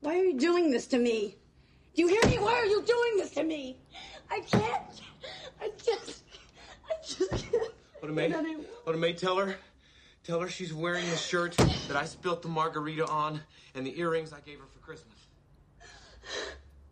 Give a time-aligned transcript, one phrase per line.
[0.00, 1.36] Why are you doing this to me?
[1.94, 2.38] Do you hear me?
[2.38, 3.76] Why are you doing this to me?
[4.30, 5.02] I can't.
[5.60, 6.22] I just.
[6.88, 7.72] I just can't.
[8.00, 8.30] What May?
[8.30, 9.12] What do May?
[9.12, 9.56] Tell her.
[10.22, 13.40] Tell her she's wearing the shirt that I spilt the margarita on
[13.74, 15.16] and the earrings I gave her for Christmas.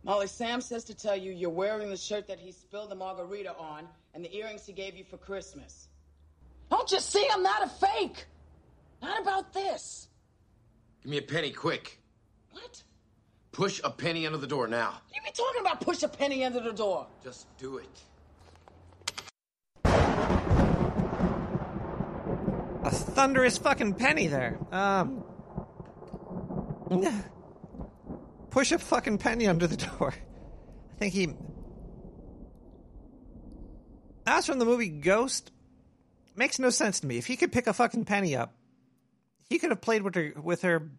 [0.04, 3.54] Molly, Sam says to tell you you're wearing the shirt that he spilled the margarita
[3.58, 5.88] on and the earrings he gave you for Christmas.
[6.70, 8.24] Don't you see I'm not a fake?
[9.02, 10.08] Not about this.
[11.02, 12.00] Give me a penny, quick.
[12.52, 12.82] What?
[13.56, 15.00] Push a penny under the door now.
[15.14, 17.06] You be talking about push a penny under the door.
[17.24, 17.88] Just do it.
[22.84, 24.58] A thunderous fucking penny there.
[24.70, 25.24] Um.
[28.50, 30.12] Push a fucking penny under the door.
[30.12, 31.34] I think he.
[34.24, 35.50] That's from the movie Ghost,
[36.34, 37.16] makes no sense to me.
[37.16, 38.54] If he could pick a fucking penny up,
[39.48, 40.34] he could have played with her.
[40.36, 40.90] With her,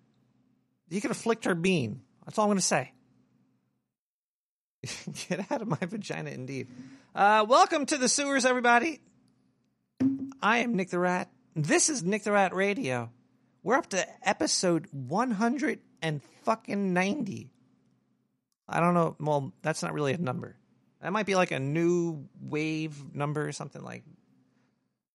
[0.90, 2.02] he could have flicked her bean.
[2.28, 2.92] That's all I'm going to say.
[5.30, 6.68] Get out of my vagina, indeed.
[7.16, 9.00] Uh, welcome to the sewers, everybody.
[10.42, 11.32] I am Nick the Rat.
[11.56, 13.12] This is Nick the Rat Radio.
[13.64, 17.50] We're up to episode 100 and fucking 90.
[18.68, 19.16] I don't know.
[19.22, 20.58] Well, that's not really a number.
[21.02, 24.04] That might be like a new wave number or something like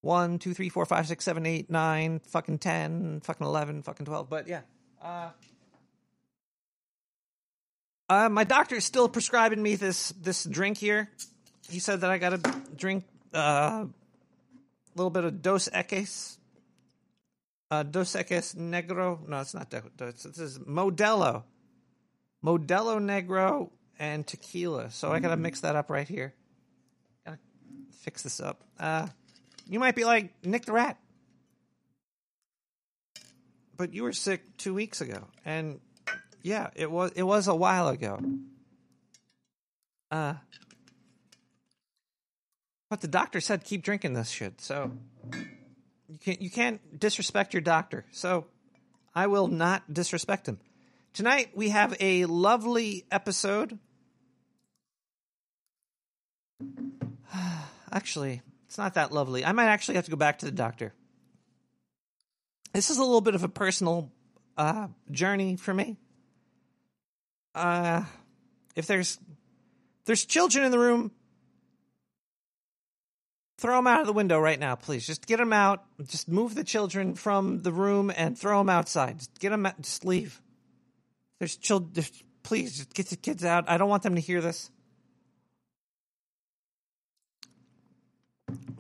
[0.00, 4.30] one, two, three, four, five, six, seven, eight, nine, fucking 10, fucking 11, fucking 12.
[4.30, 4.62] But yeah.
[5.02, 5.28] Uh,
[8.12, 11.08] uh, my doctor is still prescribing me this this drink here.
[11.70, 13.88] He said that I got to drink uh, a
[14.94, 16.36] little bit of Dos Equis.
[17.70, 19.26] Uh, Dos Equis Negro.
[19.26, 20.22] No, it's not Dos.
[20.22, 21.44] This is Modelo.
[22.44, 24.90] Modelo Negro and tequila.
[24.90, 26.34] So I got to mix that up right here.
[27.24, 27.38] Gotta
[28.00, 28.62] fix this up.
[28.78, 29.06] Uh,
[29.66, 30.98] you might be like Nick the Rat.
[33.78, 35.28] But you were sick two weeks ago.
[35.46, 35.80] And
[36.42, 38.20] yeah, it was it was a while ago.
[40.10, 40.34] Uh
[42.90, 44.60] but the doctor said keep drinking this shit.
[44.60, 44.92] So
[46.08, 48.04] you can't you can't disrespect your doctor.
[48.10, 48.46] So
[49.14, 50.58] I will not disrespect him.
[51.12, 53.78] Tonight we have a lovely episode.
[57.92, 59.44] Actually, it's not that lovely.
[59.44, 60.94] I might actually have to go back to the doctor.
[62.72, 64.10] This is a little bit of a personal
[64.56, 65.98] uh, journey for me.
[67.54, 68.04] Uh,
[68.74, 69.18] if there's
[70.06, 71.12] there's children in the room,
[73.58, 75.06] throw them out of the window right now, please.
[75.06, 75.84] Just get them out.
[76.06, 79.18] Just move the children from the room and throw them outside.
[79.18, 79.66] Just get them.
[79.66, 80.40] Out, just leave.
[81.38, 82.06] There's children.
[82.42, 83.68] Please, just get the kids out.
[83.68, 84.70] I don't want them to hear this.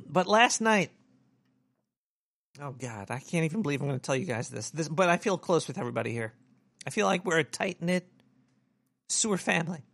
[0.08, 0.90] But last night,
[2.60, 4.70] oh god, I can't even believe I'm going to tell you guys this.
[4.70, 6.34] This, but I feel close with everybody here.
[6.86, 8.06] I feel like we're a tight knit
[9.12, 9.84] sewer family.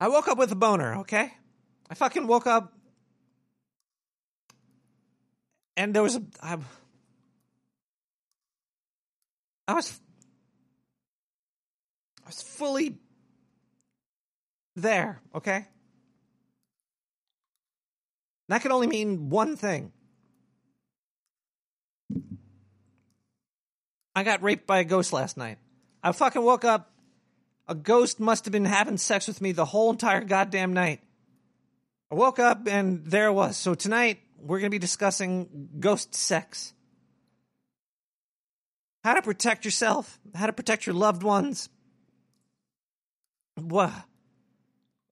[0.00, 0.96] I woke up with a boner.
[0.98, 1.32] Okay,
[1.88, 2.72] I fucking woke up,
[5.76, 6.22] and there was a.
[6.42, 6.58] I,
[9.68, 10.00] I was.
[12.22, 12.98] I was fully
[14.76, 15.20] there.
[15.34, 15.66] Okay.
[18.48, 19.92] That could only mean one thing.
[24.14, 25.58] I got raped by a ghost last night.
[26.04, 26.90] I fucking woke up.
[27.66, 31.00] A ghost must have been having sex with me the whole entire goddamn night.
[32.12, 33.56] I woke up and there it was.
[33.56, 36.74] So tonight we're going to be discussing ghost sex.
[39.02, 41.70] How to protect yourself, how to protect your loved ones.
[43.56, 43.92] What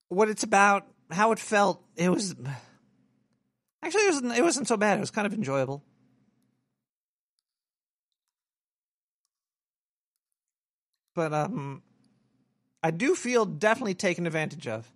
[0.09, 1.83] what it's about, how it felt.
[1.97, 2.35] It was
[3.83, 4.99] Actually, it wasn't, it wasn't so bad.
[4.99, 5.83] It was kind of enjoyable.
[11.15, 11.83] But um,
[12.83, 14.91] I do feel definitely taken advantage of.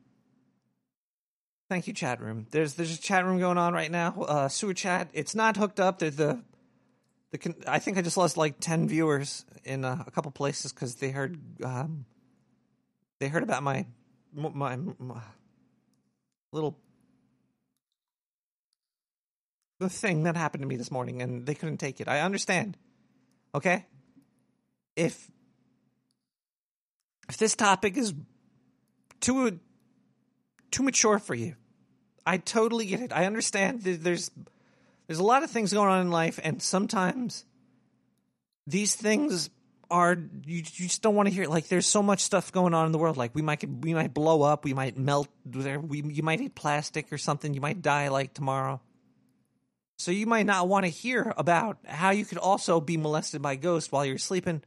[1.69, 2.47] Thank you, chat room.
[2.51, 4.13] There's there's a chat room going on right now.
[4.23, 5.09] Uh, sewer chat.
[5.13, 5.99] It's not hooked up.
[5.99, 6.43] The the,
[7.33, 10.97] the I think I just lost like ten viewers in uh, a couple places because
[10.97, 12.07] they heard um,
[13.19, 13.87] they heard about my
[14.33, 15.21] my, my
[16.53, 16.79] little
[19.79, 22.09] the thing that happened to me this morning and they couldn't take it.
[22.09, 22.77] I understand.
[23.55, 23.87] Okay?
[24.95, 25.31] If
[27.29, 28.15] if this topic is
[29.21, 29.61] too
[30.71, 31.55] too mature for you,
[32.25, 33.13] I totally get it.
[33.13, 34.31] I understand there's
[35.07, 37.45] there's a lot of things going on in life and sometimes
[38.67, 39.51] these things
[39.89, 41.51] are you, you just don't want to hear It.
[41.51, 44.13] like there's so much stuff going on in the world like we might we might
[44.13, 48.09] blow up we might melt we you might eat plastic or something you might die
[48.09, 48.81] like tomorrow
[49.99, 53.57] so you might not want to hear about how you could also be molested by
[53.57, 54.63] ghosts while you're sleeping.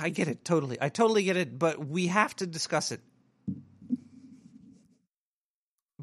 [0.00, 0.78] I, get it totally.
[0.80, 3.00] I totally get it, but we have to discuss it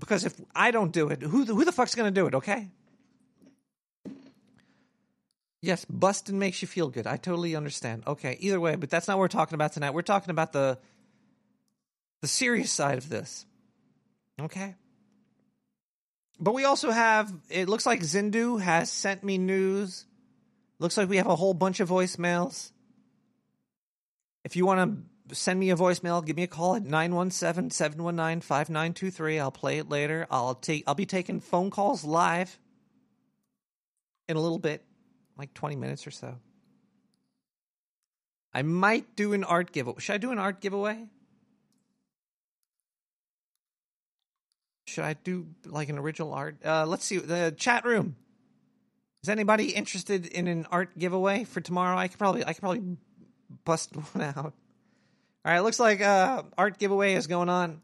[0.01, 2.35] because if I don't do it, who the, who the fuck's going to do it?
[2.35, 2.69] Okay.
[5.61, 7.05] Yes, busting makes you feel good.
[7.05, 8.03] I totally understand.
[8.07, 9.93] Okay, either way, but that's not what we're talking about tonight.
[9.93, 10.79] We're talking about the
[12.21, 13.45] the serious side of this.
[14.41, 14.75] Okay.
[16.39, 20.05] But we also have it looks like Zindu has sent me news.
[20.79, 22.71] Looks like we have a whole bunch of voicemails.
[24.43, 29.39] If you want to send me a voicemail, give me a call at 917-719-5923.
[29.39, 30.25] I'll play it later.
[30.29, 32.59] I'll take I'll be taking phone calls live
[34.27, 34.83] in a little bit
[35.37, 36.35] like 20 minutes or so.
[38.53, 39.99] I might do an art giveaway.
[39.99, 41.05] Should I do an art giveaway?
[44.87, 46.57] Should I do like an original art?
[46.65, 47.17] Uh, let's see.
[47.17, 48.17] The chat room.
[49.23, 51.97] Is anybody interested in an art giveaway for tomorrow?
[51.97, 52.97] I could probably I could probably
[53.65, 54.53] bust one out.
[55.43, 57.81] All right, looks like uh art giveaway is going on.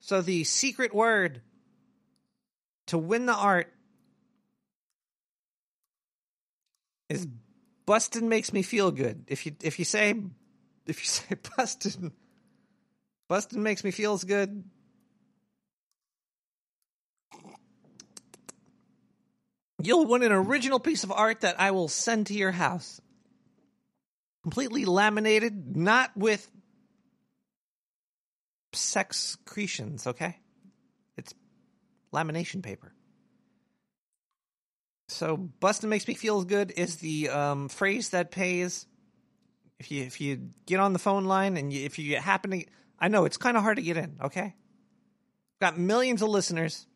[0.00, 1.42] So the secret word
[2.86, 3.72] to win the art
[7.08, 7.26] is
[7.84, 9.24] Bustin makes me feel good.
[9.28, 10.14] If you if you say
[10.86, 12.12] if you say Bustin
[13.28, 14.64] Bustin makes me feels good.
[19.82, 23.00] You'll win an original piece of art that I will send to your house.
[24.46, 26.48] Completely laminated, not with
[28.72, 30.38] secretions, okay?
[31.16, 31.34] It's
[32.12, 32.92] lamination paper.
[35.08, 38.86] So busting makes me feel good is the um, phrase that pays.
[39.80, 42.64] If you if you get on the phone line and you, if you happen to,
[43.00, 44.16] I know it's kind of hard to get in.
[44.26, 44.54] Okay,
[45.60, 46.86] got millions of listeners.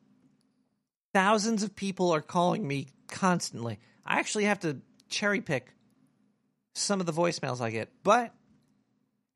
[1.14, 3.80] Thousands of people are calling me constantly.
[4.06, 5.74] I actually have to cherry pick
[6.74, 8.32] some of the voicemails I get, but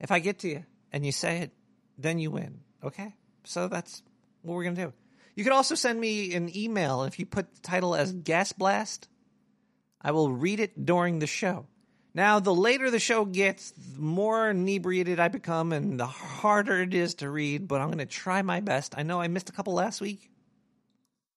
[0.01, 1.53] if I get to you and you say it,
[1.99, 2.61] then you win.
[2.83, 3.15] Okay,
[3.45, 4.03] so that's
[4.43, 4.93] what we're gonna do.
[5.35, 9.09] You can also send me an email if you put the title as Gas Blast.
[10.01, 11.67] I will read it during the show.
[12.17, 16.95] Now, the later the show gets, the more inebriated I become and the harder it
[16.95, 18.95] is to read, but I'm going to try my best.
[18.97, 20.31] I know I missed a couple last week,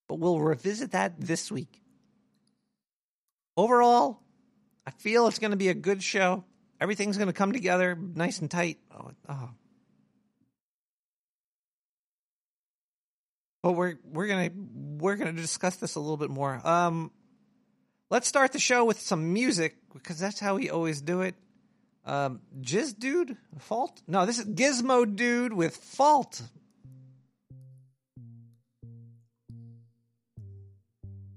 [0.07, 1.81] but we'll revisit that this week.
[3.55, 4.21] Overall,
[4.87, 6.45] I feel it's going to be a good show.
[6.79, 8.77] Everything's going to come together nice and tight.
[8.97, 9.49] Oh, oh
[13.67, 14.49] but we're we're gonna
[14.97, 16.65] we're gonna discuss this a little bit more.
[16.65, 17.11] Um,
[18.09, 21.35] let's start the show with some music because that's how we always do it.
[22.05, 24.01] Um, Jizz Dude, Fault?
[24.07, 26.41] No, this is Gizmo Dude with Fault.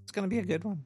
[0.05, 0.85] It's gonna be a good one.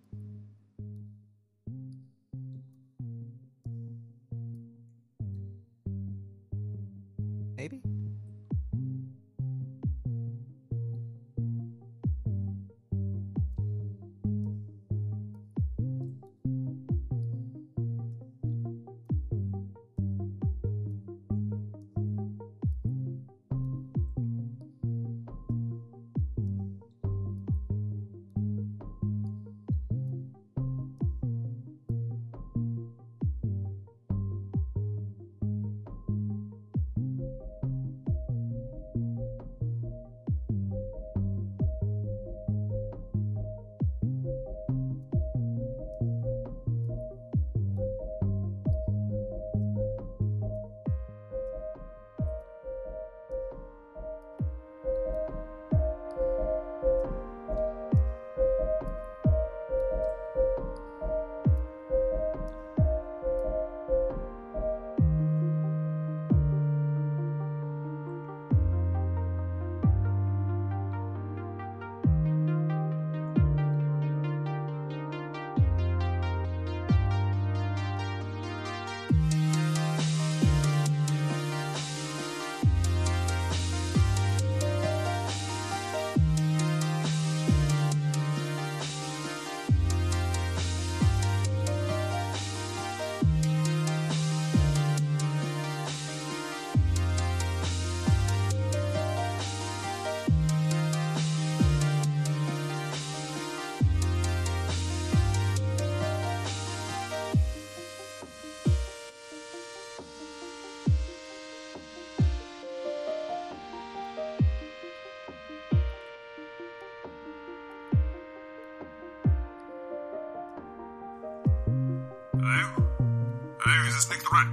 [123.64, 123.76] Hello?
[123.76, 124.46] Hello, is Nick the Rat?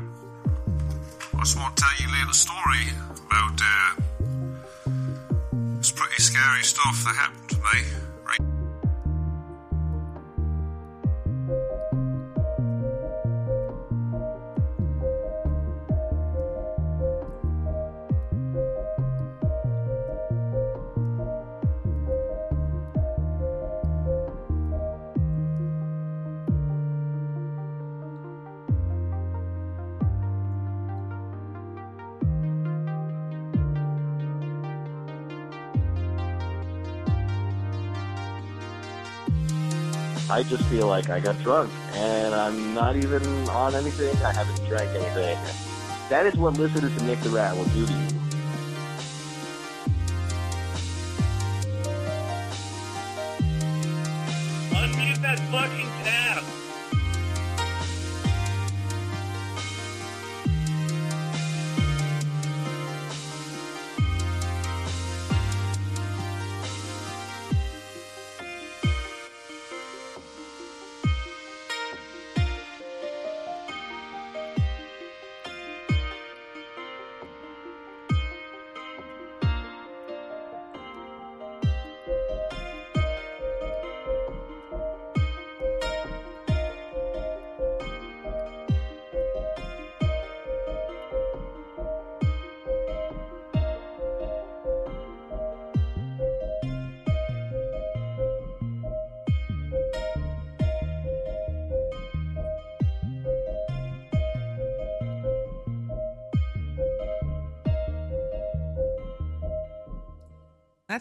[1.34, 2.96] I just want to tell you a little story
[3.28, 4.02] about uh,
[5.80, 8.01] this pretty scary stuff that happened to me.
[40.32, 44.16] I just feel like I got drunk and I'm not even on anything.
[44.24, 45.38] I haven't drank anything.
[46.10, 48.21] That is what listening to Nick the Rat will do to you.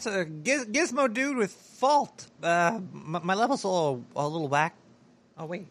[0.02, 2.26] That's a giz- gizmo dude with fault.
[2.42, 4.74] Uh, my, my level's a little, a little whack.
[5.36, 5.66] Oh wait,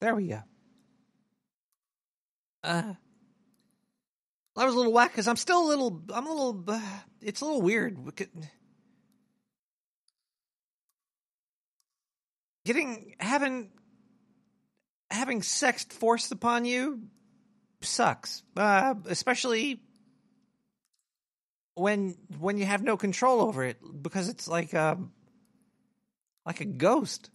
[0.00, 0.42] there we go.
[2.62, 2.94] Uh,
[4.56, 6.02] I was a little whack because I'm still a little.
[6.14, 6.64] I'm a little.
[6.68, 6.80] Uh,
[7.20, 7.98] it's a little weird.
[12.64, 13.72] Getting having
[15.10, 17.00] having sex forced upon you
[17.80, 18.44] sucks.
[18.56, 19.80] Uh, especially
[21.74, 25.12] when when you have no control over it because it's like um
[26.44, 27.30] like a ghost.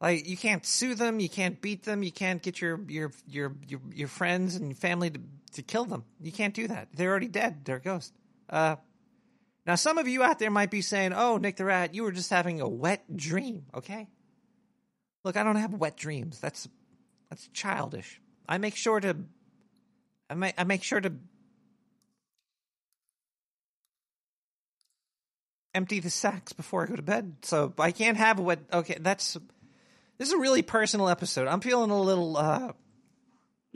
[0.00, 3.54] Like you can't sue them, you can't beat them, you can't get your your your
[3.68, 5.20] your, your friends and family to
[5.52, 6.04] to kill them.
[6.20, 6.88] You can't do that.
[6.94, 7.64] They're already dead.
[7.64, 8.12] They're a ghost.
[8.50, 8.76] Uh
[9.64, 12.10] now some of you out there might be saying, "Oh, Nick the Rat, you were
[12.10, 14.08] just having a wet dream." Okay?
[15.24, 16.40] Look, I don't have wet dreams.
[16.40, 16.68] That's
[17.30, 18.20] that's childish.
[18.48, 19.16] I make sure to
[20.28, 21.12] I make I make sure to
[25.74, 27.36] empty the sacks before I go to bed.
[27.42, 28.60] So I can't have what.
[28.72, 29.36] Okay, that's
[30.18, 31.48] this is a really personal episode.
[31.48, 32.72] I'm feeling a little, uh,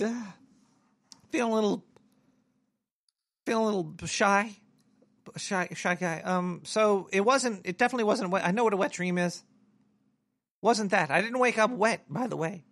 [0.02, 0.24] uh
[1.30, 1.84] feeling a little,
[3.44, 4.52] feeling a little shy,
[5.36, 6.20] shy, shy guy.
[6.20, 7.62] Um, so it wasn't.
[7.64, 8.30] It definitely wasn't.
[8.30, 8.46] Wet.
[8.46, 9.42] I know what a wet dream is.
[10.62, 11.10] Wasn't that?
[11.10, 12.04] I didn't wake up wet.
[12.08, 12.64] By the way,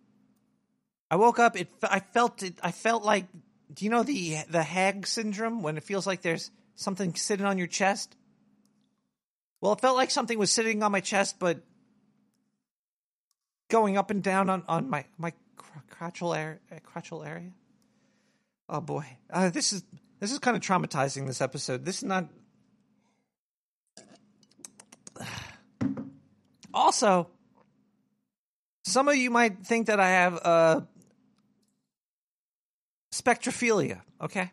[1.09, 1.59] I woke up.
[1.59, 1.69] It.
[1.83, 2.55] I felt it.
[2.63, 3.25] I felt like.
[3.73, 7.57] Do you know the the hag syndrome when it feels like there's something sitting on
[7.57, 8.15] your chest?
[9.61, 11.61] Well, it felt like something was sitting on my chest, but
[13.69, 15.33] going up and down on, on my my
[15.89, 16.59] crotchal area.
[16.93, 17.51] Crotchal area.
[18.69, 19.83] Oh boy, uh, this is
[20.19, 21.27] this is kind of traumatizing.
[21.27, 21.85] This episode.
[21.85, 22.29] This is not.
[26.73, 27.29] Also,
[28.83, 30.81] some of you might think that I have uh,
[33.13, 34.01] spectrophilia.
[34.19, 34.51] Okay,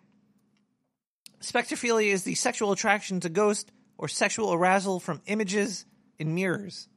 [1.41, 5.87] spectrophilia is the sexual attraction to ghosts or sexual arousal from images
[6.19, 6.89] in mirrors.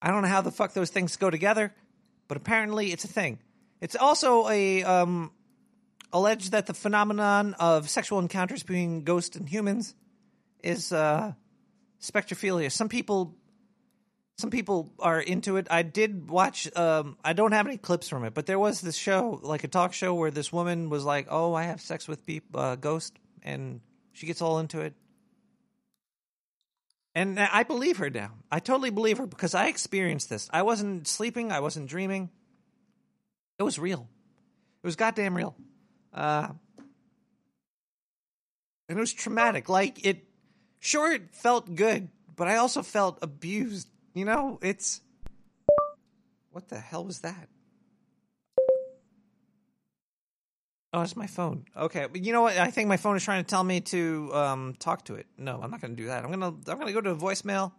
[0.00, 1.74] I don't know how the fuck those things go together,
[2.28, 3.38] but apparently it's a thing.
[3.82, 5.30] It's also a um,
[6.14, 9.94] alleged that the phenomenon of sexual encounters between ghosts and humans
[10.64, 11.34] is uh,
[12.00, 12.72] spectrophilia.
[12.72, 13.36] Some people,
[14.38, 15.66] some people are into it.
[15.70, 16.74] I did watch.
[16.74, 19.68] Um, I don't have any clips from it, but there was this show, like a
[19.68, 23.18] talk show, where this woman was like, "Oh, I have sex with peop- uh, ghost,"
[23.42, 23.82] and
[24.12, 24.94] she gets all into it.
[27.14, 28.32] And I believe her now.
[28.50, 30.48] I totally believe her because I experienced this.
[30.52, 31.50] I wasn't sleeping.
[31.50, 32.30] I wasn't dreaming.
[33.58, 34.08] It was real.
[34.82, 35.56] It was goddamn real.
[36.14, 36.48] Uh,
[38.88, 39.68] and it was traumatic.
[39.68, 40.24] Like it,
[40.78, 43.88] sure, it felt good, but I also felt abused.
[44.14, 45.00] You know, it's
[46.50, 47.48] what the hell was that?
[50.92, 51.66] Oh, it's my phone.
[51.76, 52.56] Okay, but you know what?
[52.56, 55.26] I think my phone is trying to tell me to um, talk to it.
[55.36, 56.24] No, I'm not going to do that.
[56.24, 57.72] I'm gonna I'm gonna go to voicemail.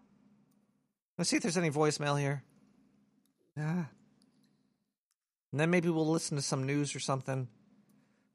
[1.17, 2.43] Let's see if there's any voicemail here.
[3.57, 3.85] Yeah.
[5.51, 7.47] and then maybe we'll listen to some news or something.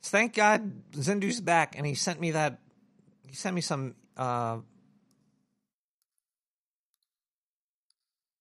[0.03, 2.59] Thank God Zindu's back, and he sent me that.
[3.27, 4.59] He sent me some uh,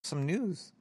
[0.04, 0.72] some news.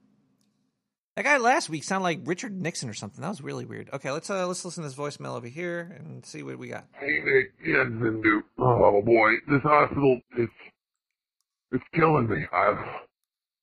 [1.15, 3.21] That guy last week sounded like Richard Nixon or something.
[3.21, 3.87] That was really weird.
[3.93, 6.85] Okay, let's uh, let's listen to this voicemail over here and see what we got.
[6.99, 8.41] Hey Nick, Zindu.
[8.57, 10.51] Oh boy, this hospital it's
[11.71, 12.45] it's killing me.
[12.51, 12.83] I've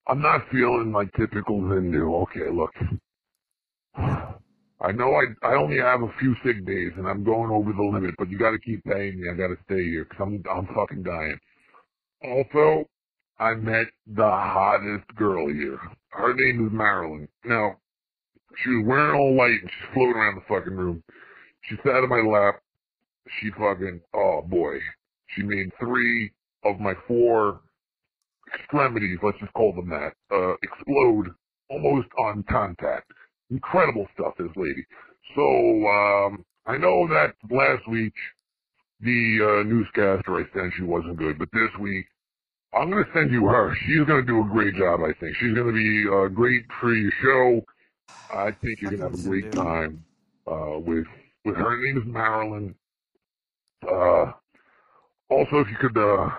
[0.07, 2.23] I'm not feeling my typical Zindu.
[2.23, 2.71] Okay, look.
[3.97, 7.83] I know I I only have a few sick days and I'm going over the
[7.83, 9.27] limit, but you got to keep paying me.
[9.29, 11.37] I got to stay here because I'm I'm fucking dying.
[12.23, 12.87] Also,
[13.41, 15.79] I met the hottest girl here.
[16.09, 17.27] Her name is Marilyn.
[17.43, 17.77] Now,
[18.63, 21.03] she was wearing all white and she's floating around the fucking room.
[21.61, 22.61] She sat in my lap.
[23.39, 24.77] She fucking, oh boy.
[25.29, 26.31] She made three
[26.63, 27.61] of my four
[28.53, 31.33] extremities, let's just call them that, uh, explode
[31.71, 33.11] almost on contact.
[33.49, 34.85] Incredible stuff, this lady.
[35.35, 35.41] So,
[35.87, 38.13] um, I know that last week
[38.99, 42.05] the uh, newscaster I sent you wasn't good, but this week
[42.73, 43.75] I'm going to send you her.
[43.85, 45.35] She's going to do a great job, I think.
[45.37, 47.65] She's going to be uh, great for your show.
[48.33, 50.05] I think you're going to have a great time
[50.47, 51.05] uh, with
[51.43, 51.63] with her.
[51.63, 52.75] Her name is Marilyn.
[53.85, 54.31] Uh,
[55.29, 56.29] also, if you could uh,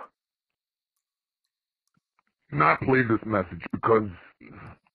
[2.51, 4.09] not play this message because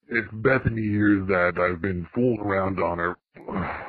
[0.09, 3.15] if Bethany hears that I've been fooling around on her,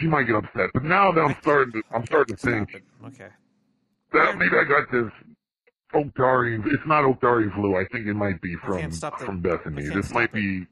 [0.00, 0.70] she might get upset.
[0.74, 3.28] But now that I'm starting to, I'm starting to think Okay.
[4.12, 5.10] that maybe I got this
[5.94, 6.58] Oktari.
[6.66, 7.76] It's not Oktari flu.
[7.76, 9.88] I think it might be from can't stop the- from Bethany.
[9.88, 10.66] This might be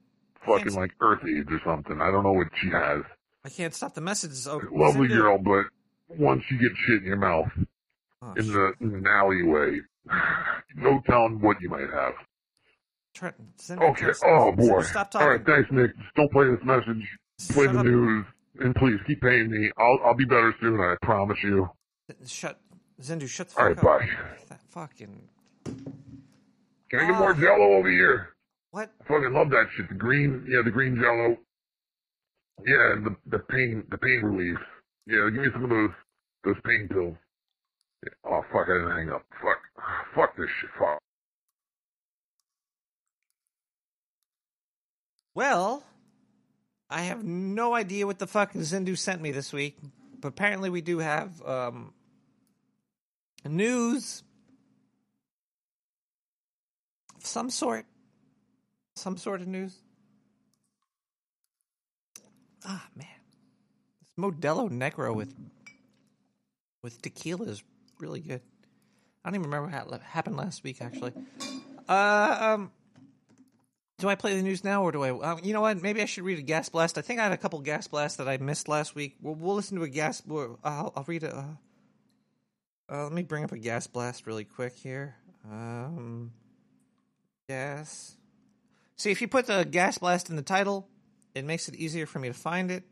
[0.47, 2.00] fucking like Earth AIDS or something.
[2.00, 3.02] I don't know what she has.
[3.44, 4.47] I can't stop the messages.
[4.49, 5.66] Oh, Lovely girl, but
[6.09, 7.50] once you get shit in your mouth
[8.23, 9.80] Oh, in the in an alleyway,
[10.76, 12.14] no telling what you might have.
[13.14, 13.35] Trent,
[13.71, 14.11] Okay.
[14.25, 14.83] Oh boy.
[14.83, 15.28] Stop All talking.
[15.28, 15.46] right.
[15.46, 15.96] Thanks, Nick.
[15.96, 17.07] Just don't play this message.
[17.53, 17.87] Play Shut the up.
[17.87, 18.27] news,
[18.61, 19.70] and please keep paying me.
[19.79, 20.81] I'll I'll be better soon.
[20.81, 21.68] I promise you.
[22.27, 22.59] Shut.
[23.05, 23.79] Zindu, shut the fuck All right.
[23.79, 23.85] up.
[23.85, 24.09] Bye.
[24.49, 25.29] That fucking.
[25.64, 27.19] Can I get Ah.
[27.19, 28.31] more Jello over here?
[28.71, 28.90] What?
[29.01, 29.88] I fucking love that shit.
[29.88, 31.37] The green, yeah, the green Jello.
[32.64, 34.59] Yeah, and the the pain, the pain relief.
[35.07, 35.90] Yeah, give me some of those
[36.45, 37.17] those pain pills.
[38.05, 38.12] Yeah.
[38.25, 38.69] Oh fuck!
[38.69, 39.25] I didn't hang up.
[39.43, 39.61] Fuck.
[40.14, 40.71] Fuck this shit.
[40.79, 40.99] Fuck.
[45.35, 45.83] Well,
[46.88, 49.77] I have no idea what the fuck Zindu sent me this week,
[50.21, 51.93] but apparently we do have um,
[53.48, 54.22] news
[57.16, 57.87] of some sort.
[58.96, 59.76] Some sort of news.
[62.64, 63.07] Ah, man.
[64.00, 65.35] This Modelo Negro with
[66.83, 67.62] with tequila is
[67.98, 68.40] really good.
[69.24, 71.12] I don't even remember what ha- happened last week, actually.
[71.88, 72.70] Uh, um,
[73.98, 75.11] do I play the news now, or do I?
[75.11, 75.80] Uh, you know what?
[75.83, 76.98] Maybe I should read a gas blast.
[76.98, 79.16] I think I had a couple gas blasts that I missed last week.
[79.20, 80.22] We'll, we'll listen to a gas.
[80.30, 81.33] I'll, I'll read it.
[81.33, 81.44] Uh,
[82.90, 85.16] uh, let me bring up a gas blast really quick here.
[85.51, 86.33] Um,
[87.49, 88.16] gas.
[88.97, 90.88] See, if you put the gas blast in the title,
[91.35, 92.85] it makes it easier for me to find it.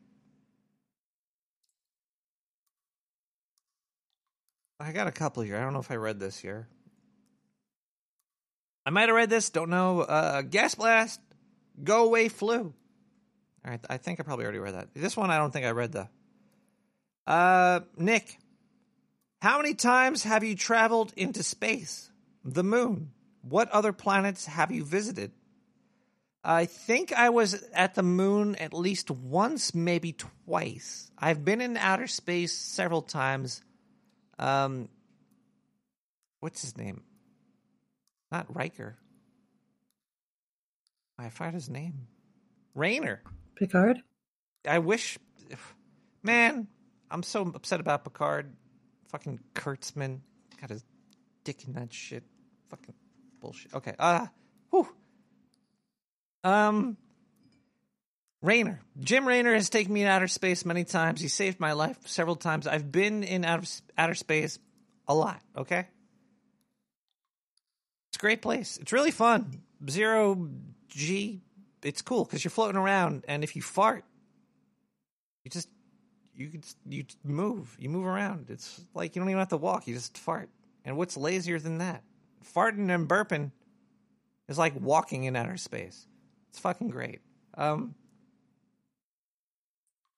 [4.81, 5.57] I got a couple here.
[5.57, 6.67] I don't know if I read this here.
[8.85, 9.49] I might have read this.
[9.51, 10.01] Don't know.
[10.01, 11.21] Uh, gas blast.
[11.85, 12.75] Go away flu.
[13.65, 13.81] All right.
[13.89, 14.89] I think I probably already read that.
[14.93, 16.09] This one I don't think I read though.
[17.29, 18.39] Uh, Nick,
[19.43, 22.13] how many times have you traveled into space?
[22.45, 23.11] The moon.
[23.41, 25.33] What other planets have you visited?
[26.45, 31.11] I think I was at the moon at least once, maybe twice.
[31.19, 33.61] I've been in outer space several times.
[34.39, 34.89] Um,
[36.39, 37.03] what's his name?
[38.31, 38.97] Not Riker.
[41.19, 42.07] I forgot his name.
[42.77, 43.25] Raynor.
[43.57, 44.05] Picard?
[44.69, 45.19] I wish,
[46.23, 46.69] man,
[47.11, 48.55] I'm so upset about Picard.
[49.13, 50.21] Fucking Kurtzman
[50.61, 50.85] got his
[51.45, 52.25] dick in that shit.
[52.71, 52.95] Fucking
[53.41, 53.75] bullshit.
[53.75, 53.95] Okay.
[53.99, 54.27] Uh,
[54.71, 54.89] whew.
[56.43, 56.97] Um,
[58.41, 58.81] Raynor.
[58.99, 61.21] Jim Raynor has taken me in outer space many times.
[61.21, 62.67] He saved my life several times.
[62.67, 64.59] I've been in outer outer space
[65.07, 65.41] a lot.
[65.57, 65.87] Okay.
[68.09, 68.79] It's a great place.
[68.81, 69.63] It's really fun.
[69.89, 70.49] Zero
[70.89, 71.43] G.
[71.83, 74.05] It's cool because you're floating around, and if you fart,
[75.45, 75.69] you just
[76.35, 76.51] you
[76.89, 77.77] you move.
[77.79, 78.47] You move around.
[78.49, 79.87] It's like you don't even have to walk.
[79.87, 80.49] You just fart.
[80.85, 82.03] And what's lazier than that?
[82.55, 83.53] Farting and burping
[84.49, 86.07] is like walking in outer space.
[86.51, 87.21] It's fucking great.
[87.55, 87.95] Um,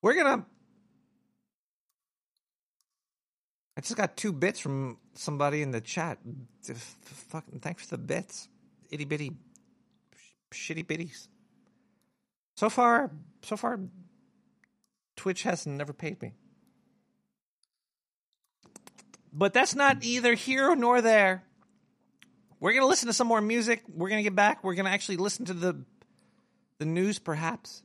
[0.03, 0.45] we're gonna.
[3.77, 6.19] I just got two bits from somebody in the chat.
[6.63, 8.49] Fucking thanks for the bits,
[8.91, 9.33] itty bitty,
[10.53, 11.29] shitty bitties.
[12.57, 13.11] So far,
[13.43, 13.81] so far,
[15.17, 16.33] Twitch has never paid me.
[19.33, 21.43] But that's not either here nor there.
[22.61, 23.83] We're gonna listen to some more music.
[23.89, 24.63] We're gonna get back.
[24.63, 25.85] We're gonna actually listen to the
[26.79, 27.83] the news, perhaps.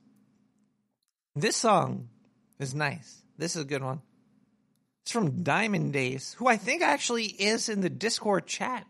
[1.36, 2.10] This song
[2.60, 3.24] is nice.
[3.38, 4.02] This is a good one.
[5.04, 8.86] It's from Diamond Days, who I think actually is in the Discord chat.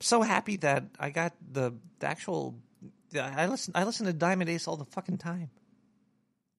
[0.00, 2.56] So happy that I got the, the actual.
[3.18, 3.72] I listen.
[3.74, 5.50] I listen to Diamond Days all the fucking time.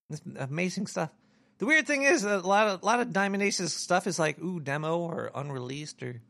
[0.10, 1.10] It's amazing stuff.
[1.58, 4.40] The weird thing is a lot of a lot of Diamond Aces stuff is like
[4.40, 6.22] ooh demo or unreleased or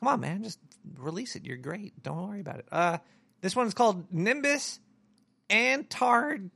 [0.00, 0.58] come on man just
[0.96, 1.44] release it.
[1.44, 2.02] You're great.
[2.02, 2.66] Don't worry about it.
[2.70, 2.98] Uh,
[3.40, 4.80] this one's called Nimbus
[5.48, 6.50] Antard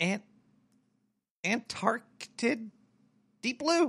[0.00, 0.22] Ant
[1.44, 2.58] Antarctic
[3.40, 3.86] Deep Blue.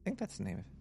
[0.00, 0.71] I think that's the name of it.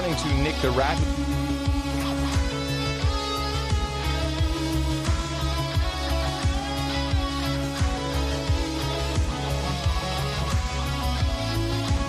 [0.00, 0.96] Morning to Nick the Rat.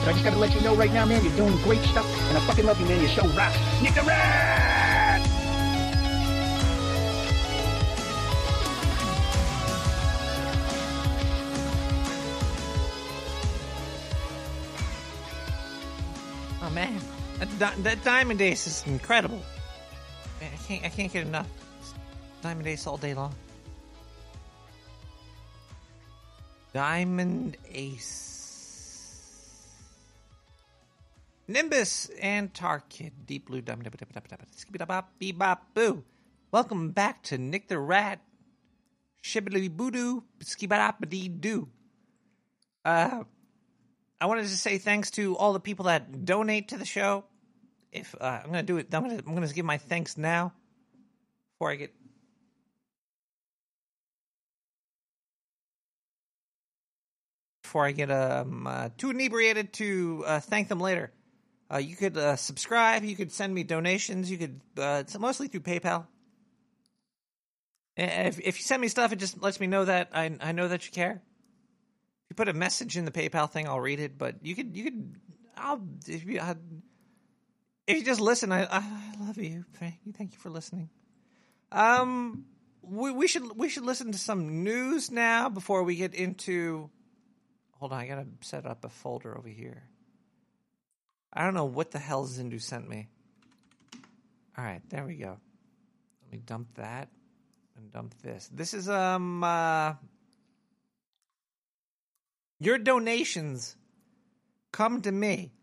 [0.05, 2.41] I just gotta let you know right now, man, you're doing great stuff, and I
[2.41, 2.99] fucking love you, man.
[2.99, 3.57] Your show rocks.
[3.81, 4.48] Nick the Rat!
[17.83, 19.41] That, Diamond Ace is incredible.
[20.39, 21.47] Man, I can't I can't get enough.
[22.41, 23.33] Diamond Ace all day long.
[26.73, 28.29] Diamond Ace.
[31.47, 33.11] Nimbus and Tarkid.
[33.25, 33.89] Deep Blue Diamond.
[35.73, 36.03] Boo.
[36.51, 38.21] Welcome back to Nick the Rat.
[39.23, 41.67] Shibbity boo skibidi doo.
[42.85, 43.23] Uh,
[44.21, 47.25] I wanted to say thanks to all the people that donate to the show.
[47.91, 50.53] If uh, I'm gonna do it, I'm gonna I'm gonna give my thanks now
[51.53, 51.93] before I get
[57.63, 61.11] before I get um, uh, too inebriated to uh, thank them later.
[61.71, 63.03] Uh, you could uh, subscribe.
[63.03, 64.29] You could send me donations.
[64.29, 66.07] You could uh, it's mostly through PayPal.
[67.95, 70.67] If, if you send me stuff, it just lets me know that I I know
[70.67, 71.21] that you care.
[72.23, 74.17] If you put a message in the PayPal thing, I'll read it.
[74.17, 75.15] But you could you could
[75.57, 76.55] I'll if you I,
[77.89, 79.65] if you just listen, I I love you.
[79.73, 80.13] Thank you.
[80.13, 80.89] Thank you for listening.
[81.71, 82.45] Um,
[82.83, 86.91] we we should we should listen to some news now before we get into.
[87.79, 89.83] Hold on, I gotta set up a folder over here.
[91.33, 93.07] I don't know what the hell Zindu sent me.
[94.55, 95.39] All right, there we go.
[96.23, 97.09] Let me dump that
[97.75, 98.49] and dump this.
[98.53, 99.95] This is um uh
[102.59, 103.75] your donations
[104.71, 105.53] come to me,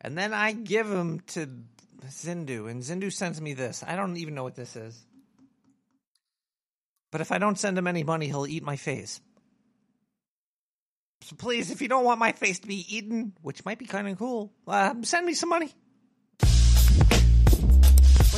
[0.00, 1.48] and then I give them to
[2.06, 3.82] Zindu, and Zindu sends me this.
[3.86, 5.04] I don't even know what this is.
[7.10, 9.20] But if I don't send him any money, he'll eat my face.
[11.22, 14.08] So please, if you don't want my face to be eaten, which might be kind
[14.08, 15.72] of cool, um, send me some money.
[16.38, 16.48] What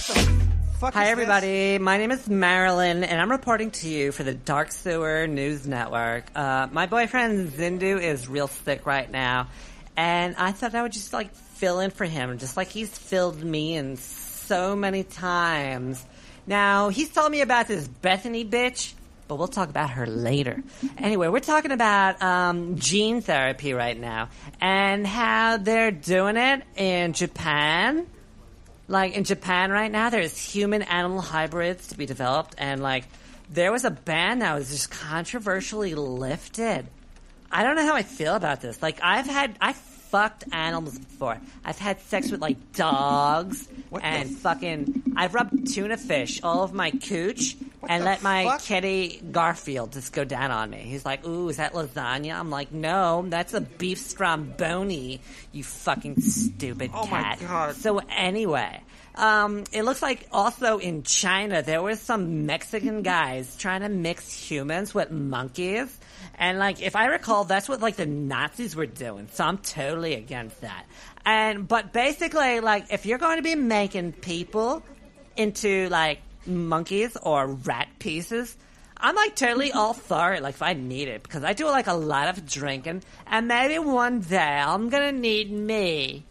[0.06, 1.78] the fuck Hi, everybody.
[1.78, 6.24] My name is Marilyn, and I'm reporting to you for the Dark Sewer News Network.
[6.34, 9.48] Uh, my boyfriend Zindu is real sick right now,
[9.96, 13.42] and I thought I would just like fill in for him, just like he's filled
[13.42, 16.04] me in so many times.
[16.46, 18.94] Now, he's told me about this Bethany bitch,
[19.28, 20.62] but we'll talk about her later.
[20.98, 27.12] Anyway, we're talking about um, gene therapy right now and how they're doing it in
[27.12, 28.06] Japan
[28.90, 33.04] like in Japan right now, there's human animal hybrids to be developed, and like
[33.48, 36.88] there was a ban that was just controversially lifted.
[37.52, 38.82] I don't know how I feel about this.
[38.82, 39.74] Like I've had, I
[40.10, 41.38] fucked animals before.
[41.64, 43.68] I've had sex with like dogs
[44.02, 45.14] and fucking.
[45.16, 47.56] I've rubbed tuna fish all over my cooch
[47.88, 48.62] and let my fuck?
[48.62, 50.78] kitty Garfield just go down on me.
[50.78, 55.20] He's like, "Ooh, is that lasagna?" I'm like, "No, that's a beef stromboni."
[55.52, 57.38] You fucking stupid Oh my cat.
[57.40, 57.76] God.
[57.76, 58.80] So anyway,
[59.14, 64.32] um, it looks like also in China there were some Mexican guys trying to mix
[64.32, 65.96] humans with monkeys.
[66.40, 69.28] And like, if I recall, that's what like the Nazis were doing.
[69.30, 70.86] So I'm totally against that.
[71.26, 74.82] And, but basically, like, if you're going to be making people
[75.36, 78.56] into like monkeys or rat pieces,
[78.96, 80.42] I'm like totally all for it.
[80.42, 83.78] Like if I need it, because I do like a lot of drinking, and maybe
[83.78, 86.24] one day I'm gonna need me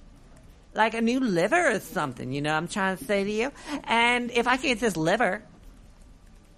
[0.73, 2.31] like a new liver or something.
[2.31, 3.51] You know, what I'm trying to say to you.
[3.83, 5.43] And if I can get this liver,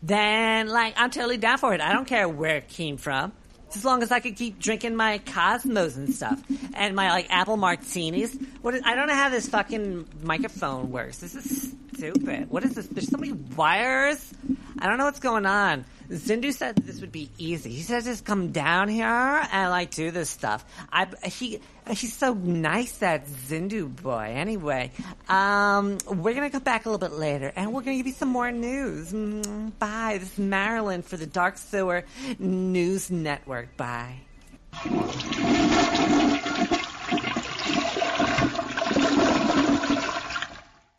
[0.02, 1.82] then like I'm totally down for it.
[1.82, 3.34] I don't care where it came from.
[3.74, 6.42] As long as I can keep drinking my Cosmos and stuff
[6.74, 8.38] and my like apple martinis.
[8.62, 11.20] What is, I don't know how this fucking microphone works.
[11.20, 12.50] This is stupid.
[12.50, 12.88] What is this?
[12.88, 14.34] There's so many wires.
[14.80, 15.86] I don't know what's going on.
[16.10, 17.70] Zindu said this would be easy.
[17.70, 20.66] He says just come down here and like do this stuff.
[20.92, 24.34] I he he's so nice that Zindu boy.
[24.36, 24.92] Anyway,
[25.30, 28.30] um, we're gonna come back a little bit later and we're gonna give you some
[28.30, 29.12] more news.
[29.14, 30.18] Mm, Bye.
[30.20, 32.04] This is Marilyn for the Dark Sewer
[32.40, 33.78] News Network.
[33.78, 34.22] Bye.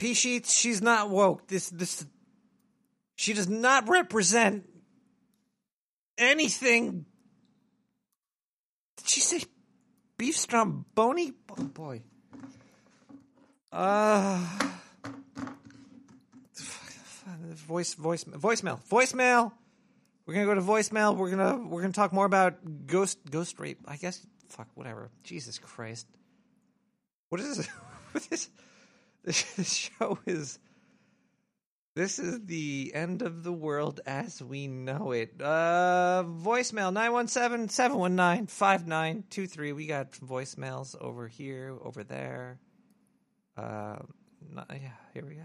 [0.03, 1.47] P sheets, she's not woke.
[1.47, 2.05] This this
[3.15, 4.69] she does not represent
[6.19, 7.07] anything.
[8.97, 9.43] Did she say
[10.19, 11.35] beef stromboni?
[11.57, 12.03] Oh boy.
[13.71, 14.45] Uh
[17.69, 18.85] voice voice voicemail.
[18.85, 19.53] Voicemail.
[20.27, 21.17] We're gonna go to voicemail.
[21.17, 23.79] We're gonna we're gonna talk more about ghost ghost rape.
[23.87, 25.13] I guess fuck whatever.
[25.23, 26.09] Jesus Christ.
[27.29, 27.69] What is this?
[28.13, 28.51] What is this
[29.63, 30.59] show is
[31.95, 35.35] this is the end of the world as we know it.
[35.41, 36.93] Uh voicemail
[37.69, 39.77] 917-719-5923.
[39.77, 42.59] We got voicemails over here, over there.
[43.57, 43.99] Uh
[44.71, 45.43] yeah, here we go.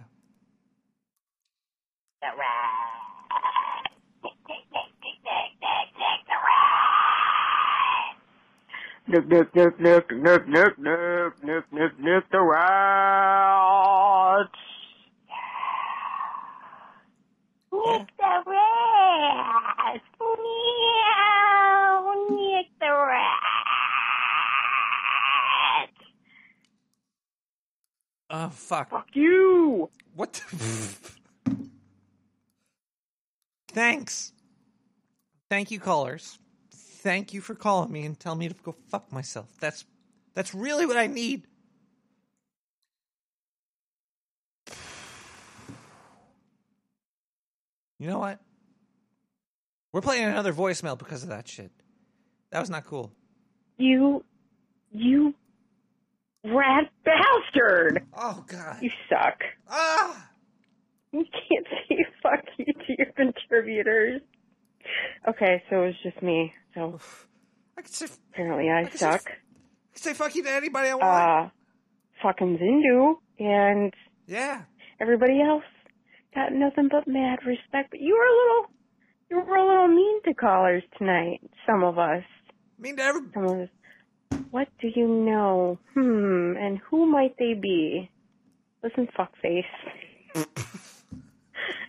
[9.09, 14.49] Nick, Nick, Nick, Nick, Nick, Nick, Nick, Nick, Nick, Nick the Rat.
[17.71, 20.01] Nick the Rat.
[20.19, 22.13] Meow.
[22.31, 23.39] Nick the Rat.
[28.29, 28.89] Oh fuck.
[28.89, 29.89] Fuck you.
[30.15, 30.41] What the
[33.69, 34.33] Thanks.
[35.49, 36.39] Thank you, callers.
[36.97, 39.47] Thank you for calling me and telling me to go fuck myself.
[39.59, 39.85] That's
[40.33, 41.47] that's really what I need.
[47.99, 48.39] You know what?
[49.91, 51.71] We're playing another voicemail because of that shit.
[52.51, 53.11] That was not cool.
[53.79, 54.23] You,
[54.91, 55.33] you
[56.43, 58.05] rat bastard.
[58.15, 58.77] Oh God.
[58.83, 59.39] You suck.
[59.67, 60.29] Ah.
[61.11, 64.21] You can't say fuck you to your contributors.
[65.27, 66.53] Okay, so it was just me.
[66.73, 66.99] So
[67.77, 69.21] I could say apparently I, I could suck.
[69.21, 71.03] Say, I could say fuck you to anybody I want.
[71.03, 71.49] uh,
[72.21, 73.93] fucking Zindu and
[74.27, 74.63] yeah,
[74.99, 75.63] everybody else
[76.33, 77.91] got nothing but mad respect.
[77.91, 78.71] But you were a little,
[79.29, 81.39] you were a little mean to callers tonight.
[81.65, 82.23] Some of us.
[82.79, 83.21] Mean to every.
[83.33, 83.69] Some of us.
[84.51, 85.79] What do you know?
[85.93, 86.53] Hmm.
[86.57, 88.09] And who might they be?
[88.83, 89.63] Listen, fuckface.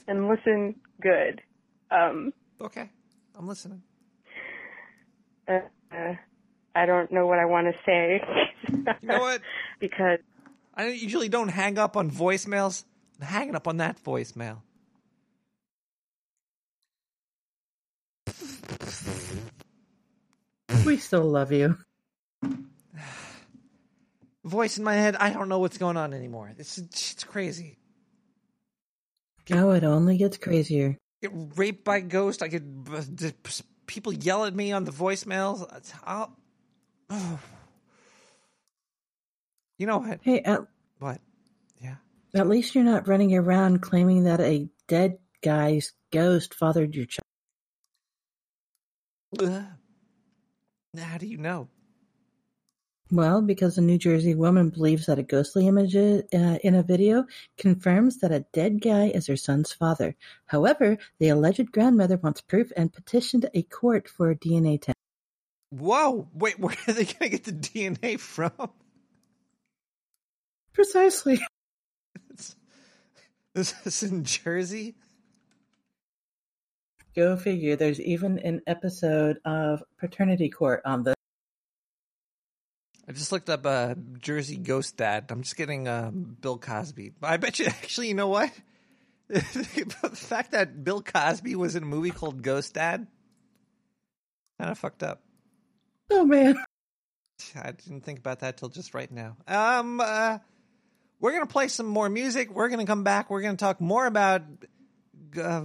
[0.09, 1.41] and listen good.
[1.91, 2.33] Um.
[2.61, 2.90] Okay,
[3.37, 3.83] I'm listening.
[5.47, 5.61] Uh,
[5.92, 6.14] uh,
[6.75, 8.21] I don't know what I want to say.
[8.71, 9.40] You know what?
[9.81, 10.18] because
[10.75, 12.85] I usually don't hang up on voicemails.
[13.21, 14.59] I'm hanging up on that voicemail.
[20.85, 21.77] We still love you.
[24.44, 25.16] Voice in my head.
[25.16, 26.53] I don't know what's going on anymore.
[26.59, 27.79] It's it's crazy.
[29.51, 30.97] Oh, it only gets crazier.
[31.20, 32.42] Get raped by ghost.
[32.42, 33.02] I get uh,
[33.87, 35.68] people yell at me on the voicemails.
[36.04, 36.37] I'll,
[37.11, 37.38] oh.
[39.78, 40.18] You know what?
[40.22, 40.62] Hey, at,
[40.98, 41.20] what?
[41.81, 41.94] Yeah.
[42.35, 47.22] At least you're not running around claiming that a dead guy's ghost fathered your child.
[49.40, 49.62] Ugh.
[50.98, 51.68] How do you know?
[53.11, 57.25] Well, because a New Jersey woman believes that a ghostly image uh, in a video
[57.57, 60.14] confirms that a dead guy is her son's father.
[60.44, 64.97] However, the alleged grandmother wants proof and petitioned a court for a DNA test.
[65.71, 66.29] Whoa!
[66.35, 68.53] Wait, where are they going to get the DNA from?
[70.75, 71.40] Precisely.
[73.55, 74.97] Is this in Jersey?
[77.16, 77.75] Go figure.
[77.75, 81.17] There's even an episode of Paternity Court on the.
[83.09, 85.27] I just looked up uh, Jersey Ghost Dad.
[85.31, 87.12] I'm just getting uh, Bill Cosby.
[87.23, 88.53] I bet you, actually, you know what?
[89.29, 93.07] the fact that Bill Cosby was in a movie called Ghost Dad
[94.59, 95.23] kind of fucked up.
[96.11, 96.57] Oh man,
[97.55, 99.37] I didn't think about that till just right now.
[99.47, 100.38] Um, uh,
[101.21, 102.51] we're gonna play some more music.
[102.53, 103.31] We're gonna come back.
[103.31, 104.42] We're gonna talk more about,
[105.40, 105.64] uh,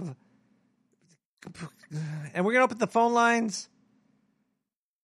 [2.34, 3.68] and we're gonna open the phone lines.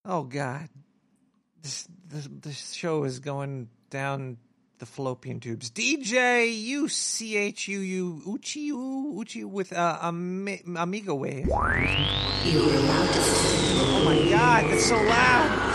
[0.05, 0.69] Oh God,
[1.63, 4.39] this this, this show is going down
[4.79, 5.71] the fallopian tubes.
[5.71, 11.49] DJ U C H U U Uchi U Uchi with uh, Ami- Amiga Wave.
[11.53, 11.59] Oh
[14.05, 15.67] my God, that's so loud.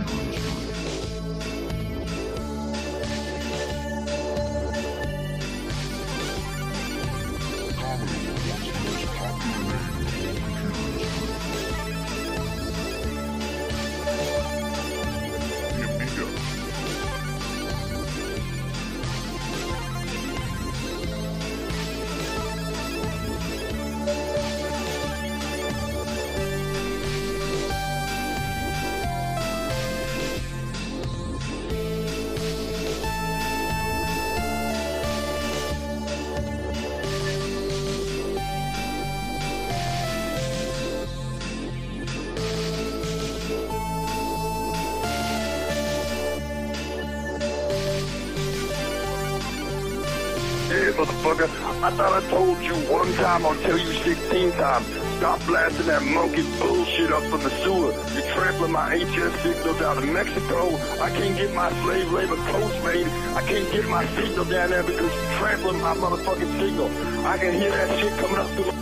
[51.89, 54.87] I thought I told you one time, I'll tell you 16 times.
[55.17, 57.97] Stop blasting that monkey bullshit up from the sewer.
[58.13, 60.69] You're trampling my HS signal down to Mexico.
[61.01, 63.09] I can't get my slave labor Postmate.
[63.35, 66.91] I can't get my signal down there because you're trampling my motherfucking signal.
[67.27, 68.78] I can hear that shit coming up through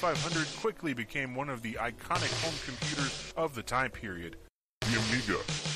[0.00, 4.36] 2500 quickly became one of the iconic home computers of the time period.
[4.80, 5.69] The Amiga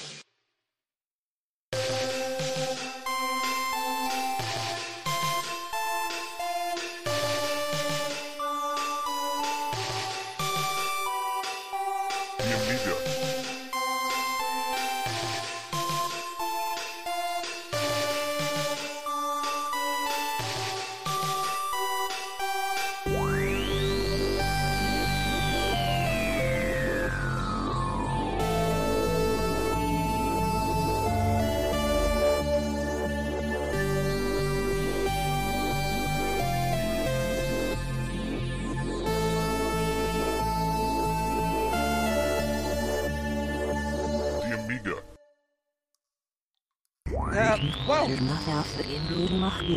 [49.65, 49.71] What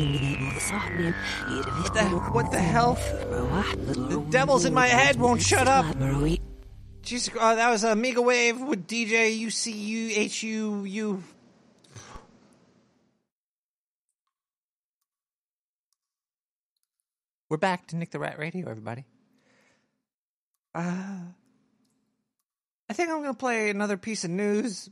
[1.94, 2.02] the,
[2.34, 2.96] what the hell?
[2.96, 5.86] The devils in my head won't shut up.
[7.02, 11.22] Jesus, uh, that was Amiga Wave with DJ UCUHUU.
[17.50, 19.06] We're back to Nick the Rat Radio, everybody.
[20.76, 21.20] Uh,
[22.90, 24.90] I think I'm going to play another piece of news,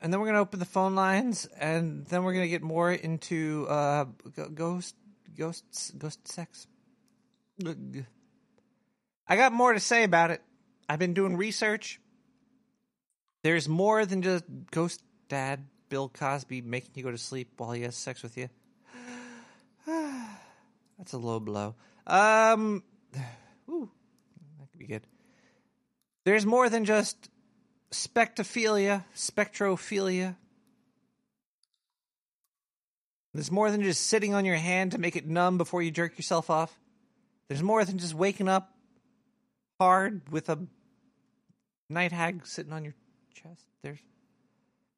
[0.00, 2.62] and then we're going to open the phone lines, and then we're going to get
[2.62, 4.04] more into uh,
[4.54, 4.94] ghost,
[5.36, 6.66] ghosts, ghost sex.
[9.26, 10.40] I got more to say about it.
[10.88, 12.00] I've been doing research.
[13.42, 17.82] There's more than just ghost dad Bill Cosby making you go to sleep while he
[17.82, 18.48] has sex with you.
[19.86, 21.74] That's a low blow.
[22.06, 22.82] Um,
[23.68, 23.90] ooh,
[24.58, 25.06] that could be good.
[26.24, 27.28] There's more than just
[27.90, 30.36] spectophilia, spectrophilia.
[33.34, 36.16] There's more than just sitting on your hand to make it numb before you jerk
[36.16, 36.78] yourself off.
[37.48, 38.74] There's more than just waking up
[39.78, 40.58] hard with a
[41.88, 42.94] night hag sitting on your
[43.32, 43.64] chest.
[43.82, 43.98] There's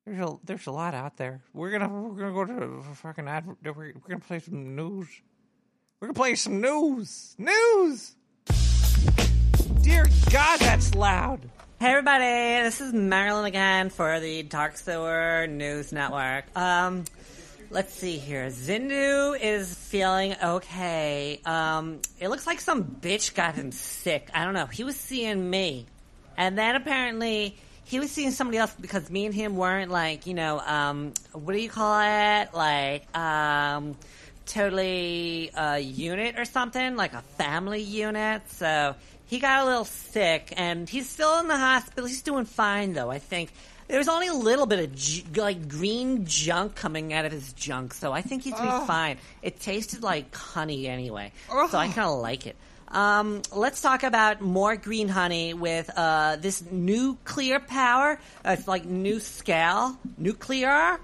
[0.07, 1.43] there's a there's a lot out there.
[1.53, 3.47] We're gonna we're gonna go to fucking ad.
[3.63, 5.09] We're gonna play some news.
[6.01, 7.35] We're gonna play some news.
[7.39, 8.15] News.
[9.83, 11.49] Dear God, that's loud.
[11.81, 16.45] Hey everybody, this is Marilyn again for the Dark Sewer News Network.
[16.55, 17.07] Um,
[17.71, 18.49] let's see here.
[18.49, 21.41] Zindu is feeling okay.
[21.47, 24.29] Um, it looks like some bitch got him sick.
[24.35, 24.67] I don't know.
[24.67, 25.87] He was seeing me,
[26.37, 30.35] and then apparently he was seeing somebody else because me and him weren't like you
[30.35, 33.97] know um, what do you call it like um,
[34.45, 38.43] totally a unit or something like a family unit.
[38.51, 38.95] So
[39.31, 42.07] he got a little sick, and he's still in the hospital.
[42.07, 43.13] He's doing fine though.
[43.13, 43.53] I think
[43.87, 48.11] there's only a little bit of like green junk coming out of his junk, so
[48.11, 49.19] I think he's gonna be fine.
[49.41, 52.57] It tasted like honey anyway, so I kind of like it.
[52.89, 58.19] Um, let's talk about more green honey with uh, this nuclear power.
[58.45, 60.99] Uh, it's like NuScale, nuclear.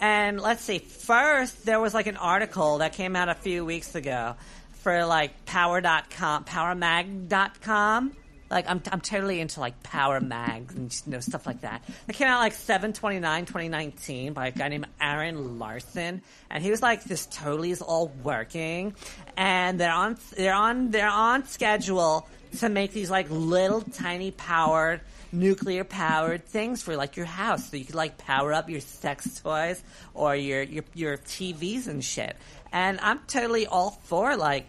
[0.00, 3.94] And let's see, first there was like an article that came out a few weeks
[3.94, 4.36] ago
[4.82, 8.16] for like power.com, powermag.com.
[8.50, 11.84] Like I'm, I'm totally into like power mags and you know stuff like that.
[12.08, 16.20] It came out like 729 2019 by a guy named Aaron Larson,
[16.50, 18.96] and he was like, "This totally is all working,"
[19.36, 22.28] and they're on, they're on, they're on schedule
[22.58, 25.00] to make these like little tiny powered
[25.32, 29.40] nuclear powered things for like your house so you could like power up your sex
[29.40, 32.36] toys or your your your TVs and shit.
[32.72, 34.66] And I'm totally all for like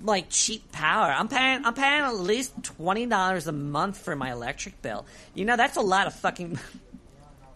[0.00, 1.12] like cheap power.
[1.12, 5.06] I'm paying I'm paying at least twenty dollars a month for my electric bill.
[5.34, 6.58] You know that's a lot of fucking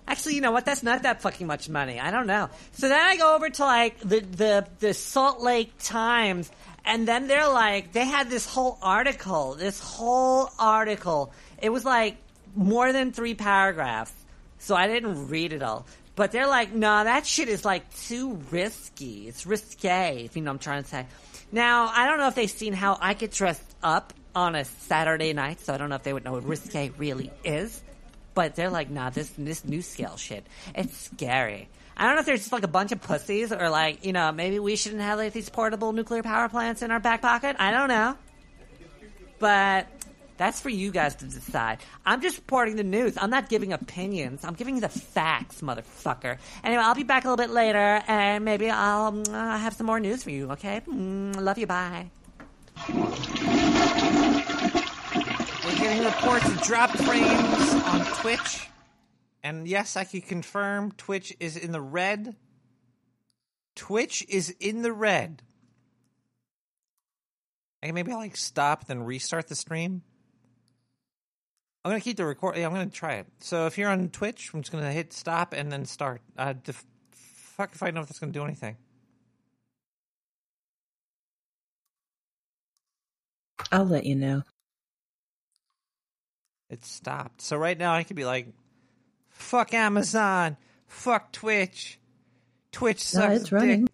[0.08, 0.64] Actually, you know what?
[0.64, 2.00] That's not that fucking much money.
[2.00, 2.48] I don't know.
[2.72, 6.50] So then I go over to like the the the Salt Lake Times,
[6.86, 11.30] and then they're like, they had this whole article, this whole article.
[11.60, 12.16] It was like
[12.56, 14.12] more than three paragraphs,
[14.58, 15.84] so I didn't read it all.
[16.18, 19.28] But they're like, no, that shit is like too risky.
[19.28, 21.06] It's risque, if you know what I'm trying to say.
[21.52, 25.32] Now, I don't know if they've seen how I get dressed up on a Saturday
[25.32, 27.80] night, so I don't know if they would know what risque really is.
[28.34, 30.44] But they're like, nah, this this NuScale shit,
[30.74, 31.68] it's scary.
[31.96, 34.32] I don't know if there's just like a bunch of pussies or like, you know,
[34.32, 37.54] maybe we shouldn't have like these portable nuclear power plants in our back pocket.
[37.60, 38.16] I don't know.
[39.38, 39.86] But
[40.38, 41.80] That's for you guys to decide.
[42.06, 43.18] I'm just reporting the news.
[43.18, 44.44] I'm not giving opinions.
[44.44, 46.38] I'm giving you the facts, motherfucker.
[46.62, 49.86] Anyway, I'll be back a little bit later, and maybe I'll mm, uh, have some
[49.86, 50.52] more news for you.
[50.52, 50.80] Okay?
[50.86, 51.66] Mm, love you.
[51.66, 52.10] Bye.
[55.64, 58.68] We're getting reports of dropped frames on Twitch.
[59.42, 62.36] And yes, I can confirm Twitch is in the red.
[63.74, 65.42] Twitch is in the red.
[67.82, 70.02] I'll like stop, then restart the stream.
[71.84, 72.56] I'm gonna keep the record.
[72.56, 73.26] Yeah, I'm gonna try it.
[73.40, 76.20] So if you're on Twitch, I'm just gonna hit stop and then start.
[76.36, 78.76] Uh, the f- fuck if I know if that's gonna do anything.
[83.70, 84.42] I'll let you know.
[86.70, 87.40] It stopped.
[87.42, 88.48] So right now I could be like,
[89.30, 90.56] "Fuck Amazon,
[90.86, 91.98] fuck Twitch,
[92.72, 93.87] Twitch sucks." No, it's running.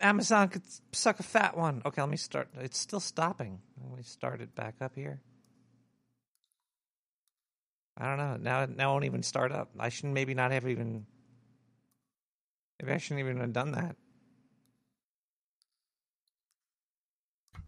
[0.00, 2.48] Amazon could suck a fat one." Okay, let me start.
[2.60, 3.60] It's still stopping.
[3.82, 5.20] Let me start it back up here.
[7.98, 8.36] I don't know.
[8.36, 9.70] Now, now it won't even start up.
[9.78, 11.06] I should maybe not have even.
[12.80, 13.96] Maybe I shouldn't even have done that.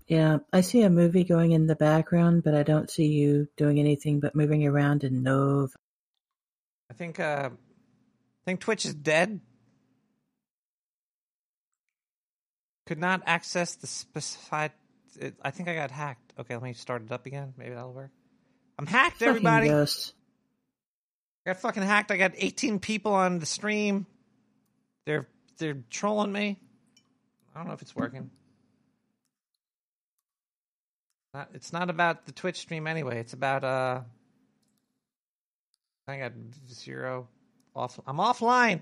[0.06, 3.78] Yeah, I see a movie going in the background, but I don't see you doing
[3.78, 5.72] anything but moving around in Nova.
[6.90, 7.20] I think.
[7.20, 9.40] uh I think Twitch is dead.
[12.88, 14.72] Could not access the specified.
[15.20, 16.32] It, I think I got hacked.
[16.38, 17.52] Okay, let me start it up again.
[17.58, 18.10] Maybe that'll work.
[18.78, 19.70] I'm hacked, everybody.
[19.70, 19.84] I
[21.44, 22.10] got fucking hacked.
[22.10, 24.06] I got 18 people on the stream.
[25.04, 25.28] They're
[25.58, 26.58] they're trolling me.
[27.54, 28.30] I don't know if it's working.
[31.34, 33.20] Not, it's not about the Twitch stream anyway.
[33.20, 34.00] It's about uh.
[36.06, 36.32] I got
[36.70, 37.28] zero
[37.76, 38.00] off.
[38.06, 38.80] I'm offline.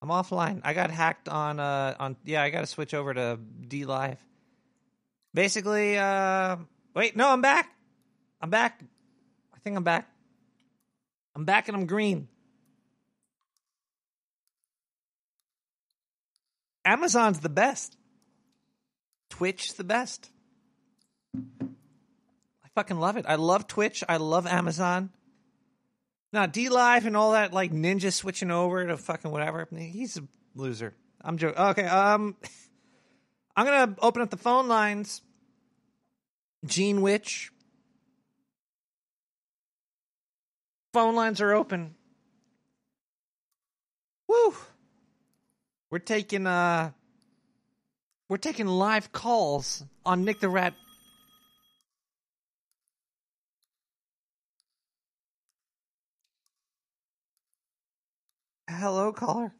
[0.00, 0.60] I'm offline.
[0.64, 2.42] I got hacked on uh on yeah.
[2.42, 4.18] I got to switch over to DLive.
[5.34, 6.56] Basically, uh,
[6.94, 7.70] wait, no, I'm back.
[8.40, 8.80] I'm back.
[9.54, 10.08] I think I'm back.
[11.34, 12.28] I'm back and I'm green.
[16.84, 17.96] Amazon's the best.
[19.28, 20.30] Twitch's the best.
[21.36, 23.26] I fucking love it.
[23.28, 24.02] I love Twitch.
[24.08, 25.10] I love Amazon.
[26.32, 29.66] Now, DLive and all that, like Ninja switching over to fucking whatever.
[29.74, 30.22] He's a
[30.54, 30.94] loser.
[31.22, 31.58] I'm joking.
[31.58, 32.36] Okay, um,
[33.56, 35.22] I'm gonna open up the phone lines.
[36.64, 37.50] Gene Witch.
[40.92, 41.94] Phone lines are open.
[44.26, 44.54] Woo!
[45.90, 46.90] We're taking uh
[48.28, 50.74] we're taking live calls on Nick the Rat.
[58.68, 59.54] Hello, caller.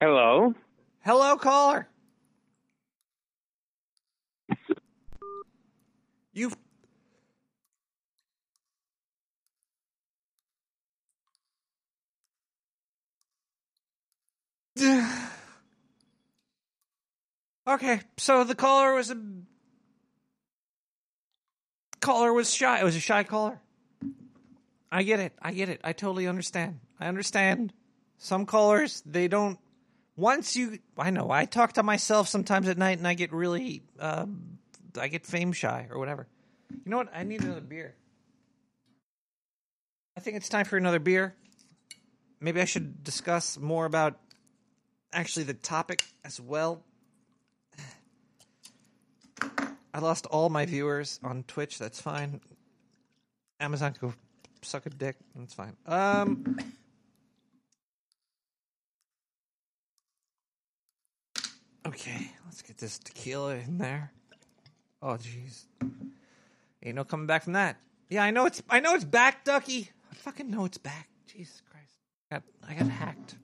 [0.00, 0.54] Hello.
[1.04, 1.88] Hello, caller.
[6.32, 6.52] You
[17.66, 19.20] Okay, so the caller was a
[22.00, 22.78] caller was shy.
[22.78, 23.60] It was a shy caller.
[24.96, 25.34] I get it.
[25.42, 25.82] I get it.
[25.84, 26.80] I totally understand.
[26.98, 27.74] I understand.
[28.16, 29.58] Some callers they don't.
[30.16, 31.30] Once you, I know.
[31.30, 34.24] I talk to myself sometimes at night, and I get really, uh,
[34.98, 36.26] I get fame shy or whatever.
[36.70, 37.14] You know what?
[37.14, 37.94] I need another beer.
[40.16, 41.34] I think it's time for another beer.
[42.40, 44.18] Maybe I should discuss more about
[45.12, 46.82] actually the topic as well.
[49.92, 51.78] I lost all my viewers on Twitch.
[51.78, 52.40] That's fine.
[53.60, 54.14] Amazon go
[54.66, 55.16] suck a dick.
[55.34, 55.76] That's fine.
[55.86, 56.58] Um.
[61.86, 64.10] Okay, let's get this tequila in there.
[65.00, 65.66] Oh, jeez.
[66.82, 67.76] Ain't no coming back from that.
[68.08, 68.62] Yeah, I know it's.
[68.68, 69.90] I know it's back, Ducky.
[70.10, 71.08] I fucking know it's back.
[71.26, 71.92] Jesus Christ.
[72.30, 72.42] I got.
[72.68, 73.36] I got hacked.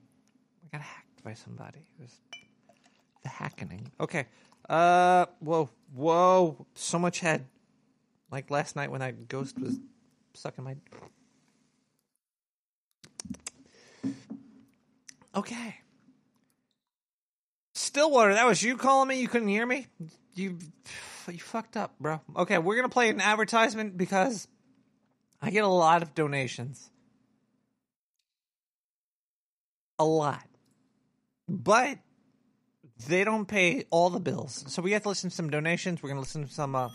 [0.63, 1.79] I got hacked by somebody.
[1.79, 2.19] It was
[3.23, 3.91] the hackening.
[3.99, 4.25] Okay.
[4.67, 5.25] Uh.
[5.39, 5.69] Whoa.
[5.93, 6.65] Whoa.
[6.75, 7.45] So much head.
[8.29, 9.79] Like last night when that ghost was
[10.33, 10.75] sucking my.
[15.35, 15.75] Okay.
[17.73, 19.19] Stillwater, that was you calling me.
[19.19, 19.87] You couldn't hear me.
[20.35, 20.57] You,
[21.27, 22.21] you fucked up, bro.
[22.35, 24.47] Okay, we're gonna play an advertisement because
[25.41, 26.89] I get a lot of donations.
[29.99, 30.43] A lot,
[31.47, 31.99] but
[33.07, 34.65] they don't pay all the bills.
[34.67, 36.01] So we have to listen to some donations.
[36.01, 36.75] We're gonna listen to some.
[36.75, 36.89] Uh,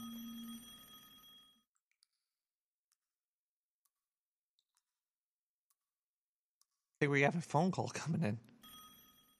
[7.01, 8.39] think we have a phone call coming in.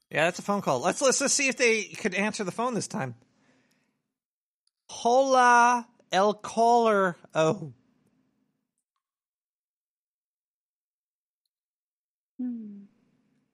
[0.09, 0.79] Yeah, that's a phone call.
[0.79, 3.15] Let's let's, let's see if they could answer the phone this time.
[4.87, 7.15] Hola, el caller.
[7.35, 7.73] Oh,
[12.39, 12.83] Hmm.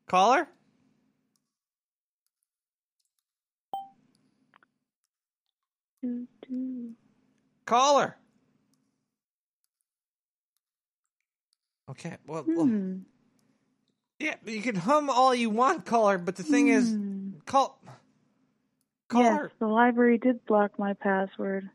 [0.08, 0.48] caller.
[6.04, 6.92] Doo, doo.
[7.66, 8.16] Caller.
[11.90, 12.18] Okay.
[12.28, 12.98] Well, well, Hmm.
[14.20, 17.32] Yeah, you can hum all you want, caller, but the thing is, hmm.
[17.46, 17.80] call
[19.10, 19.44] caller.
[19.44, 21.70] Yes, the library did block my password.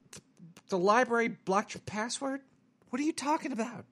[0.68, 2.40] The library blocked your password.
[2.90, 3.84] What are you talking about?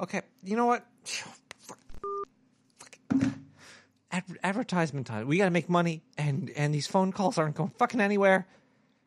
[0.00, 0.84] Okay, you know what?
[1.04, 1.38] Fuck.
[1.60, 2.98] Fuck.
[4.10, 5.26] Ad- advertisement time.
[5.26, 8.46] We got to make money, and and these phone calls aren't going fucking anywhere.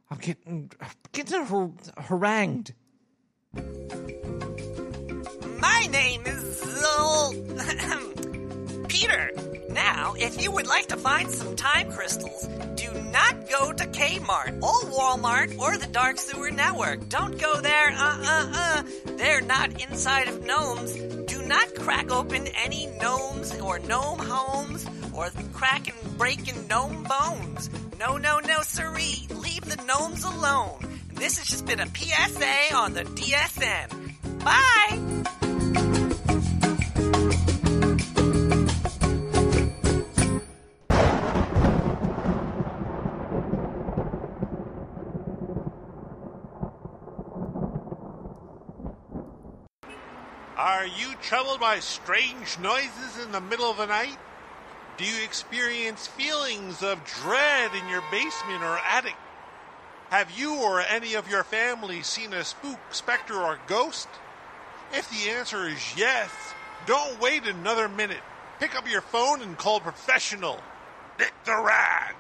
[0.10, 0.72] I'm getting
[1.12, 2.74] getting har- harangued.
[5.80, 7.32] My name is uh,
[8.88, 9.30] Peter.
[9.70, 14.64] Now, if you would like to find some time crystals, do not go to Kmart
[14.64, 17.08] or Walmart or the Dark Sewer Network.
[17.10, 17.92] Don't go there.
[17.92, 18.84] Uh uh uh.
[19.18, 20.94] They're not inside of gnomes.
[21.32, 27.04] Do not crack open any gnomes or gnome homes or crack and break in gnome
[27.04, 27.70] bones.
[28.00, 29.28] No, no, no, siree.
[29.30, 31.00] Leave the gnomes alone.
[31.14, 34.44] This has just been a PSA on the DSN.
[34.44, 35.47] Bye!
[50.68, 54.18] Are you troubled by strange noises in the middle of the night?
[54.98, 59.16] Do you experience feelings of dread in your basement or attic?
[60.10, 64.10] Have you or any of your family seen a spook, specter, or ghost?
[64.92, 66.30] If the answer is yes,
[66.86, 68.24] don't wait another minute.
[68.60, 70.60] Pick up your phone and call professional.
[71.18, 72.14] Nick the Rat.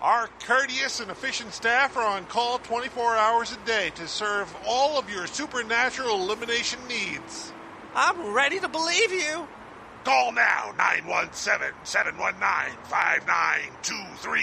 [0.00, 4.96] Our courteous and efficient staff are on call 24 hours a day to serve all
[4.96, 7.52] of your supernatural elimination needs.
[7.94, 9.46] I'm ready to believe you.
[10.02, 14.42] Call now 917 719 5923.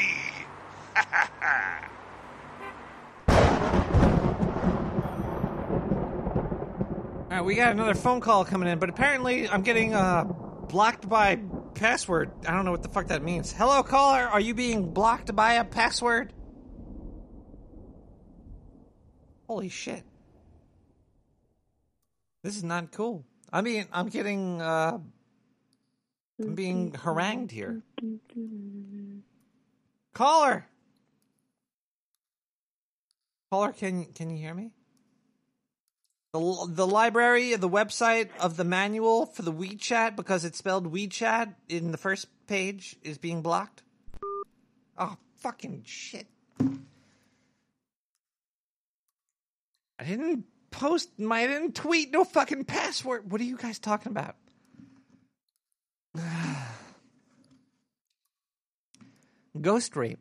[7.32, 11.10] All right, we got another phone call coming in, but apparently I'm getting uh, blocked
[11.10, 11.42] by
[11.76, 12.32] password.
[12.48, 13.52] I don't know what the fuck that means.
[13.52, 14.22] Hello, caller.
[14.22, 16.32] Are you being blocked by a password?
[19.48, 20.04] Holy shit.
[22.44, 23.26] This is not cool.
[23.52, 25.00] I mean, I'm getting uh
[26.40, 27.82] I'm being harangued here.
[30.14, 30.66] Caller.
[33.52, 34.72] Caller, can can you hear me?
[36.34, 40.92] The the library, of the website of the manual for the WeChat because it's spelled
[40.92, 43.84] WeChat in the first page is being blocked.
[44.98, 46.28] Oh, fucking shit.
[50.00, 53.32] I didn't post my I didn't tweet no fucking password.
[53.32, 54.36] What are you guys talking about?
[59.62, 60.20] ghost rape.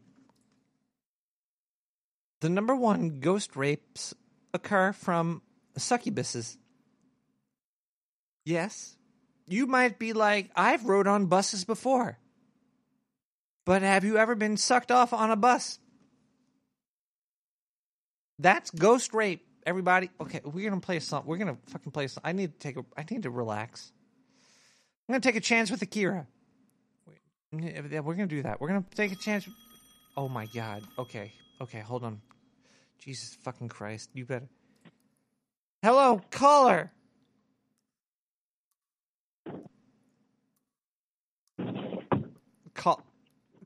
[2.41, 4.15] The number one ghost rapes
[4.53, 5.43] occur from
[5.79, 6.57] succubuses.
[8.45, 8.97] Yes,
[9.47, 12.19] you might be like, I've rode on buses before.
[13.67, 15.79] But have you ever been sucked off on a bus?
[18.39, 20.11] That's ghost rape, everybody.
[20.21, 21.25] Okay, we're gonna play a song.
[21.27, 22.23] We're gonna fucking play a song.
[22.25, 22.85] I need to take a.
[22.97, 23.93] I need to relax.
[25.09, 26.27] I'm gonna take a chance with Akira.
[27.53, 28.61] Yeah, We're gonna do that.
[28.61, 29.49] We're gonna take a chance.
[30.17, 30.83] Oh my god.
[30.99, 31.33] Okay.
[31.61, 31.81] Okay.
[31.81, 32.21] Hold on.
[32.99, 34.11] Jesus fucking Christ.
[34.15, 34.49] You better.
[35.83, 36.93] Hello, caller.
[42.75, 43.03] Call,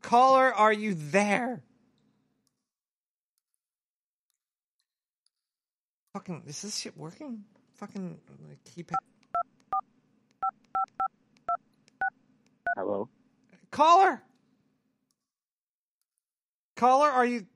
[0.00, 1.62] caller, are you there?
[6.14, 7.42] Fucking, is this shit working?
[7.74, 8.16] Fucking
[8.48, 8.92] like, keep.
[12.76, 13.08] Hello.
[13.72, 14.22] Caller.
[16.76, 17.46] Caller, are you?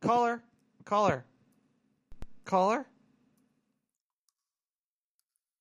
[0.00, 0.42] Caller,
[0.84, 1.24] caller,
[2.44, 2.84] caller.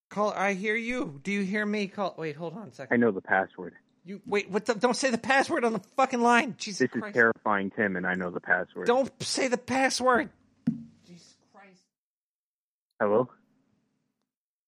[0.10, 1.20] Caller, I hear you.
[1.24, 1.86] Do you hear me?
[1.86, 2.16] Call.
[2.18, 2.96] Wait, hold on a second.
[2.96, 3.76] I know the password.
[4.06, 4.50] You wait.
[4.50, 4.66] What?
[4.66, 6.56] The, don't say the password on the fucking line.
[6.58, 8.88] Jesus This is terrifying Tim, and I know the password.
[8.88, 10.30] Don't say the password.
[13.04, 13.28] Hello?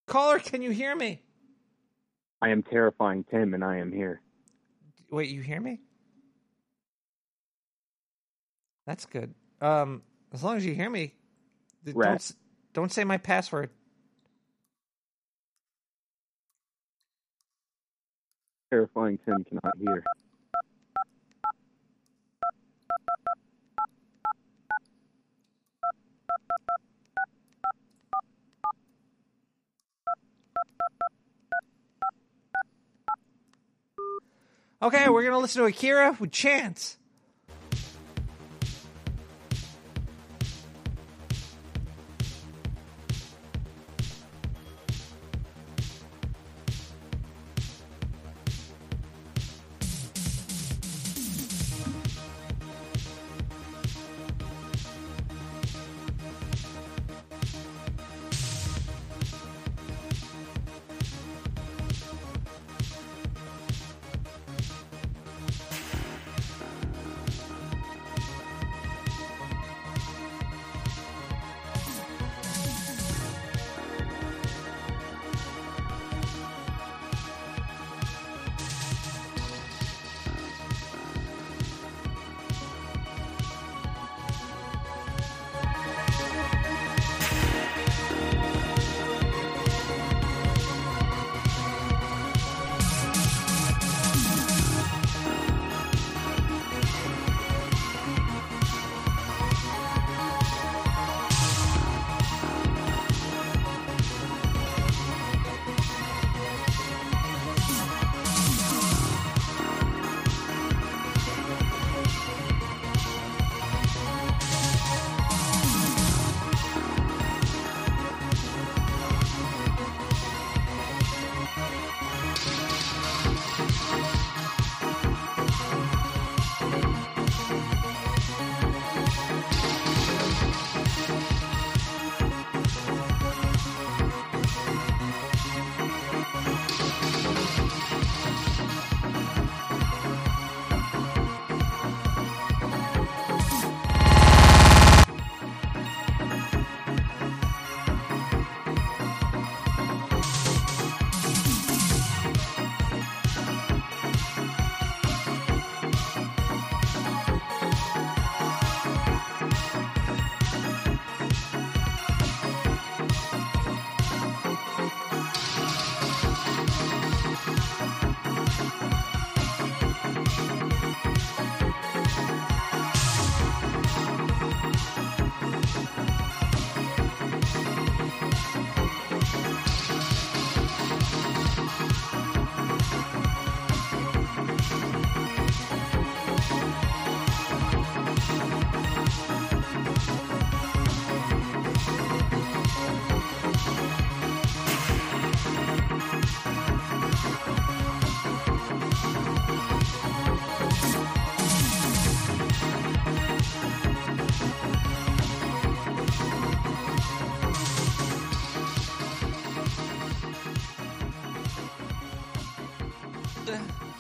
[0.08, 1.22] Caller, can you hear me?
[2.42, 4.20] I am terrifying Tim, and I am here.
[5.10, 5.80] Wait, you hear me?
[8.86, 9.34] That's good.
[9.62, 10.02] Um,
[10.34, 11.14] as long as you hear me,
[11.86, 12.32] don't,
[12.74, 13.70] don't say my password.
[18.70, 20.04] Terrifying Tim cannot hear.
[34.82, 36.98] Okay, we're gonna listen to Akira with Chance.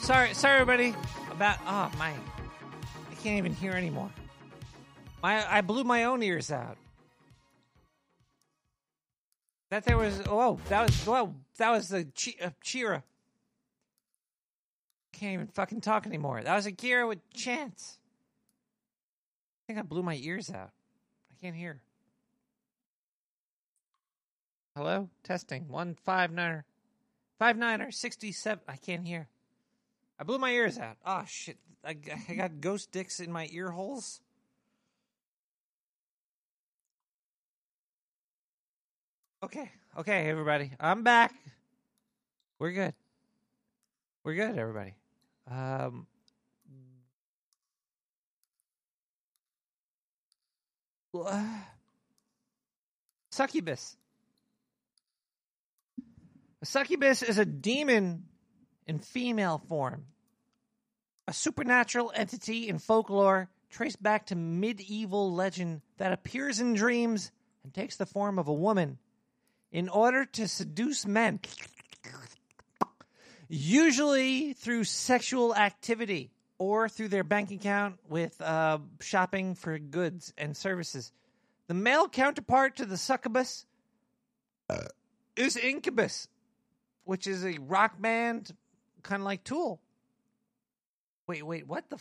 [0.06, 0.93] Sorry, sorry, everybody.
[1.32, 4.12] About oh my, I can't even hear anymore.
[5.24, 6.78] My I blew my own ears out.
[9.72, 13.01] That there was oh that was well that was the Chi- uh, Chira.
[15.12, 16.43] Can't even fucking talk anymore.
[16.43, 17.97] That was a Akira with Chance.
[17.97, 20.70] I think I blew my ears out.
[21.32, 21.82] I can't hear.
[24.76, 26.64] Hello, testing one five niner,
[27.39, 28.64] five niner sixty seven.
[28.68, 29.30] I can't hear.
[30.18, 30.97] I blew my ears out.
[31.05, 31.57] Oh shit!
[31.84, 31.95] I,
[32.30, 34.22] I got ghost dicks in my ear holes.
[39.43, 41.34] Okay, okay, everybody, I'm back.
[42.57, 42.93] We're good.
[44.24, 44.95] We're good, everybody.
[45.51, 46.07] Um,
[53.32, 53.95] succubus.
[56.61, 58.24] A succubus is a demon
[58.88, 60.05] in female form.
[61.27, 67.31] A supernatural entity in folklore traced back to medieval legend that appears in dreams
[67.63, 68.99] and takes the form of a woman
[69.71, 71.39] in order to seduce men,
[73.49, 80.55] usually through sexual activity or through their bank account with uh, shopping for goods and
[80.55, 81.11] services.
[81.67, 83.65] The male counterpart to the succubus
[85.36, 86.27] is Incubus,
[87.03, 88.51] which is a rock band
[89.06, 89.80] kind of like Tool.
[91.28, 91.97] Wait, wait, what the?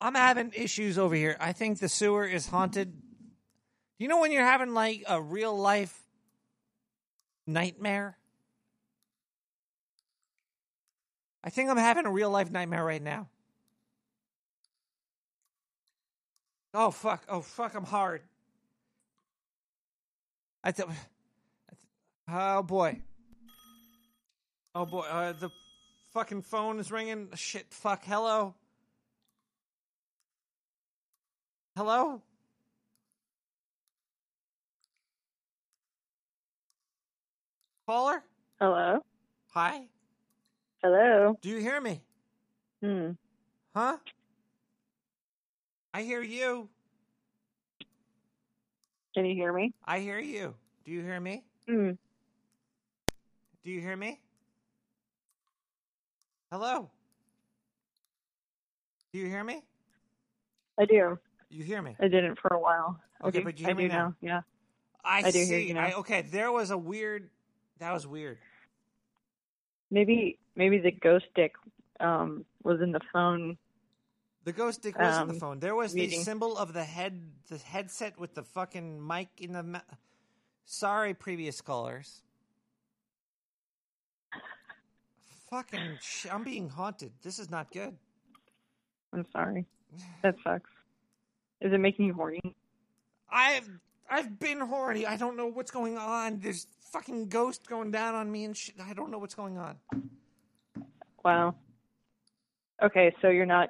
[0.00, 1.36] I'm having issues over here.
[1.40, 2.92] I think the sewer is haunted.
[3.98, 5.98] You know when you're having like a real life
[7.46, 8.16] nightmare?
[11.42, 13.28] I think I'm having a real life nightmare right now.
[16.72, 17.24] Oh fuck!
[17.28, 17.74] Oh fuck!
[17.74, 18.22] I'm hard.
[20.64, 20.88] I th-
[22.28, 23.02] Oh boy.
[24.74, 25.00] Oh boy.
[25.00, 25.50] Uh, the
[26.12, 27.28] fucking phone is ringing.
[27.34, 27.66] Shit.
[27.70, 28.04] Fuck.
[28.04, 28.54] Hello.
[31.76, 32.22] Hello.
[37.86, 38.22] Caller.
[38.60, 39.00] Hello.
[39.52, 39.82] Hi.
[40.82, 41.38] Hello.
[41.40, 42.00] Do you hear me?
[42.82, 43.10] Hmm.
[43.74, 43.98] Huh?
[45.92, 46.68] I hear you.
[49.14, 49.72] Can you hear me?
[49.84, 50.54] I hear you.
[50.84, 51.44] Do you hear me?
[51.68, 51.92] Hmm.
[53.64, 54.18] Do you hear me?
[56.54, 56.88] Hello?
[59.12, 59.60] Do you hear me?
[60.78, 61.18] I do.
[61.50, 61.96] You hear me?
[61.98, 62.96] I didn't for a while.
[63.24, 64.14] Okay, but you I hear me do now.
[64.20, 64.42] Yeah.
[65.04, 65.46] I, I do see.
[65.46, 65.80] hear you now.
[65.86, 67.28] I, okay, there was a weird.
[67.80, 68.38] That was weird.
[69.90, 71.54] Maybe maybe the ghost dick
[71.98, 73.58] um was in the phone.
[74.44, 75.58] The ghost dick was in the Um, phone.
[75.58, 76.20] There was meeting.
[76.20, 79.64] the symbol of the head, the headset with the fucking mic in the.
[79.64, 79.80] Ma-
[80.66, 82.22] Sorry, previous callers.
[85.54, 87.12] Fucking, sh- I'm being haunted.
[87.22, 87.96] This is not good.
[89.12, 89.64] I'm sorry.
[90.24, 90.68] That sucks.
[91.60, 92.40] Is it making you horny?
[93.30, 93.70] I've
[94.10, 95.06] I've been horny.
[95.06, 96.40] I don't know what's going on.
[96.40, 98.74] There's fucking ghost going down on me and shit.
[98.84, 99.76] I don't know what's going on.
[101.24, 101.54] Wow.
[102.82, 103.68] Okay, so you're not.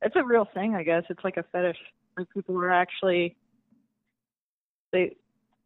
[0.00, 1.02] It's a real thing, I guess.
[1.10, 1.76] It's like a fetish.
[2.16, 3.36] Like people are actually.
[4.90, 5.16] They,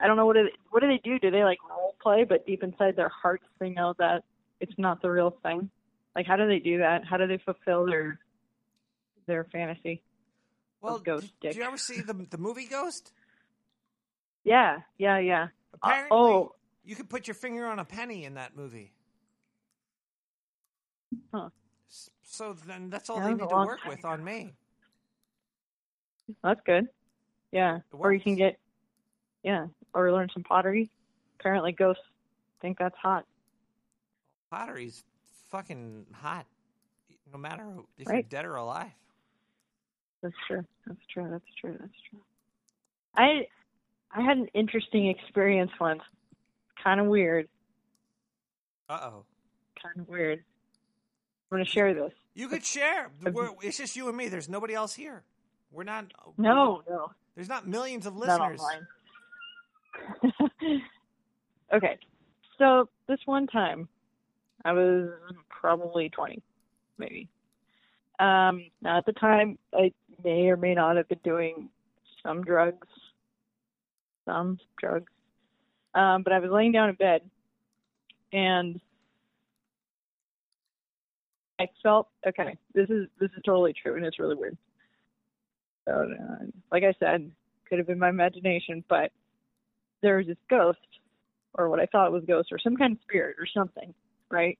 [0.00, 1.20] I don't know what do they, what do they do?
[1.20, 4.24] Do they like role play, but deep inside their hearts they know that
[4.60, 5.70] it's not the real thing?
[6.14, 7.04] Like how do they do that?
[7.04, 8.18] How do they fulfill their
[9.26, 10.02] their fantasy?
[10.80, 11.52] Well, ghost did, dick.
[11.52, 13.12] did you ever see the the movie Ghost?
[14.44, 15.44] Yeah, yeah, yeah.
[15.44, 18.92] Uh, Apparently, oh, you could put your finger on a penny in that movie.
[21.32, 21.48] Huh.
[22.22, 24.52] So then that's all Yeah, they need to work time with on me.
[26.42, 26.88] that's good.
[27.52, 28.58] Yeah, or you can get,
[29.42, 30.90] yeah, or learn some pottery.
[31.38, 32.02] Apparently, ghosts
[32.60, 33.24] think that's hot.
[34.54, 35.02] Pottery's
[35.50, 36.46] fucking hot,
[37.32, 37.66] no matter
[37.98, 38.28] if you're Right.
[38.28, 38.92] dead or alive.
[40.22, 40.64] That's true.
[40.86, 41.28] That's true.
[41.28, 41.76] That's true.
[41.80, 42.20] That's true.
[43.16, 43.48] I
[44.12, 46.02] I had an interesting experience once.
[46.84, 47.48] Kind of weird.
[48.88, 49.24] Uh oh.
[49.82, 50.38] Kind of weird.
[51.50, 52.12] I'm gonna share this.
[52.34, 53.10] You could share.
[53.22, 54.28] We're, it's just you and me.
[54.28, 55.24] There's nobody else here.
[55.72, 56.12] We're not.
[56.38, 57.10] No, no.
[57.34, 58.60] There's not millions of listeners.
[61.72, 61.98] okay.
[62.56, 63.88] So this one time,
[64.64, 65.10] I was
[65.48, 66.42] probably 20,
[66.98, 67.28] maybe.
[68.18, 69.92] Um, now at the time, I
[70.22, 71.68] may or may not have been doing
[72.22, 72.86] some drugs,
[74.24, 75.10] some drugs.
[75.94, 77.22] Um, but I was laying down in bed,
[78.32, 78.80] and
[81.60, 82.56] I felt okay.
[82.74, 84.56] This is this is totally true, and it's really weird.
[85.86, 87.30] So, uh, like I said,
[87.68, 89.12] could have been my imagination, but
[90.02, 90.78] there was this ghost,
[91.54, 93.94] or what I thought was ghost, or some kind of spirit, or something,
[94.30, 94.58] right?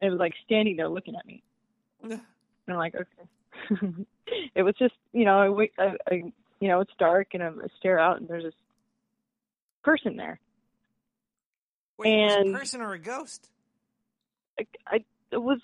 [0.00, 1.42] And it was like standing there looking at me.
[2.02, 2.20] And
[2.68, 4.06] I'm like, okay.
[4.54, 6.14] it was just, you know, I, wait, I, I,
[6.60, 8.54] you know, it's dark, and I stare out, and there's this
[9.82, 10.40] person there.
[11.98, 13.50] Wait, was it a person or a ghost?
[14.58, 15.60] I, I it was,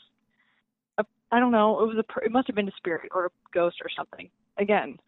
[0.99, 3.31] a, I don't know, it was a, it must have been a spirit or a
[3.53, 4.31] ghost or something.
[4.59, 4.99] Again,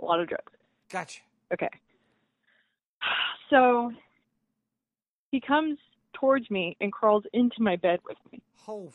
[0.00, 0.52] a lot of drugs.
[0.90, 1.20] Gotcha.
[1.52, 1.70] Okay.
[3.50, 3.92] So
[5.30, 5.78] he comes
[6.24, 8.40] towards me and crawls into my bed with me.
[8.66, 8.90] Oh,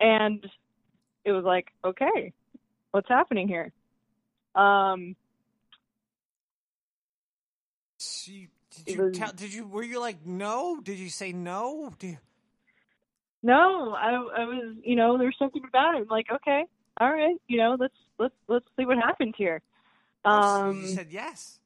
[0.00, 0.44] And
[1.24, 2.32] it was like, okay,
[2.92, 3.72] what's happening here?
[4.54, 5.16] Um,
[7.98, 8.48] so you-
[8.84, 9.32] did you was- tell?
[9.32, 9.66] Did you?
[9.66, 10.80] Were you like no?
[10.82, 11.92] Did you say no?
[12.02, 12.18] You,
[13.42, 16.02] no, I, I was, you know, there's something about it.
[16.02, 16.64] I'm like, okay,
[17.00, 19.62] all right, you know, let's let's let's see what happens here.
[20.26, 21.58] Um, you said yes.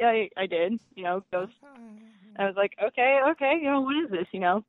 [0.00, 0.80] Yeah, I, I did.
[0.96, 1.52] You know, ghost.
[2.38, 4.26] I was like, okay, okay, you know, what is this?
[4.32, 4.64] You know,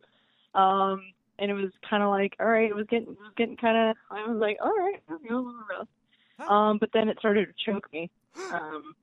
[0.55, 1.01] um,
[1.39, 3.89] and it was kind of like, all right, it was getting, it was getting kind
[3.91, 3.95] of.
[4.11, 8.09] I was like, all right, you know, um, but then it started to choke me,
[8.51, 8.93] um,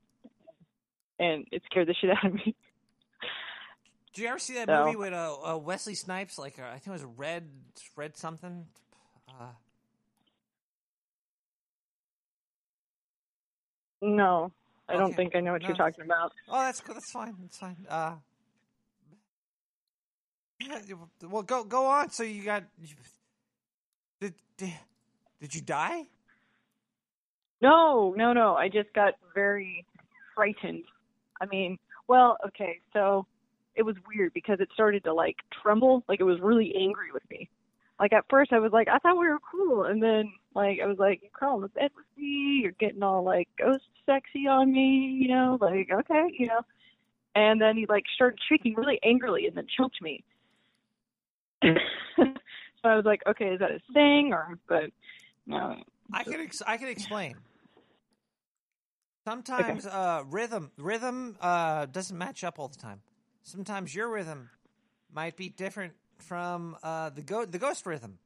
[1.19, 2.55] and it scared the shit out of me.
[4.15, 6.39] Did you ever see that So- movie with uh, uh, Wesley Snipes?
[6.39, 7.49] Like uh, I think it was Red,
[7.97, 8.67] Red something.
[9.29, 9.45] Uh,
[14.01, 14.53] No,
[14.89, 15.69] I don't think I know what No.
[15.69, 16.33] you're talking about.
[16.49, 16.95] oh, that's cool.
[16.95, 17.35] That's fine.
[17.43, 17.77] That's fine.
[17.89, 18.15] Uh,
[20.61, 20.79] yeah,
[21.29, 22.11] well, go go on.
[22.11, 22.95] So you got you,
[24.21, 24.73] did, did
[25.41, 26.07] did you die?
[27.61, 28.55] No, no, no.
[28.55, 29.85] I just got very
[30.35, 30.85] frightened.
[31.41, 31.79] I mean,
[32.09, 33.27] well, okay, so
[33.75, 37.23] it was weird because it started to like tremble, like it was really angry with
[37.31, 37.49] me.
[38.01, 40.87] Like at first I was like, I thought we were cool, and then like I
[40.87, 44.73] was like, you're crawling the bed with me, you're getting all like ghost sexy on
[44.73, 46.61] me, you know, like okay, you know.
[47.35, 50.25] And then he like started shrieking really angrily and then choked me.
[51.63, 51.75] so
[52.85, 54.59] I was like, okay, is that his thing or?
[54.69, 54.91] But
[55.47, 55.77] no,
[56.13, 57.37] I can ex- I can explain.
[59.27, 63.03] Sometimes uh, rhythm rhythm uh, doesn't match up all the time.
[63.43, 64.51] Sometimes your rhythm
[65.13, 68.19] might be different from uh, the go- the ghost rhythm,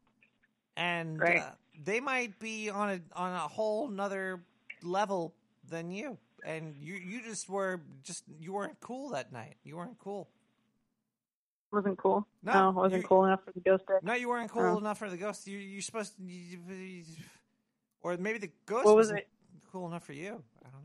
[0.77, 1.39] and Right.
[1.41, 1.51] uh,
[1.85, 4.43] they might be on a on a whole nother
[4.83, 5.35] level
[5.69, 6.19] than you.
[6.45, 9.55] And you you just were just you weren't cool that night.
[9.65, 10.29] You weren't cool.
[11.71, 12.27] wasn't cool.
[12.43, 14.03] No, No, wasn't you- cool enough for the ghost dick.
[14.03, 14.79] No, you weren't cool Oh.
[14.79, 15.47] enough for the ghost.
[15.47, 17.05] You you're supposed to, you,
[18.03, 19.29] or maybe the ghost What was wasn't it?
[19.71, 20.43] cool enough for you.
[20.67, 20.83] I don't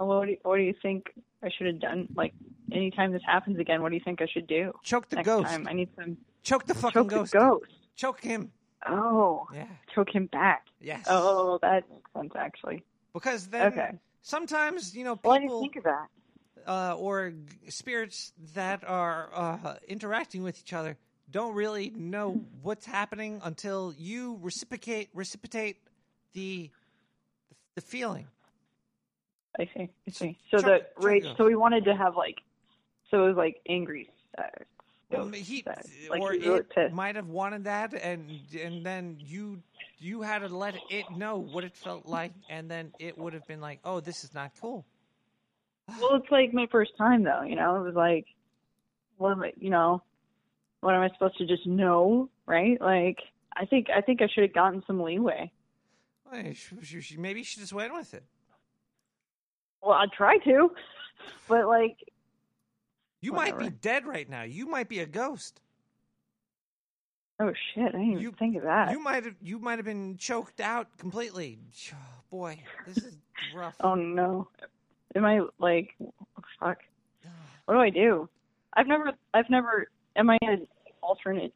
[0.00, 0.06] know.
[0.06, 1.10] What do you, what do you think
[1.42, 2.08] I should have done?
[2.14, 2.32] Like,
[2.72, 4.72] anytime this happens again, what do you think I should do?
[4.82, 5.48] Choke the Next ghost.
[5.50, 5.68] Time?
[5.68, 6.16] I need some.
[6.44, 7.32] Choke the fucking choke ghost.
[7.32, 7.64] The ghost.
[7.96, 8.52] Choke him.
[8.86, 9.46] Oh.
[9.52, 9.66] Yeah.
[9.94, 10.66] Choke him back.
[10.80, 11.06] Yes.
[11.08, 12.84] Oh, that makes sense actually.
[13.12, 13.90] Because then Okay.
[14.22, 16.06] sometimes you know people Well, I didn't think of that.
[16.66, 20.96] uh, or g- spirits that are uh, interacting with each other
[21.30, 25.78] don't really know what's happening until you reciprocate reciprocate
[26.34, 26.70] the
[27.76, 28.26] the feeling.
[29.58, 29.88] I see.
[30.06, 30.38] I see.
[30.50, 31.26] So Choke- the rage.
[31.38, 32.36] So we wanted to have like,
[33.10, 34.66] so it was like angry sex.
[35.14, 35.88] Well, um, he, sex.
[35.88, 36.94] Uh, like or really it pissed.
[36.94, 39.62] might have wanted that, and and then you
[39.98, 43.46] you had to let it know what it felt like, and then it would have
[43.46, 44.84] been like, oh, this is not cool.
[46.00, 47.42] Well, it's like my first time though.
[47.42, 48.26] You know, it was like,
[49.16, 49.52] what am I?
[49.58, 50.02] You know,
[50.80, 52.28] what am I supposed to just know?
[52.46, 52.80] Right?
[52.80, 53.18] Like,
[53.56, 55.50] I think I think I should have gotten some leeway.
[56.30, 56.42] Well,
[57.18, 58.24] maybe she just went with it.
[59.82, 60.70] Well, I tried to,
[61.48, 61.96] but like,
[63.24, 64.42] You might be dead right now.
[64.42, 65.62] You might be a ghost.
[67.40, 68.90] oh shit, I didn't even think of that.
[68.90, 71.58] You might have you might have been choked out completely.
[72.30, 73.16] Boy, this is
[73.54, 73.76] rough.
[73.80, 74.48] Oh no,
[75.14, 75.94] am I like,
[76.60, 76.78] fuck?
[77.64, 78.28] What do I do?
[78.74, 79.88] I've never, I've never.
[80.16, 80.66] Am I in an
[81.00, 81.54] alternate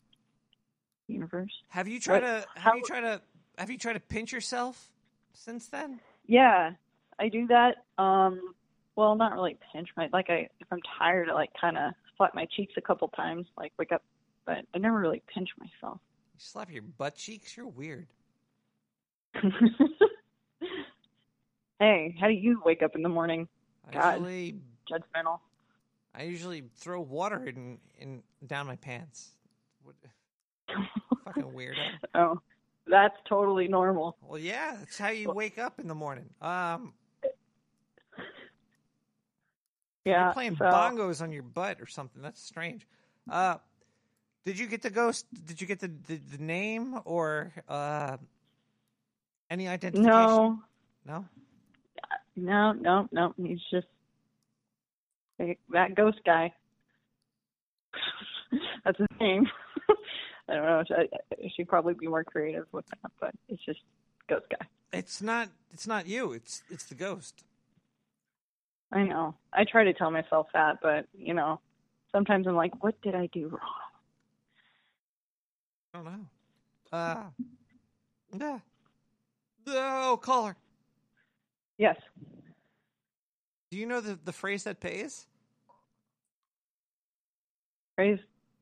[1.06, 1.52] universe?
[1.68, 3.20] Have you tried What- to have you tried to
[3.58, 4.90] have you tried to pinch yourself
[5.34, 6.00] since then?
[6.26, 6.72] Yeah,
[7.18, 7.84] I do that.
[8.02, 8.54] Um,
[8.98, 12.34] well, not really pinch my like I if I'm tired, I like kind of slap
[12.34, 14.02] my cheeks a couple times, like wake up,
[14.44, 16.00] but I never really pinch myself.
[16.34, 17.56] You slap your butt cheeks.
[17.56, 18.08] You're weird.
[21.78, 23.46] hey, how do you wake up in the morning?
[23.88, 24.56] I God, usually
[24.90, 25.38] judgmental.
[26.12, 29.30] I usually throw water in in down my pants.
[29.84, 29.94] What,
[31.24, 31.76] fucking weirdo.
[32.16, 32.40] Oh,
[32.88, 34.16] that's totally normal.
[34.22, 36.30] Well, yeah, that's how you wake up in the morning.
[36.42, 36.94] Um,
[40.08, 42.22] Yeah, you're playing so- bongos on your butt or something.
[42.22, 42.86] That's strange.
[43.30, 43.56] Uh,
[44.44, 45.26] did you get the ghost?
[45.46, 48.16] Did you get the the, the name or uh,
[49.50, 50.10] any identification?
[50.12, 50.62] No,
[51.06, 51.24] No.
[52.36, 53.34] no, no, no.
[53.36, 53.86] He's just
[55.70, 56.52] that ghost guy.
[58.84, 59.46] That's his name.
[60.48, 60.82] I don't know.
[60.96, 63.80] I, I should probably be more creative with that, but it's just
[64.28, 64.66] ghost guy.
[64.92, 65.48] It's not.
[65.74, 66.32] It's not you.
[66.32, 67.44] It's it's the ghost.
[68.92, 69.34] I know.
[69.52, 71.60] I try to tell myself that, but you know,
[72.10, 73.60] sometimes I'm like, what did I do wrong?
[75.92, 76.26] I don't know.
[76.92, 77.24] Uh,
[78.38, 78.58] yeah.
[79.66, 80.56] Oh, caller.
[81.76, 81.96] Yes.
[83.70, 85.26] Do you know the the phrase that pays?
[87.96, 88.18] Praise.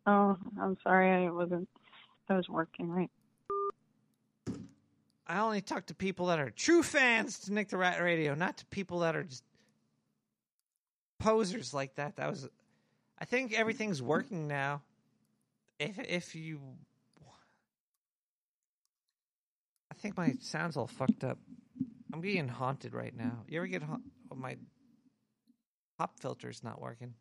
[0.07, 1.27] Oh, I'm sorry.
[1.27, 1.68] I wasn't.
[2.29, 3.11] I was working right.
[5.29, 8.57] I only talk to people that are true fans to Nick the Rat Radio, not
[8.59, 9.45] to people that are just
[11.19, 12.17] posers like that.
[12.17, 12.49] That was.
[13.19, 14.83] I think everything's working now.
[15.79, 16.61] If if you,
[19.91, 21.39] I think my sound's all fucked up.
[22.12, 23.45] I'm getting haunted right now.
[23.49, 23.99] You ever get ha-
[24.31, 24.57] oh, my
[25.99, 27.14] pop filter's not working?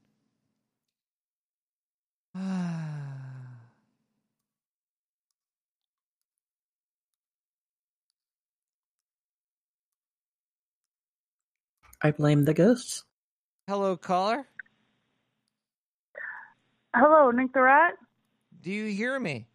[12.02, 13.04] I blame the ghosts.
[13.68, 14.46] Hello, caller.
[16.94, 17.94] Hello, Nick the Rat.
[18.62, 19.48] Do you hear me?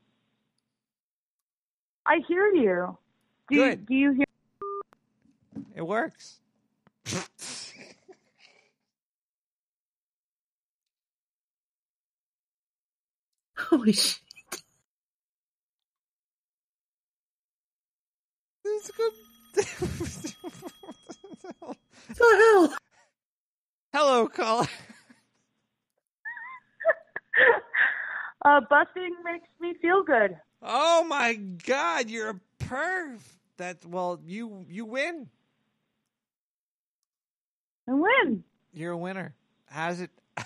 [2.05, 2.99] I hear you.
[3.49, 3.87] Do You, Good.
[3.87, 4.25] do you hear?
[5.77, 6.41] It works.
[13.57, 14.19] Holy shit.
[18.65, 19.13] It's good.
[19.55, 20.35] the
[22.19, 22.75] hell?
[23.93, 24.67] Hello, caller.
[28.43, 30.35] Uh, busting makes me feel good.
[30.63, 33.21] Oh my God, you're a perv.
[33.59, 35.29] That well, you you win.
[37.87, 38.43] I win.
[38.73, 39.35] You're a winner.
[39.67, 40.11] How's it?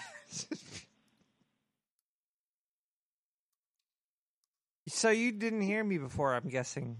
[4.88, 6.96] so you didn't hear me before, I'm guessing.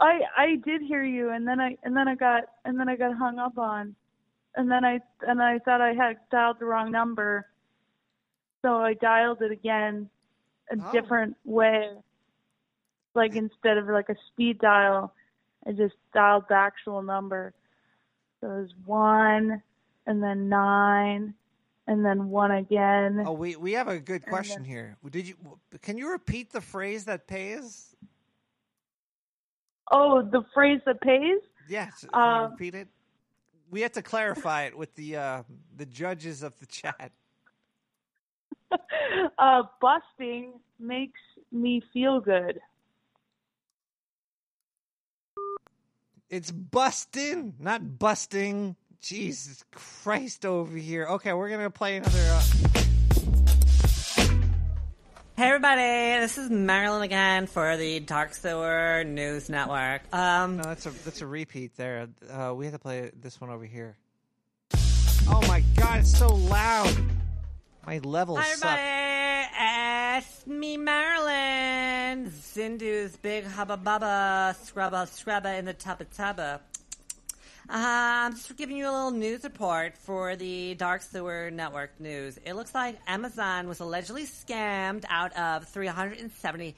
[0.00, 2.96] I I did hear you, and then I and then I got and then I
[2.96, 3.94] got hung up on,
[4.56, 7.46] and then I and I thought I had dialed the wrong number,
[8.62, 10.08] so I dialed it again,
[10.70, 10.92] a Oh.
[10.92, 11.90] different way.
[13.14, 15.12] Like instead of like a speed dial,
[15.66, 17.52] I just dialed the actual number.
[18.40, 19.62] So it was one,
[20.06, 21.34] and then nine,
[21.86, 23.22] and then one again.
[23.26, 24.96] Oh, we we have a good question then- here.
[25.10, 25.34] Did you?
[25.82, 27.94] Can you repeat the phrase that pays?
[29.92, 31.40] Oh, the phrase that pays.
[31.68, 32.00] Yes.
[32.04, 32.88] Can you Um, repeat it?
[33.70, 35.42] We have to clarify it with the uh,
[35.76, 37.12] the judges of the chat.
[39.38, 41.20] uh, busting makes
[41.52, 42.60] me feel good.
[46.28, 48.76] It's busting, not busting.
[49.00, 51.06] Jesus Christ over here.
[51.06, 52.18] Okay, we're gonna play another.
[52.18, 52.79] Uh...
[55.40, 60.02] Hey everybody, this is Marilyn again for the Dark Sewer News Network.
[60.12, 62.08] Um, no, that's a that's a repeat there.
[62.30, 63.96] Uh, we have to play this one over here.
[64.74, 66.94] Oh my God, it's so loud.
[67.86, 68.78] My levels Hi suck.
[68.78, 76.60] everybody, it's me Marilyn, Zindu's big hubba bubba, scrubba scrubba in the tubba tubba.
[77.68, 77.74] Uh,
[78.26, 82.38] I'm just giving you a little news report for the Dark Sewer Network news.
[82.44, 86.74] It looks like Amazon was allegedly scammed out of three hundred and seventy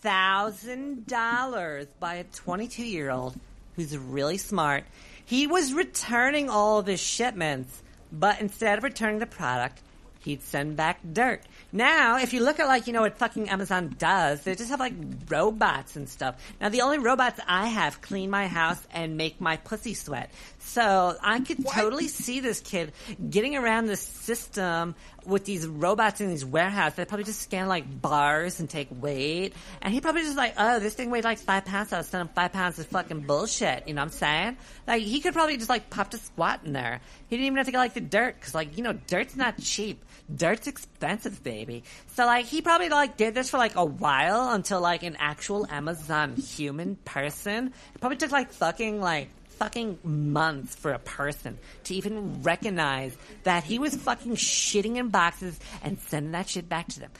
[0.00, 3.34] thousand dollars by a 22 year old
[3.76, 4.84] who's really smart.
[5.24, 9.80] He was returning all of his shipments, but instead of returning the product,
[10.20, 11.42] he'd send back dirt.
[11.74, 14.78] Now, if you look at like, you know, what fucking Amazon does, they just have
[14.78, 14.92] like
[15.28, 16.36] robots and stuff.
[16.60, 20.30] Now, the only robots I have clean my house and make my pussy sweat.
[20.58, 22.92] So I could totally see this kid
[23.30, 24.94] getting around this system
[25.24, 26.96] with these robots in these warehouses.
[26.96, 29.54] They probably just scan like bars and take weight.
[29.80, 31.92] And he probably just like, oh, this thing weighed like five pounds.
[31.92, 33.88] I'll send him five pounds of fucking bullshit.
[33.88, 34.56] You know what I'm saying?
[34.86, 37.00] Like, he could probably just like pop a squat in there.
[37.28, 38.40] He didn't even have to get like the dirt.
[38.40, 40.04] Cause like, you know, dirt's not cheap.
[40.36, 41.84] Dirt's expensive, baby.
[42.14, 45.66] So like, he probably like did this for like a while until like an actual
[45.70, 47.72] Amazon human person.
[47.94, 49.28] It probably took like fucking like
[49.62, 55.58] fucking months for a person to even recognize that he was fucking shitting in boxes
[55.82, 57.10] and sending that shit back to them.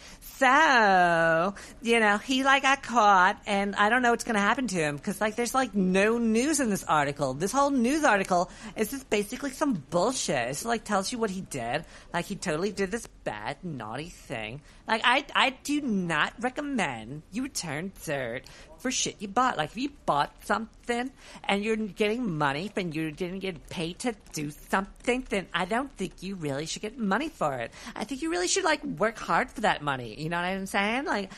[0.43, 4.67] So, you know, he like got caught and I don't know what's going to happen
[4.67, 7.33] to him because like there's like no news in this article.
[7.33, 10.49] This whole news article is just basically some bullshit.
[10.49, 11.85] It's like tells you what he did.
[12.13, 14.63] Like he totally did this bad, naughty thing.
[14.89, 18.43] Like I, I do not recommend you return dirt
[18.83, 19.57] for shit you bought.
[19.57, 21.11] Like if you bought something
[21.45, 25.91] and you're getting money and you didn't get paid to do something, then I don't
[25.93, 27.71] think you really should get money for it.
[27.95, 30.21] I think you really should like work hard for that money.
[30.21, 31.05] You know what I'm saying?
[31.05, 31.31] Like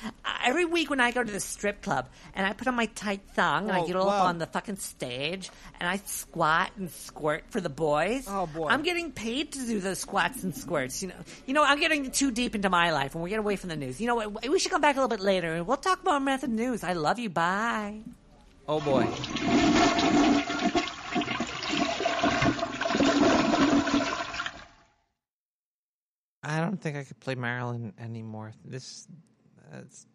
[0.45, 3.21] every week when I go to the strip club and I put on my tight
[3.35, 6.91] thong and I oh, get all up on the fucking stage and I squat and
[6.91, 8.25] squirt for the boys.
[8.27, 8.69] Oh, boy.
[8.69, 11.03] I'm getting paid to do those squats and squirts.
[11.03, 11.15] You know,
[11.47, 13.77] you know, I'm getting too deep into my life and we're getting away from the
[13.77, 14.01] news.
[14.01, 14.49] You know what?
[14.49, 16.83] We should come back a little bit later and we'll talk more method news.
[16.83, 17.34] I love you.
[17.35, 18.03] Bye.
[18.69, 19.09] Oh boy.
[26.45, 28.53] I don't think I could play Marilyn anymore.
[28.65, 29.09] This,
[29.73, 30.07] that's.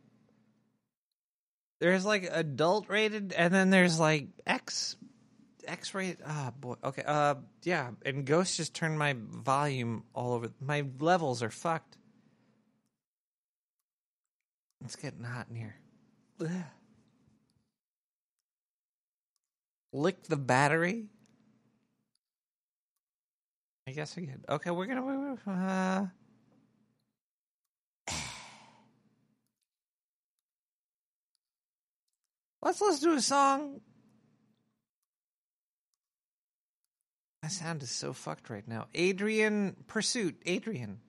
[1.81, 4.95] There's like adult rated, and then there's like X,
[5.67, 6.19] X rated.
[6.25, 6.75] Ah, boy.
[6.83, 7.03] Okay.
[7.05, 7.91] Uh, yeah.
[8.05, 10.51] And Ghost just turned my volume all over.
[10.61, 11.97] My levels are fucked.
[14.85, 15.75] It's getting hot in here.
[16.41, 16.49] Ugh.
[19.91, 21.07] Lick the battery.
[23.87, 24.45] I guess we could.
[24.47, 25.37] Okay, we're gonna.
[25.47, 26.05] Uh,
[32.61, 33.81] let's let's do a song.
[37.41, 38.87] My sound is so fucked right now.
[38.93, 40.39] Adrian Pursuit.
[40.45, 40.99] Adrian.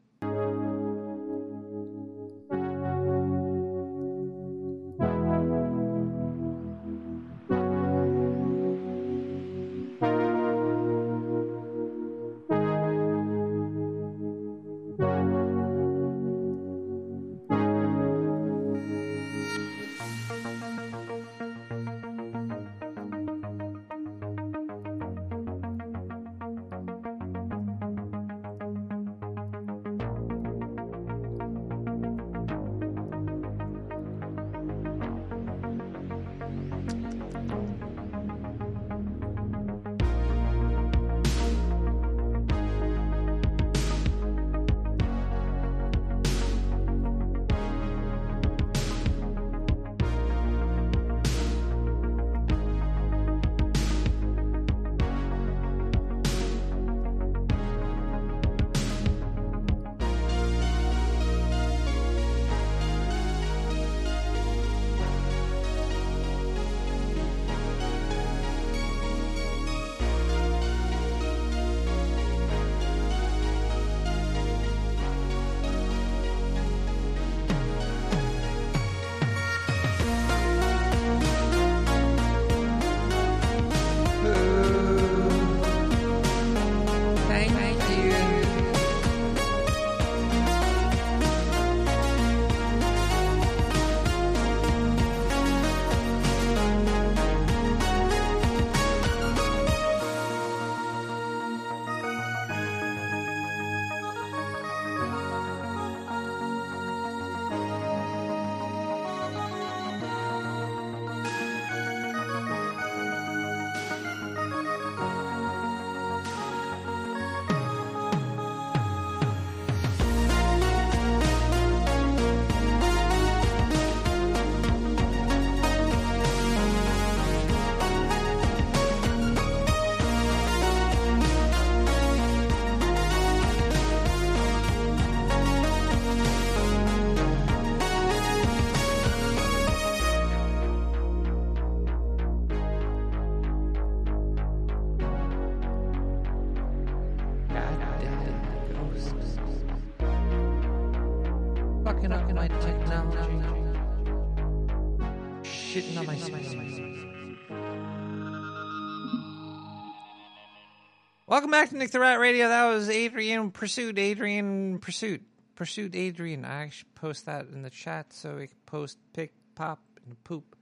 [161.31, 162.49] Welcome back to Nick the Rat Radio.
[162.49, 164.01] That was Adrian Pursuit.
[164.01, 165.23] Adrian Pursuit.
[165.55, 166.45] Pursuit Adrian.
[166.45, 170.57] I should post that in the chat so we can post pick, pop, and poop.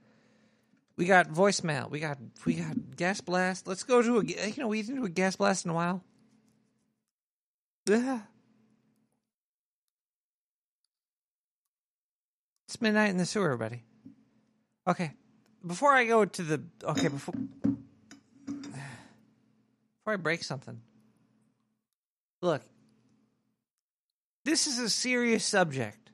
[0.95, 1.89] We got voicemail.
[1.89, 3.65] We got we got gas blast.
[3.67, 6.03] Let's go to a you know we didn't do a gas blast in a while.
[7.87, 8.19] Yeah.
[12.67, 13.85] It's midnight in the sewer, buddy.
[14.87, 15.13] Okay.
[15.65, 17.33] Before I go to the okay before
[20.09, 20.81] before I break something.
[22.41, 22.63] Look,
[24.43, 26.11] this is a serious subject.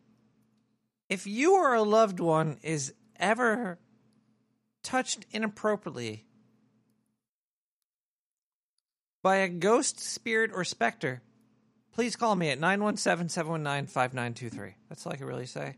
[1.07, 3.79] If you or a loved one is ever
[4.83, 6.25] touched inappropriately
[9.23, 11.21] by a ghost, spirit, or specter,
[11.93, 14.75] please call me at 917 719 5923.
[14.89, 15.77] That's all I can really say.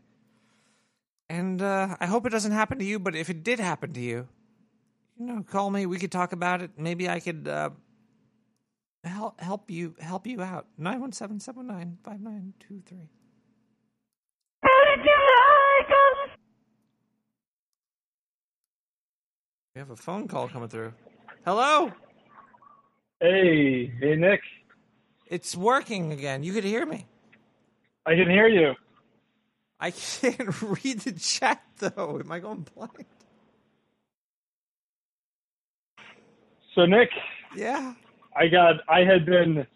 [1.28, 4.00] And uh, I hope it doesn't happen to you, but if it did happen to
[4.00, 4.26] you,
[5.18, 5.84] you know, call me.
[5.84, 6.70] We could talk about it.
[6.78, 7.70] Maybe I could uh,
[9.04, 10.66] help help you help you out.
[10.76, 13.08] 917 719 5923.
[19.74, 20.92] We have a phone call coming through.
[21.44, 21.92] Hello?
[23.20, 24.40] Hey, hey Nick.
[25.28, 26.42] It's working again.
[26.42, 27.06] You could hear me.
[28.06, 28.74] I can hear you.
[29.78, 32.18] I can't read the chat though.
[32.22, 33.04] Am I going blind?
[36.74, 37.10] So Nick,
[37.56, 37.94] Yeah.
[38.38, 39.66] I got I had been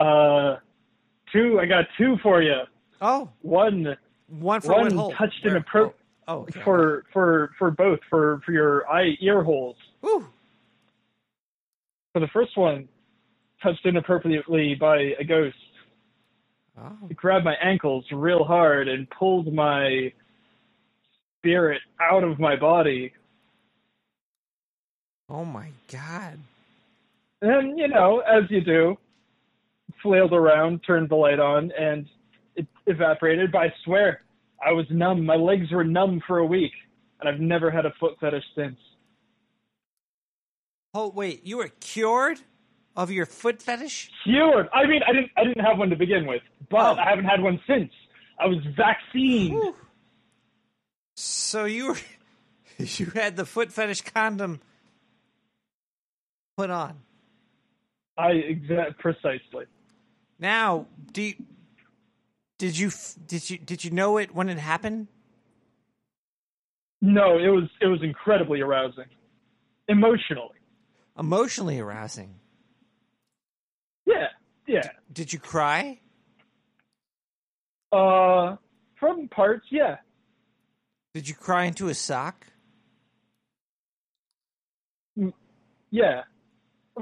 [0.00, 0.56] uh
[1.32, 2.60] two I got two for you.
[3.00, 3.28] Oh.
[3.42, 3.96] One
[4.28, 5.12] One for one what hole?
[5.12, 5.60] touched Where?
[5.60, 5.92] inappro-
[6.28, 6.60] Oh, okay.
[6.62, 9.76] for for for both for for your eye ear holes.
[10.02, 10.26] Woo.
[12.12, 12.88] For the first one,
[13.62, 15.56] touched inappropriately by a ghost.
[16.78, 16.96] Oh.
[17.10, 20.12] It grabbed my ankles real hard and pulled my
[21.38, 23.12] spirit out of my body.
[25.28, 26.38] Oh my god.
[27.42, 28.96] And you know, as you do,
[30.02, 32.06] flailed around, turned the light on, and
[32.54, 33.50] it evaporated.
[33.52, 34.22] But I swear,
[34.64, 35.26] I was numb.
[35.26, 36.72] My legs were numb for a week,
[37.20, 38.78] and I've never had a foot fetish since.
[40.94, 42.40] Oh wait, you were cured
[42.96, 44.10] of your foot fetish?
[44.24, 44.68] Cured.
[44.72, 45.30] I mean, I didn't.
[45.36, 47.00] I didn't have one to begin with, but oh.
[47.00, 47.90] I haven't had one since.
[48.38, 49.74] I was vaccinated.
[51.16, 51.98] So you were
[52.78, 54.60] you had the foot fetish condom
[56.56, 57.00] put on.
[58.18, 59.64] I exact precisely.
[60.38, 61.34] Now, do you,
[62.58, 62.90] did you
[63.26, 65.08] did you did you know it when it happened?
[67.00, 69.06] No, it was it was incredibly arousing,
[69.88, 70.58] emotionally.
[71.18, 72.34] Emotionally arousing.
[74.06, 74.28] Yeah,
[74.66, 74.88] yeah.
[75.12, 76.00] Did you cry?
[77.92, 78.56] Uh,
[78.98, 79.96] from parts, yeah.
[81.14, 82.46] Did you cry into a sock?
[85.90, 86.22] Yeah,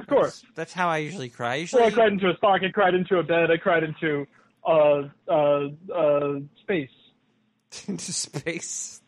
[0.00, 0.44] of course.
[0.54, 1.56] That's how I usually cry.
[1.56, 2.62] Usually, Well, I cried into a sock.
[2.62, 3.50] I cried into a bed.
[3.50, 4.26] I cried into
[4.66, 6.90] uh uh uh space.
[7.88, 9.00] into space.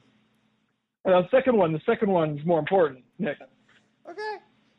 [1.04, 1.72] Uh, second one.
[1.72, 3.36] The second one's more important, Nick.
[4.08, 4.36] Okay.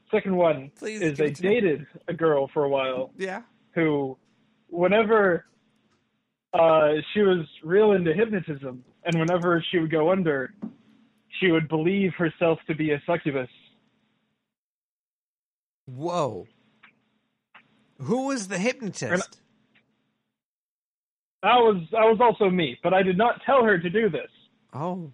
[0.09, 1.33] Second one Please is give I me.
[1.35, 3.41] dated a girl for a while Yeah.
[3.73, 4.17] who,
[4.69, 5.45] whenever
[6.53, 10.53] uh, she was real into hypnotism, and whenever she would go under,
[11.39, 13.49] she would believe herself to be a succubus.
[15.85, 16.47] Whoa.
[17.99, 19.39] Who was the hypnotist?
[21.41, 24.29] That was that was also me, but I did not tell her to do this.
[24.73, 25.11] Oh.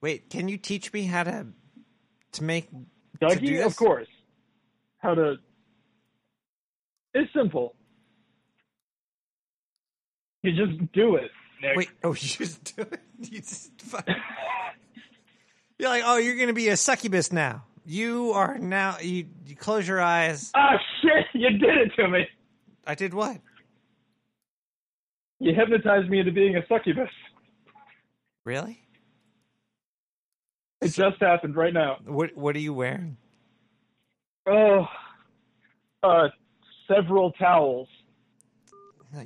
[0.00, 1.46] Wait, can you teach me how to
[2.32, 2.76] to make to
[3.20, 3.66] do Dougie, this?
[3.66, 4.08] of course.
[4.98, 5.36] How to?
[7.14, 7.74] It's simple.
[10.42, 11.30] You just do it.
[11.60, 11.76] Nick.
[11.76, 13.00] Wait, oh, you just do it?
[13.18, 13.72] You just.
[15.78, 17.64] You're like, oh, you're gonna be a succubus now.
[17.84, 18.98] You are now.
[19.00, 20.50] You, you close your eyes.
[20.54, 21.26] Ah, shit!
[21.34, 22.26] You did it to me.
[22.86, 23.38] I did what?
[25.40, 27.10] You hypnotized me into being a succubus.
[28.44, 28.80] Really?
[30.80, 31.98] It just happened right now.
[32.04, 33.16] What What are you wearing?
[34.46, 34.86] Oh,
[36.02, 36.28] uh,
[36.88, 37.88] several towels.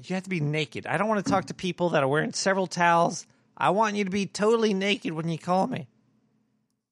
[0.03, 0.87] You have to be naked.
[0.87, 3.27] I don't want to talk to people that are wearing several towels.
[3.57, 5.87] I want you to be totally naked when you call me.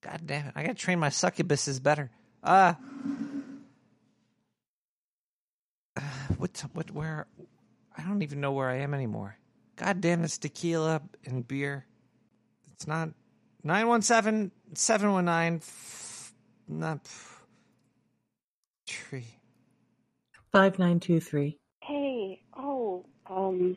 [0.04, 0.52] God damn it!
[0.54, 2.10] I gotta train my succubuses better.
[2.42, 2.74] Uh,
[5.96, 6.00] uh
[6.36, 6.62] what?
[6.74, 6.90] What?
[6.90, 7.26] Where?
[7.96, 9.38] I don't even know where I am anymore.
[9.76, 11.86] God damn this tequila and beer.
[12.74, 13.10] It's not
[13.62, 15.62] 917 719
[16.68, 17.00] not
[18.86, 19.38] tree.
[20.52, 21.58] 5923.
[21.82, 23.76] Hey, oh, Um,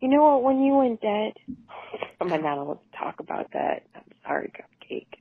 [0.00, 0.42] you know what?
[0.42, 1.32] When you went dead,
[2.20, 3.84] I'm not allowed to talk about that?
[3.94, 4.52] I'm sorry,
[4.94, 5.18] Cupcake.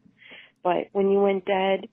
[0.64, 1.88] But when you went dead,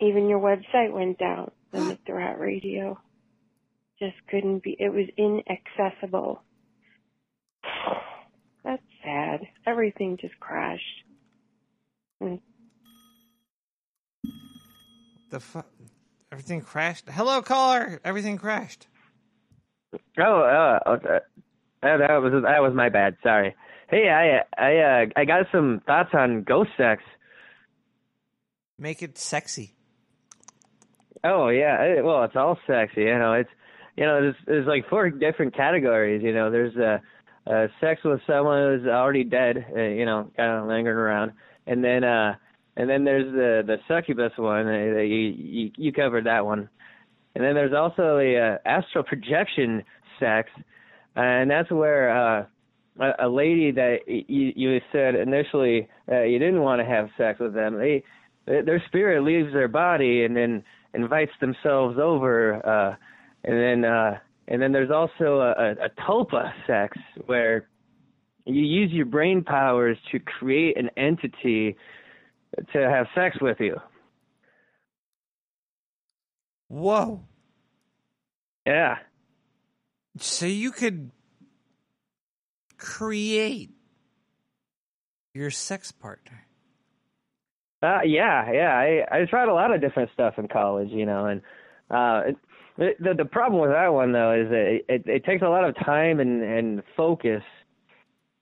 [0.00, 1.50] even your website went down.
[1.72, 2.98] The Nick the Rat Radio
[3.98, 4.76] just couldn't be.
[4.78, 6.42] It was inaccessible.
[8.64, 9.40] That's sad.
[9.66, 10.82] Everything just crashed.
[12.22, 12.40] Mm.
[15.30, 15.64] The fu-
[16.30, 17.08] everything crashed.
[17.08, 18.00] Hello, caller.
[18.04, 18.86] Everything crashed.
[20.18, 21.18] Oh, uh, okay.
[21.82, 23.16] Uh, that was that was my bad.
[23.22, 23.54] Sorry.
[23.88, 27.02] Hey, I I uh, I got some thoughts on ghost sex.
[28.78, 29.74] Make it sexy.
[31.24, 33.02] Oh yeah, well it's all sexy.
[33.02, 33.50] You know, it's
[33.96, 36.22] you know there's there's like four different categories.
[36.22, 36.98] You know, there's uh,
[37.48, 39.64] uh sex with someone who's already dead.
[39.74, 41.32] Uh, you know, kind of lingering around,
[41.66, 42.34] and then uh
[42.76, 44.66] and then there's the the succubus one.
[44.66, 46.68] Uh, you you you covered that one,
[47.34, 49.84] and then there's also the uh, astral projection
[50.18, 50.50] sex,
[51.14, 52.44] and that's where uh
[52.98, 57.38] a, a lady that you you said initially uh, you didn't want to have sex
[57.38, 57.78] with them.
[57.78, 58.02] They
[58.46, 60.64] their spirit leaves their body and then
[60.94, 62.96] invites themselves over uh
[63.44, 66.96] and then uh and then there's also a, a, a tulpa sex
[67.26, 67.68] where
[68.44, 71.76] you use your brain powers to create an entity
[72.72, 73.76] to have sex with you.
[76.68, 77.20] Whoa.
[78.66, 78.96] Yeah.
[80.18, 81.10] So you could
[82.76, 83.70] create
[85.34, 86.46] your sex partner.
[87.82, 88.74] Uh, yeah, yeah.
[88.76, 91.40] I I tried a lot of different stuff in college, you know, and
[91.90, 92.36] uh, it,
[93.00, 95.64] the the problem with that one though is that it, it it takes a lot
[95.64, 97.42] of time and and focus,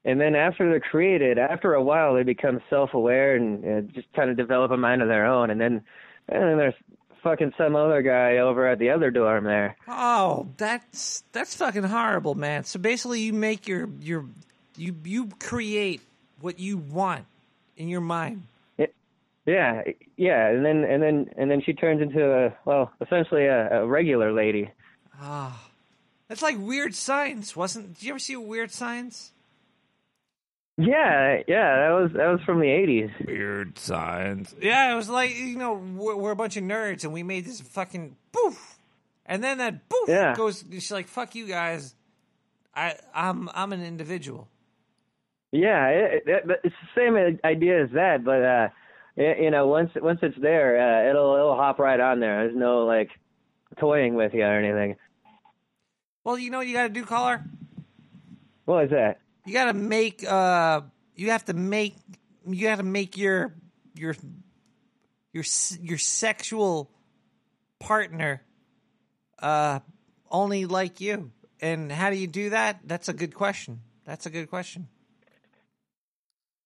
[0.05, 4.13] and then after they're created, after a while they become self aware and uh, just
[4.15, 5.83] kind of develop a mind of their own, and then
[6.29, 6.75] and then there's
[7.23, 9.77] fucking some other guy over at the other dorm there.
[9.89, 12.65] Oh, that's that's fucking horrible, man.
[12.65, 14.27] So basically, you make your your
[14.77, 16.03] you you create
[16.41, 17.25] what you want
[17.77, 18.43] in your mind.
[19.51, 19.83] Yeah,
[20.17, 23.87] yeah, and then and then and then she turns into a well, essentially a, a
[23.87, 24.71] regular lady.
[25.21, 25.59] Ah,
[26.29, 27.95] that's like Weird Science, wasn't?
[27.95, 29.33] Did you ever see Weird Science?
[30.79, 33.11] Yeah, yeah, that was that was from the eighties.
[33.27, 34.55] Weird Science.
[34.61, 37.45] Yeah, it was like you know we're, we're a bunch of nerds and we made
[37.45, 38.79] this fucking poof,
[39.27, 40.35] and then that poof Yeah.
[40.35, 40.65] goes.
[40.71, 41.95] She's like, "Fuck you guys,
[42.75, 44.49] I I'm I'm an individual."
[45.53, 48.69] Yeah, it, it, it's the same idea as that, but uh,
[49.21, 52.45] you know, once once it's there, uh, it'll it'll hop right on there.
[52.45, 53.11] There's no like
[53.79, 54.97] toying with you or anything.
[56.25, 57.45] Well, you know what you got to do, caller.
[58.65, 59.21] What is that?
[59.47, 60.27] You got to make.
[60.27, 60.83] uh
[61.15, 61.97] You have to make.
[62.47, 63.55] You got to make your
[63.95, 64.15] your
[65.33, 65.45] your
[65.81, 66.91] your sexual
[67.79, 68.43] partner
[69.39, 69.81] uh
[70.31, 71.33] only like you.
[71.61, 72.81] And how do you do that?
[72.85, 73.81] That's a good question.
[74.07, 74.89] That's a good question.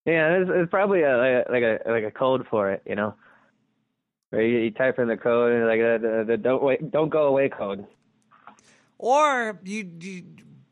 [0.05, 3.14] Yeah, it's, there's probably a like a like a code for it, you know.
[4.31, 7.09] Where you, you type in the code and like the, the, the don't wait don't
[7.09, 7.86] go away code.
[8.98, 10.24] Or you, you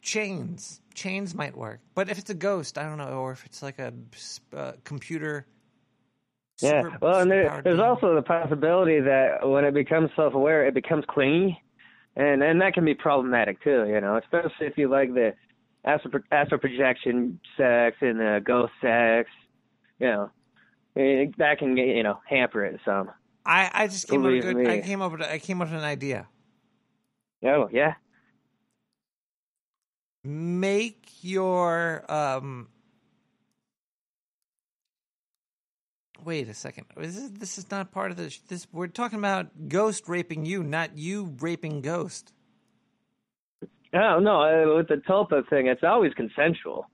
[0.02, 0.80] chains.
[0.94, 1.80] Chains might work.
[1.94, 3.08] But if it's a ghost, I don't know.
[3.08, 3.94] Or if it's like a
[4.54, 5.46] uh, computer.
[6.60, 6.82] Yeah.
[7.00, 7.80] well, and there, there's being.
[7.80, 11.60] also the possibility that when it becomes self-aware, it becomes clingy,
[12.14, 13.86] and and that can be problematic too.
[13.88, 15.34] You know, especially if you like the
[15.84, 19.30] astral, astral projection sex and the ghost sex.
[19.98, 20.30] You know,
[20.94, 23.10] it, that can you know hamper it some.
[23.44, 24.68] I, I just came up with a good.
[24.68, 25.22] I came up with.
[25.22, 26.28] I came up with an idea.
[27.44, 27.94] Oh yeah.
[30.24, 32.68] Make your um.
[36.24, 36.86] Wait a second.
[36.96, 38.38] This is this is not part of this.
[38.48, 42.32] This we're talking about ghost raping you, not you raping ghost.
[43.94, 46.88] Oh no, uh, with the tulpa thing, it's always consensual.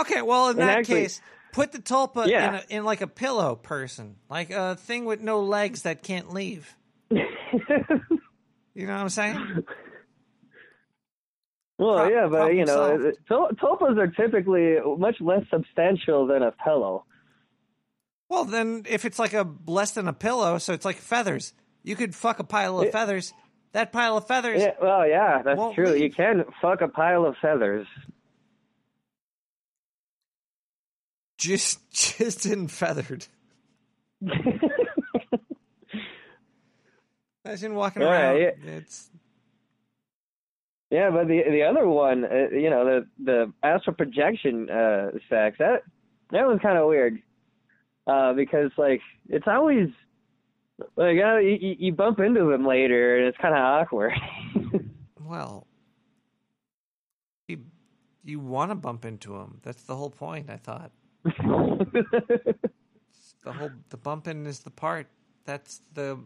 [0.00, 1.20] Okay, well in And that actually- case,
[1.52, 2.48] put the tulpa Yeah.
[2.48, 6.32] in, a, in like a pillow person, like a thing with no legs that can't
[6.32, 6.74] leave.
[7.10, 9.64] you know what I'm saying?
[11.78, 13.58] Well, Pro- yeah, but you know, solved.
[13.60, 17.04] tulpas are typically much less substantial than a pillow.
[18.28, 21.52] Well, then if it's like a less than a pillow, so it's like feathers.
[21.82, 22.90] You could fuck a pile of Yeah.
[22.92, 23.34] feathers.
[23.74, 24.62] That pile of feathers.
[24.62, 25.90] Yeah, well, yeah, that's true.
[25.90, 26.02] leave.
[26.02, 27.86] You can fuck a pile of feathers.
[31.38, 31.80] Just
[32.18, 33.26] just in feathered.
[37.44, 38.40] Imagine walking Yeah, around.
[38.40, 38.50] yeah.
[38.76, 39.10] It's
[40.90, 45.56] Yeah, but the the other one, uh, you know, the the astral projection uh, sex
[45.58, 45.82] that
[46.30, 47.18] that was kind of weird,
[48.06, 49.88] uh, because like it's always
[50.96, 54.12] like uh, you, you- you bump into them later and it's kind of awkward.
[55.20, 55.66] well,
[57.48, 57.60] You,
[58.24, 59.60] you want to bump into them.
[59.62, 60.50] That's the whole point.
[60.50, 60.90] I thought.
[61.24, 62.54] the
[63.46, 65.06] whole the bumping is the part.
[65.44, 66.18] That's the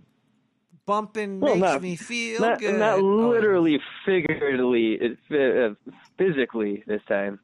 [0.87, 2.79] bumping Well, makes not- me feel not, good.
[2.79, 4.99] Not Oh, literally, figuratively,
[5.31, 5.75] uh,
[6.16, 7.41] physically this time.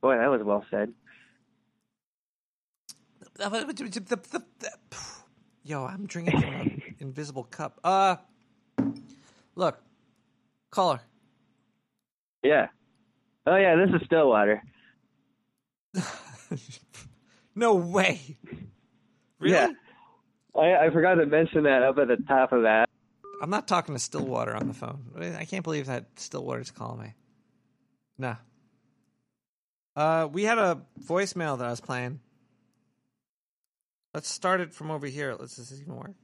[0.00, 0.92] Boy, that was well said.
[5.64, 7.78] Yo, I'm drinking from an invisible cup.
[7.84, 8.16] Uh,
[9.54, 9.80] look,
[10.70, 11.00] caller.
[12.42, 12.68] Yeah.
[13.46, 14.62] Oh yeah, this is Stillwater.
[17.54, 18.38] No way.
[19.38, 19.54] Really?
[19.54, 19.68] Yeah.
[20.56, 22.88] I, I forgot to mention that up at the top of that.
[23.42, 25.04] I'm not talking to Stillwater on the phone.
[25.38, 27.14] I can't believe that Stillwater's calling me.
[28.18, 28.36] Nah.
[29.96, 32.20] Uh, we had a voicemail that I was playing.
[34.14, 35.34] Let's start it from over here.
[35.38, 36.14] Let's does this even work?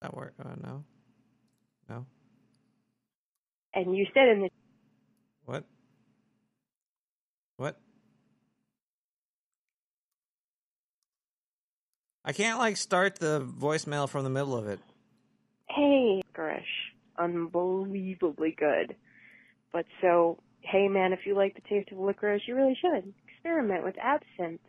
[0.00, 0.34] That work?
[0.42, 0.84] Uh, no.
[1.88, 2.06] No.
[3.74, 4.48] And you said in the
[5.44, 5.64] What?
[7.56, 7.78] What?
[12.24, 14.80] I can't like start the voicemail from the middle of it.
[15.70, 18.94] hey, Grish, unbelievably good.
[19.72, 23.84] But so, hey man, if you like the taste of licorice, you really should experiment
[23.84, 24.60] with absinthe.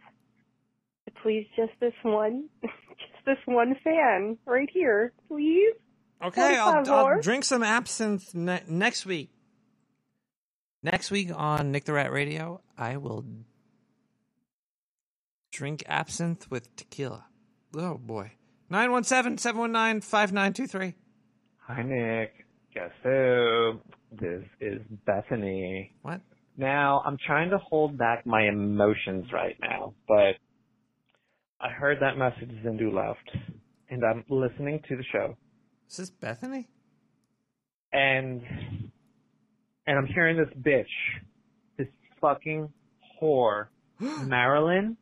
[1.10, 2.73] To please just this one, just
[3.26, 5.73] this one fan right here, please.
[6.23, 9.31] Okay, I'll, I'll drink some absinthe ne- next week.
[10.84, 13.23] Next week on Nick the Rat Radio, I will
[15.52, 17.26] drink absinthe with tequila.
[17.76, 18.34] Oh boy.
[18.72, 20.94] 917-719-5923.
[21.57, 22.34] Hi, Nick.
[22.73, 23.80] Guess who?
[24.11, 25.91] This is Bethany.
[26.03, 26.22] What?
[26.56, 30.36] Now, I'm trying to hold back my emotions right now, but
[31.61, 33.30] I heard that message Zindu left,
[33.90, 35.36] and I'm listening to the show,
[35.90, 36.68] Is this Bethany?
[37.91, 38.41] and
[39.88, 40.86] and I'm hearing this bitch,
[41.77, 41.88] this
[42.22, 42.69] fucking
[43.22, 43.68] whore,
[43.99, 44.98] Marilyn.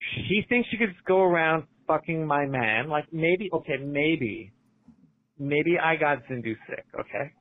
[0.00, 2.88] She thinks she could just go around fucking my man.
[2.88, 4.52] Like maybe, okay, maybe,
[5.38, 6.84] maybe I got Zindu sick.
[6.98, 7.32] Okay.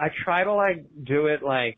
[0.00, 1.76] I try to like do it like,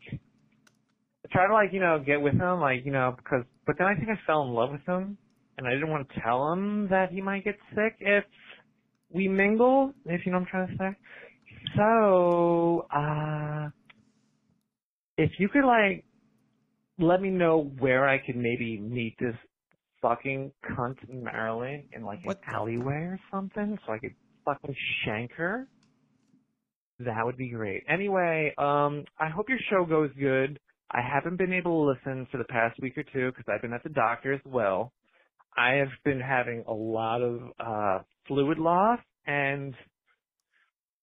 [1.31, 3.95] try to like you know get with him like you know because but then I
[3.95, 5.17] think I fell in love with him
[5.57, 8.23] and I didn't want to tell him that he might get sick if
[9.13, 10.97] we mingle, if you know what I'm trying to say.
[11.75, 13.69] So, uh,
[15.17, 16.05] if you could like,
[16.97, 19.35] let me know where I could maybe meet this
[20.01, 24.75] fucking cunt in Marilyn in like an alleyway or something so I could fucking
[25.05, 25.67] shank her.
[26.99, 27.83] That would be great.
[27.89, 30.59] Anyway, um, I hope your show goes good.
[30.91, 33.73] I haven't been able to listen for the past week or two because I've been
[33.73, 34.91] at the doctor as well.
[35.57, 39.73] I have been having a lot of uh fluid loss and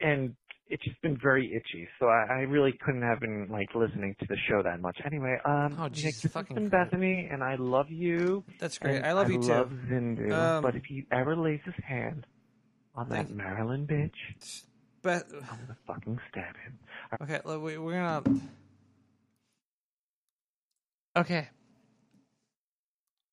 [0.01, 0.35] and
[0.71, 1.89] it's just been very itchy.
[1.99, 4.99] So I, I really couldn't have been like listening to the show that much.
[5.05, 8.45] Anyway, um Oh, Nick, Jesus has fucking been Bethany and I love you.
[8.61, 9.03] That's great.
[9.03, 9.49] I love you too.
[9.53, 10.33] love Zindu.
[10.33, 12.27] Um, but if he ever lays his hand
[12.95, 14.11] on that Marilyn bitch,
[15.03, 16.79] Beth- I'm gonna fucking stab him.
[17.23, 18.41] Okay, look, we, we're gonna.
[21.19, 21.49] Okay.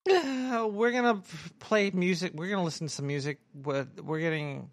[0.10, 1.22] Uh, we're gonna
[1.60, 2.32] play music.
[2.34, 3.38] We're gonna listen to some music.
[3.54, 4.70] We're, we're getting.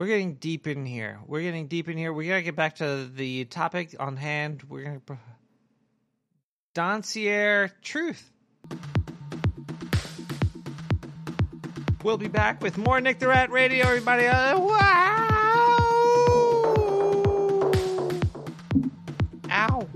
[0.00, 1.20] We're getting deep in here.
[1.26, 2.12] We're getting deep in here.
[2.12, 4.62] We gotta get back to the topic on hand.
[4.68, 5.20] We're gonna.
[6.74, 8.30] Doncier Truth.
[12.02, 14.26] We'll be back with more Nick the Rat Radio, everybody.
[14.26, 15.34] Uh, wow!
[19.50, 19.88] Ow.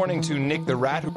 [0.00, 1.04] Morning to Nick the Rat.
[1.04, 1.09] In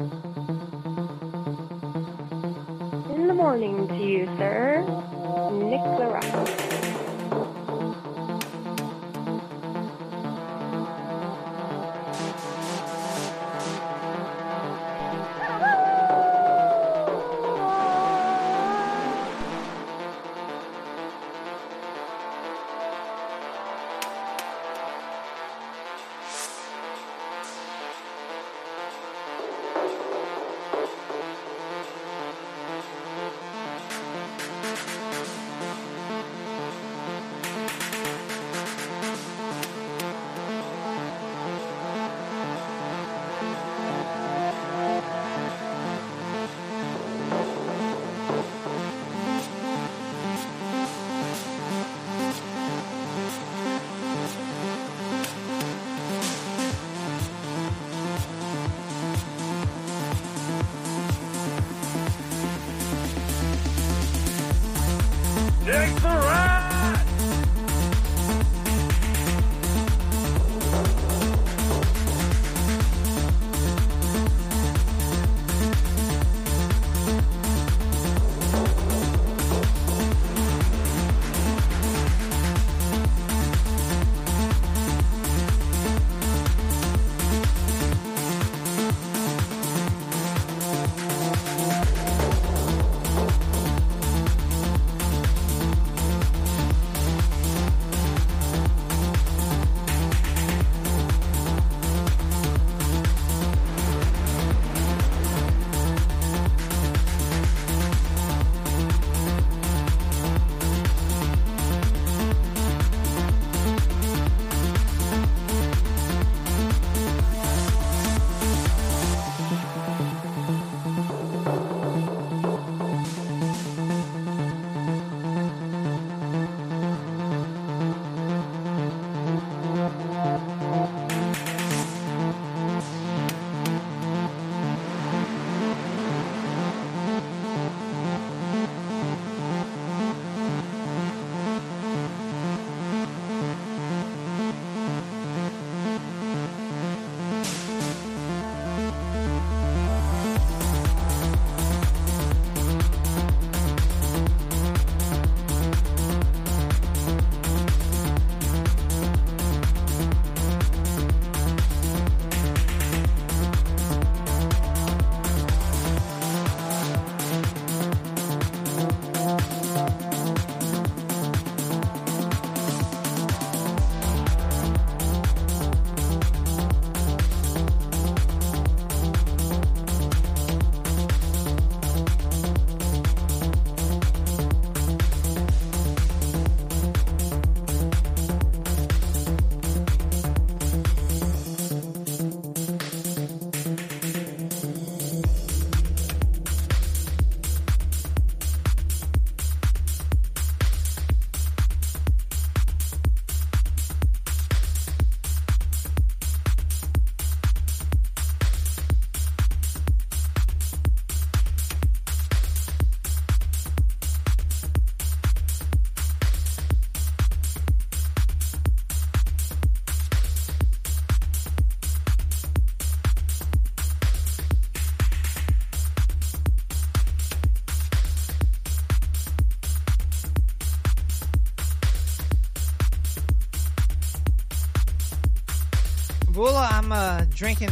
[236.94, 237.70] uh, drinking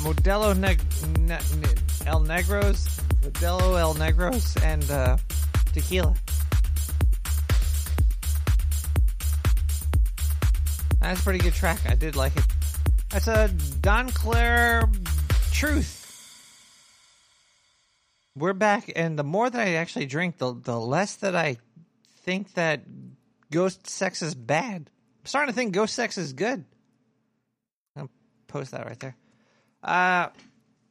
[0.00, 0.76] Modelo ne-
[1.24, 5.16] ne- El Negros, Modelo El Negros, and uh,
[5.72, 6.14] tequila.
[11.00, 11.78] That's a pretty good track.
[11.88, 12.44] I did like it.
[13.08, 13.48] That's a
[13.80, 14.82] Don Claire
[15.52, 15.96] Truth.
[18.36, 21.56] We're back, and the more that I actually drink, the the less that I
[22.24, 22.82] think that
[23.50, 24.90] ghost sex is bad.
[25.20, 26.66] I'm starting to think ghost sex is good.
[28.50, 29.16] Post that right there.
[29.82, 30.28] Uh,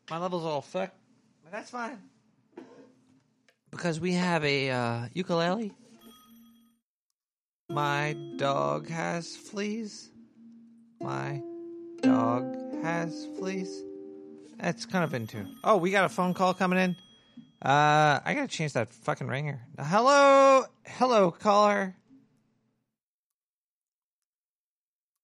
[0.10, 0.96] my level's all fucked,
[1.44, 2.00] but that's fine
[3.72, 5.72] because we have a uh, ukulele.
[7.70, 10.10] My dog has fleas.
[11.00, 11.42] My
[12.02, 13.84] dog has fleas.
[14.58, 15.46] That's kind of into.
[15.64, 16.96] Oh, we got a phone call coming in.
[17.62, 19.62] Uh, I gotta change that fucking ringer.
[19.78, 21.96] Hello, hello, caller.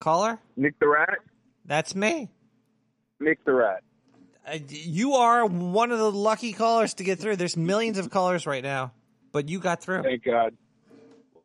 [0.02, 0.40] Caller?
[0.56, 1.20] Nick the Rat?
[1.66, 2.30] That's me.
[3.20, 3.84] Nick the Rat.
[4.48, 7.36] Uh, you are one of the lucky callers to get through.
[7.38, 8.92] There's millions of callers right now,
[9.32, 10.04] but you got through.
[10.04, 10.56] Thank God.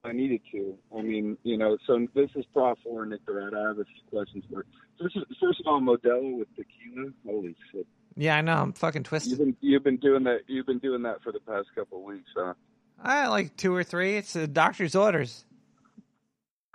[0.05, 0.77] I needed to.
[0.97, 3.53] I mean, you know, so this is Prof 4 Nick the Rat.
[3.55, 4.65] I have a few questions for.
[5.01, 7.11] First, first of all, Modelo with tequila.
[7.27, 7.87] Holy shit!
[8.17, 8.57] Yeah, I know.
[8.57, 9.31] I'm fucking twisted.
[9.31, 10.41] You've been you've been doing that.
[10.47, 12.55] You've been doing that for the past couple of weeks, huh?
[13.03, 14.17] I like two or three.
[14.17, 15.45] It's a doctor's orders.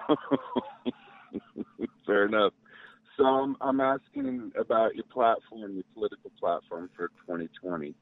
[2.06, 2.54] Fair enough.
[3.18, 7.96] So I'm, I'm asking about your platform, your political platform for 2020.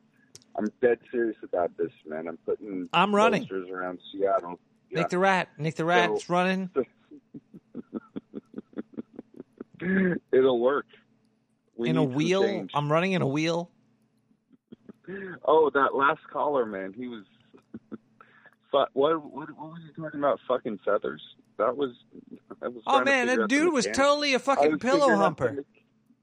[0.57, 2.27] I'm dead serious about this, man.
[2.27, 3.41] I'm putting I'm running.
[3.43, 4.59] posters around Seattle.
[4.89, 4.99] Yeah.
[4.99, 5.49] Nick the Rat.
[5.57, 6.69] Nick the Rat's So- running.
[10.31, 10.85] It'll work.
[11.75, 12.43] We in a wheel.
[12.43, 12.71] change.
[12.73, 13.69] I'm running in a wheel.
[15.43, 16.93] Oh, that last caller, man.
[16.95, 17.25] He was.
[18.71, 20.39] what, what what was he talking about?
[20.47, 21.21] Fucking feathers.
[21.57, 21.91] That was.
[22.87, 25.55] Oh man, that dude was totally a fucking pillow humper.
[25.55, 25.65] the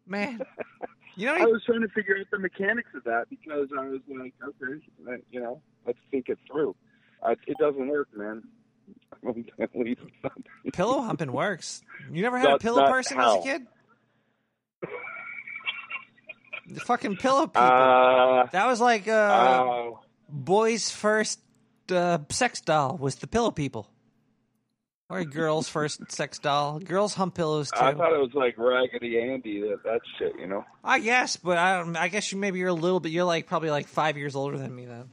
[0.06, 0.40] Man,
[1.16, 4.00] you know I was trying to figure out the mechanics of that because I was
[4.08, 4.82] like, okay,
[5.30, 6.74] you know, let's think it through.
[7.22, 8.42] Uh, it doesn't work, man.
[9.60, 10.32] At least not-
[10.72, 11.82] pillow humping works.
[12.10, 13.66] You never had a pillow person as a kid?
[16.68, 17.62] The fucking pillow people.
[17.62, 19.90] Uh, that was like uh, uh,
[20.28, 21.40] boys' first
[21.90, 23.88] uh, sex doll was the pillow people.
[25.10, 26.78] Or a girl's first sex doll.
[26.78, 27.80] Girls hump pillows too.
[27.80, 30.64] I thought it was like Raggedy Andy, that that shit, you know.
[30.84, 31.96] I guess, but I don't.
[31.96, 33.10] I guess you maybe you're a little bit.
[33.10, 35.10] You're like probably like five years older than me then.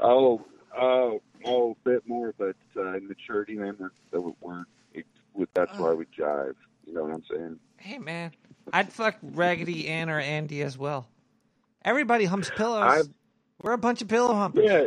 [0.00, 0.44] Oh,
[0.76, 4.66] oh, oh, a bit more, but uh, maturity, man, that, that would work.
[4.92, 6.54] It, would- that's why we jive.
[6.86, 7.58] You know what I'm saying?
[7.78, 8.32] Hey man,
[8.72, 11.08] I'd fuck Raggedy Ann or Andy as well.
[11.84, 12.82] Everybody humps pillows.
[13.00, 13.08] I've-
[13.62, 14.64] We're a bunch of pillow humpers.
[14.66, 14.86] Yeah.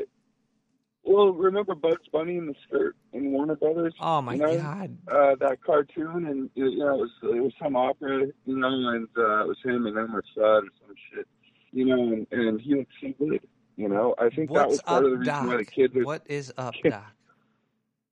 [1.04, 3.94] Well, remember Bugs Bunny in the skirt in Warner Brothers?
[4.00, 4.58] Oh my you know?
[4.58, 4.98] god.
[5.08, 9.08] Uh, that cartoon, and you know, it was it was some opera, you know, and
[9.18, 11.28] uh, it was him and Elmer Fudd or some shit,
[11.72, 13.42] you know, and, and he looked so good.
[13.78, 15.48] You know, I think that was part up, of the reason Doc?
[15.48, 16.04] why the kids are.
[16.04, 17.04] What is up, Doc?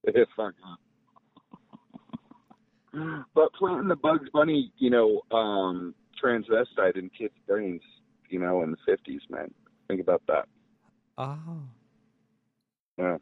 [0.04, 0.54] It's up.
[3.36, 5.94] But planting the Bugs Bunny, you know, um,
[6.24, 7.82] transvestite in kids' brains,
[8.30, 9.54] you know, in the fifties, man.
[9.88, 10.48] Think about that.
[11.18, 11.38] Oh.
[12.98, 13.18] Yeah.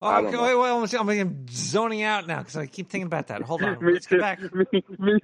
[0.00, 3.26] Oh, I okay, wait, wait, I'm, I'm zoning out now because I keep thinking about
[3.28, 3.42] that.
[3.42, 4.16] Hold on, me let's too.
[4.16, 4.54] get back.
[4.54, 5.18] Me, me,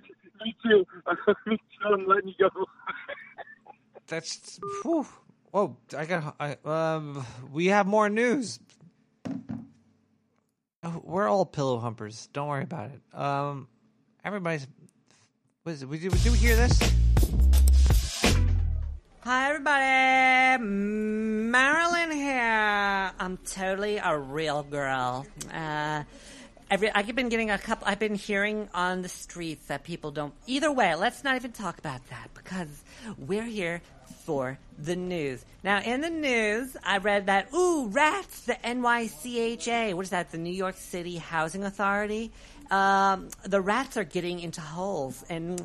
[0.45, 0.85] me too.
[1.47, 1.95] me too.
[1.95, 2.51] I'm letting you go.
[4.09, 5.07] That's whew.
[5.53, 6.35] Whoa, I got.
[6.41, 8.59] I, um, we have more news.
[10.83, 12.29] Oh, We're all pillow humpers.
[12.33, 13.19] Don't worry about it.
[13.19, 13.69] Um,
[14.25, 14.67] everybody's.
[15.65, 16.81] Was it, did, did we hear this?
[19.25, 20.63] Hi, everybody.
[20.63, 23.11] Marilyn here.
[23.19, 25.27] I'm totally a real girl.
[25.51, 26.03] Uh,
[26.71, 27.89] every, I've been getting a couple.
[27.89, 30.35] I've been hearing on the streets that people don't.
[30.47, 32.69] Either way, let's not even talk about that because
[33.17, 33.81] we're here
[34.27, 35.43] for the news.
[35.63, 38.41] Now, in the news, I read that ooh, rats.
[38.41, 39.95] The NYCHA.
[39.95, 40.33] What is that?
[40.33, 42.31] The New York City Housing Authority.
[42.71, 45.61] Um, the rats are getting into holes, and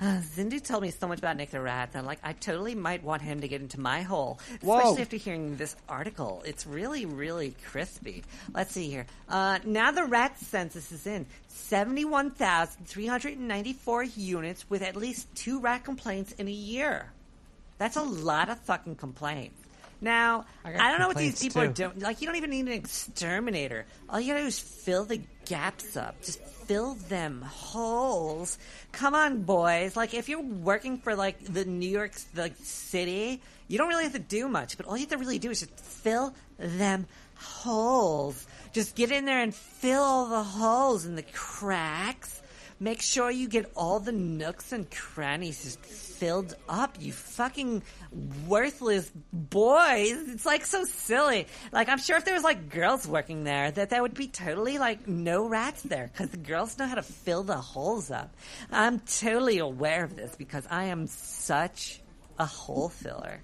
[0.00, 3.02] uh, Zindu told me so much about Nick the Rat that like I totally might
[3.02, 4.78] want him to get into my hole, Whoa.
[4.78, 6.42] especially after hearing this article.
[6.44, 8.24] It's really, really crispy.
[8.54, 9.06] Let's see here.
[9.28, 11.26] Uh, now the rat census is in.
[11.48, 17.12] 71,394 units with at least two rat complaints in a year.
[17.78, 19.67] That's a lot of fucking complaints.
[20.00, 21.98] Now, I I, don't know what these people are doing.
[21.98, 23.84] Like, you don't even need an exterminator.
[24.08, 26.22] All you gotta do is fill the gaps up.
[26.22, 28.58] Just fill them holes.
[28.92, 29.96] Come on, boys.
[29.96, 34.12] Like, if you're working for, like, the New York like, city, you don't really have
[34.12, 34.76] to do much.
[34.76, 38.46] But all you have to really do is just fill them holes.
[38.72, 42.37] Just get in there and fill all the holes and the cracks.
[42.80, 47.82] Make sure you get all the nooks and crannies just filled up, you fucking
[48.46, 50.12] worthless boys.
[50.28, 51.48] It's like so silly.
[51.72, 54.78] Like, I'm sure if there was like girls working there, that there would be totally
[54.78, 58.32] like no rats there because the girls know how to fill the holes up.
[58.70, 62.00] I'm totally aware of this because I am such
[62.38, 63.42] a hole filler.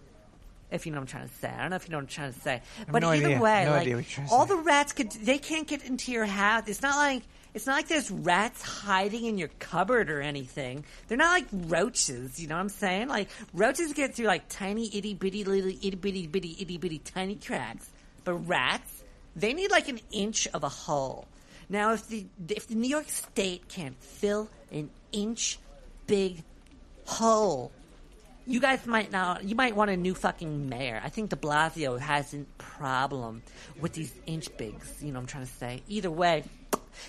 [0.70, 1.48] If you know what I'm trying to say.
[1.48, 2.62] I don't know if you know what I'm trying to say.
[2.90, 3.40] But no either idea.
[3.40, 4.54] way, No like, idea what you're trying to all say.
[4.56, 6.64] the rats could, they can't get into your house.
[6.68, 7.22] It's not like,
[7.54, 10.84] it's not like there's rats hiding in your cupboard or anything.
[11.06, 13.08] They're not like roaches, you know what I'm saying?
[13.08, 17.36] Like, roaches get through like tiny itty bitty little itty bitty bitty itty bitty tiny
[17.36, 17.88] cracks.
[18.24, 19.04] But rats,
[19.36, 21.28] they need like an inch of a hole.
[21.68, 25.58] Now, if the, if the New York State can't fill an inch
[26.06, 26.42] big
[27.06, 27.70] hole
[28.46, 29.44] you guys might not.
[29.44, 31.00] You might want a new fucking mayor.
[31.02, 33.42] I think De Blasio has a problem
[33.80, 35.02] with these inch bigs.
[35.02, 35.82] You know what I'm trying to say.
[35.88, 36.44] Either way,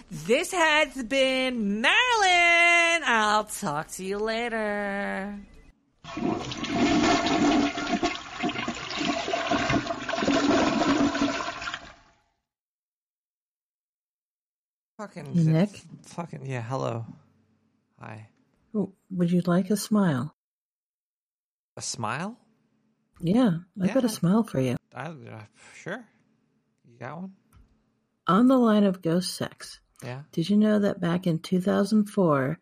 [0.10, 5.38] this has been Marilyn I'll talk to you later.
[14.98, 15.70] Fucking Nick?
[16.04, 16.62] Fucking yeah.
[16.62, 17.06] Hello.
[18.00, 18.30] Hi.
[18.74, 20.36] Oh, Would you like a smile?
[21.78, 22.38] A smile?
[23.22, 24.78] Yeah, I've got a smile for you.
[24.94, 25.14] I, uh,
[25.76, 26.04] sure.
[26.88, 27.34] You got one?
[28.28, 30.24] On the line of ghost sex, Yeah.
[30.32, 32.60] did you know that back in 2004,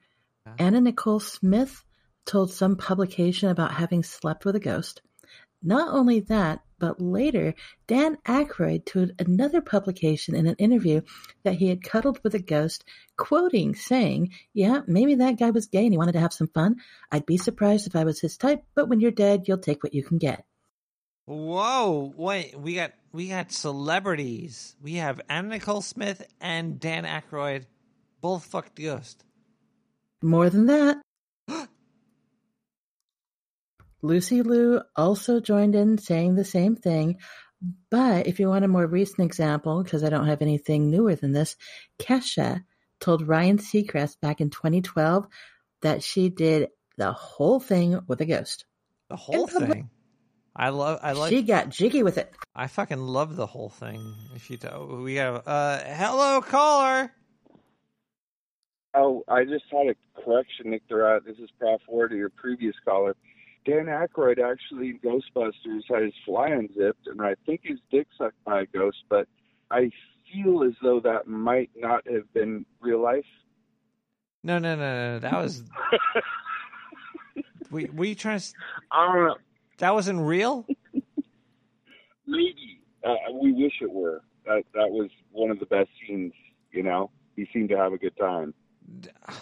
[0.60, 1.84] Anna Nicole Smith
[2.26, 5.02] told some publication about having slept with a ghost?
[5.62, 7.54] Not only that, but later,
[7.88, 11.00] Dan Aykroyd told another publication in an interview
[11.44, 12.84] that he had cuddled with a ghost,
[13.16, 16.82] quoting, saying, Yeah, maybe that guy was gay and he wanted to have some fun.
[17.10, 19.94] I'd be surprised if I was his type, but when you're dead, you'll take what
[19.94, 20.46] you can get.
[21.26, 22.14] Whoa!
[22.18, 24.76] Wait, we got we got celebrities.
[24.82, 27.66] We have Anna Nicole Smith and Dan Aykroyd,
[28.22, 29.24] both fucked ghost.
[30.22, 30.98] More than that,
[34.02, 37.20] Lucy Liu also joined in saying the same thing.
[37.90, 41.32] But if you want a more recent example, because I don't have anything newer than
[41.32, 41.56] this,
[42.00, 42.64] Kesha
[43.00, 45.28] told Ryan Seacrest back in 2012
[45.82, 48.66] that she did the whole thing with a ghost.
[49.10, 49.90] The whole thing.
[50.56, 51.00] I love.
[51.02, 51.32] I like.
[51.32, 52.32] She got jiggy with it.
[52.56, 54.14] I fucking love the whole thing.
[54.36, 57.12] If you do, we got uh, hello caller.
[58.96, 61.24] Oh, I just had a correction, Nick the Rat.
[61.26, 61.82] This is Prof.
[61.88, 63.16] Ward, your previous caller.
[63.66, 68.44] Dan Aykroyd actually in Ghostbusters had his fly unzipped, and I think his dick sucked
[68.44, 69.28] by a ghost, but
[69.72, 69.90] I
[70.32, 73.26] feel as though that might not have been real life.
[74.44, 75.20] No, no, no, no.
[75.20, 75.64] That was.
[77.72, 78.54] we we trying to.
[78.92, 79.36] I don't know.
[79.80, 80.66] That wasn't real.
[82.28, 82.80] Maybe.
[83.04, 84.22] Uh, we wish it were.
[84.46, 86.34] That that was one of the best scenes.
[86.72, 88.54] You know, he seemed to have a good time.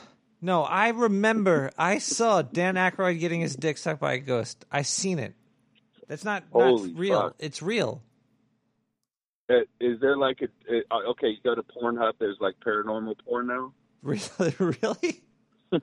[0.44, 1.70] No, I remember.
[1.78, 4.66] I saw Dan Aykroyd getting his dick sucked by a ghost.
[4.72, 5.36] I seen it.
[6.08, 7.22] That's not not Holy real.
[7.22, 7.36] fuck.
[7.38, 8.02] It's real.
[9.48, 10.48] Uh, is there like a
[10.90, 11.28] uh, okay?
[11.28, 12.14] You go to Pornhub.
[12.20, 13.74] There's like paranormal porn now.
[14.02, 14.56] Really?
[14.58, 15.22] Really?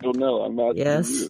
[0.00, 0.40] don't know.
[0.42, 0.76] I'm not.
[0.76, 1.28] Yes.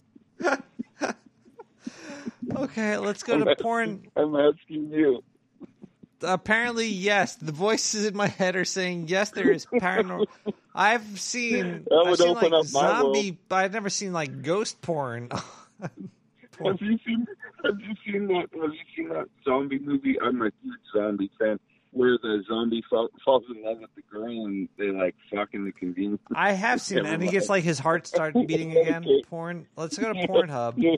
[2.55, 4.07] Okay, let's go I'm to asking- porn.
[4.15, 5.23] I'm asking you.
[6.21, 7.35] Apparently, yes.
[7.35, 9.31] The voices in my head are saying yes.
[9.31, 10.25] There is paranormal.
[10.75, 11.83] I've seen.
[11.89, 13.37] That I've would seen open like up my zombie.
[13.49, 15.29] But I've never seen like ghost porn.
[15.81, 15.91] Have
[16.79, 17.25] you seen?
[17.65, 18.47] Have you seen that?
[18.53, 20.15] Have you seen that zombie movie?
[20.21, 21.59] I'm a huge zombie fan.
[21.91, 25.65] Where the zombie fall, falls in love with the girl and they like fuck in
[25.65, 26.21] the convenience.
[26.33, 29.05] I have seen it, and he gets like his heart starts beating again.
[29.29, 29.67] Porn.
[29.75, 30.97] Let's go to Pornhub.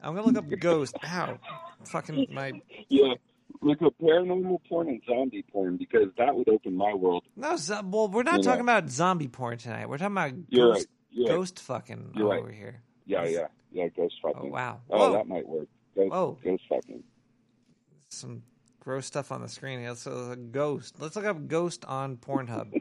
[0.00, 0.96] I'm gonna look up ghost.
[1.04, 1.38] Ow,
[1.84, 2.52] fucking my.
[2.88, 3.14] Yeah,
[3.62, 7.24] look up paranormal porn and zombie porn because that would open my world.
[7.36, 8.76] No, zo- well, we're not You talking know.
[8.76, 9.88] about zombie porn tonight.
[9.88, 10.86] We're talking about You're ghost, right.
[11.10, 11.36] You're right.
[11.36, 12.40] ghost fucking You're right.
[12.40, 12.82] over here.
[13.06, 13.88] Yeah, yeah, yeah.
[13.96, 14.40] Ghost fucking.
[14.44, 14.80] Oh, wow.
[14.90, 15.12] Oh, Whoa.
[15.14, 15.68] that might work.
[15.94, 16.38] Ghost, Whoa.
[16.44, 17.02] Ghost fucking.
[18.08, 18.42] Some
[18.80, 19.82] gross stuff on the screen.
[19.84, 20.96] Let's up ghost.
[21.00, 22.72] Let's look up ghost on Pornhub.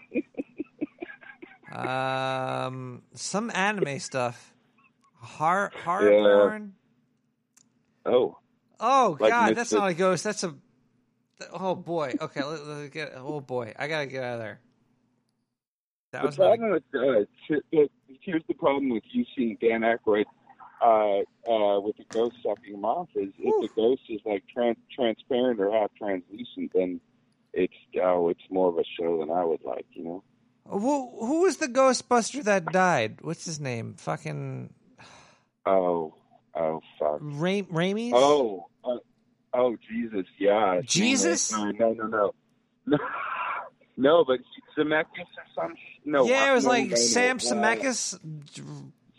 [1.76, 4.54] um, some anime stuff.
[5.20, 6.22] Horror, horror Yeah.
[6.22, 6.74] porn.
[8.06, 8.38] Oh.
[8.80, 10.24] Oh Like god, that's not a ghost.
[10.24, 10.54] That's a.
[11.52, 12.14] Oh boy.
[12.20, 13.14] Okay, let, let get.
[13.16, 14.60] Oh boy, I gotta get out of there.
[16.12, 17.26] That the was problem with uh,
[18.22, 20.26] here's the problem with you seeing Dan Aykroyd
[20.82, 21.20] uh,
[21.50, 25.60] uh, with the ghost sucking him off is if the ghost is like tran- transparent
[25.60, 27.00] or half translucent, then
[27.54, 30.24] it's oh, it's more of a show than I would like, you know.
[30.68, 33.20] who who was the Ghostbuster that died?
[33.22, 33.96] What's his name?
[33.98, 34.74] Fucking
[35.66, 36.14] Oh,
[36.56, 37.20] oh fuck.
[37.22, 38.14] Ra- Raimi's.
[38.16, 38.98] Oh, uh,
[39.54, 40.82] oh Jesus, yeah.
[40.84, 41.52] Jesus?
[41.52, 42.34] No, no, no,
[42.88, 42.98] no,
[43.98, 44.26] no.
[44.26, 44.40] But
[44.78, 45.76] Zemeckis or some.
[45.76, 48.20] sh- No, yeah, it was no, like Sam uh, Zemeckis.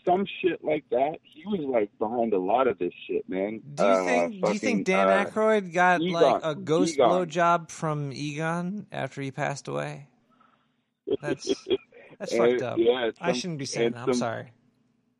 [0.05, 1.17] some shit like that.
[1.23, 3.61] He was like behind a lot of this shit, man.
[3.75, 4.45] Do you Uh, think?
[4.45, 6.13] do you think Dan uh, Aykroyd got Egon.
[6.21, 7.09] like a ghost Egon.
[7.27, 10.07] blowjob from Egon after he passed away?
[11.21, 11.45] That's
[12.19, 12.77] that's And, fucked up.
[12.79, 13.99] yeah, I shouldn't be saying that.
[13.99, 14.51] I'm some- sorry.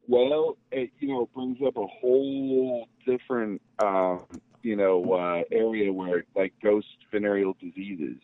[0.08, 4.26] Well, it you know brings up a whole different um,
[4.62, 8.18] you know uh, area where like ghost venereal diseases,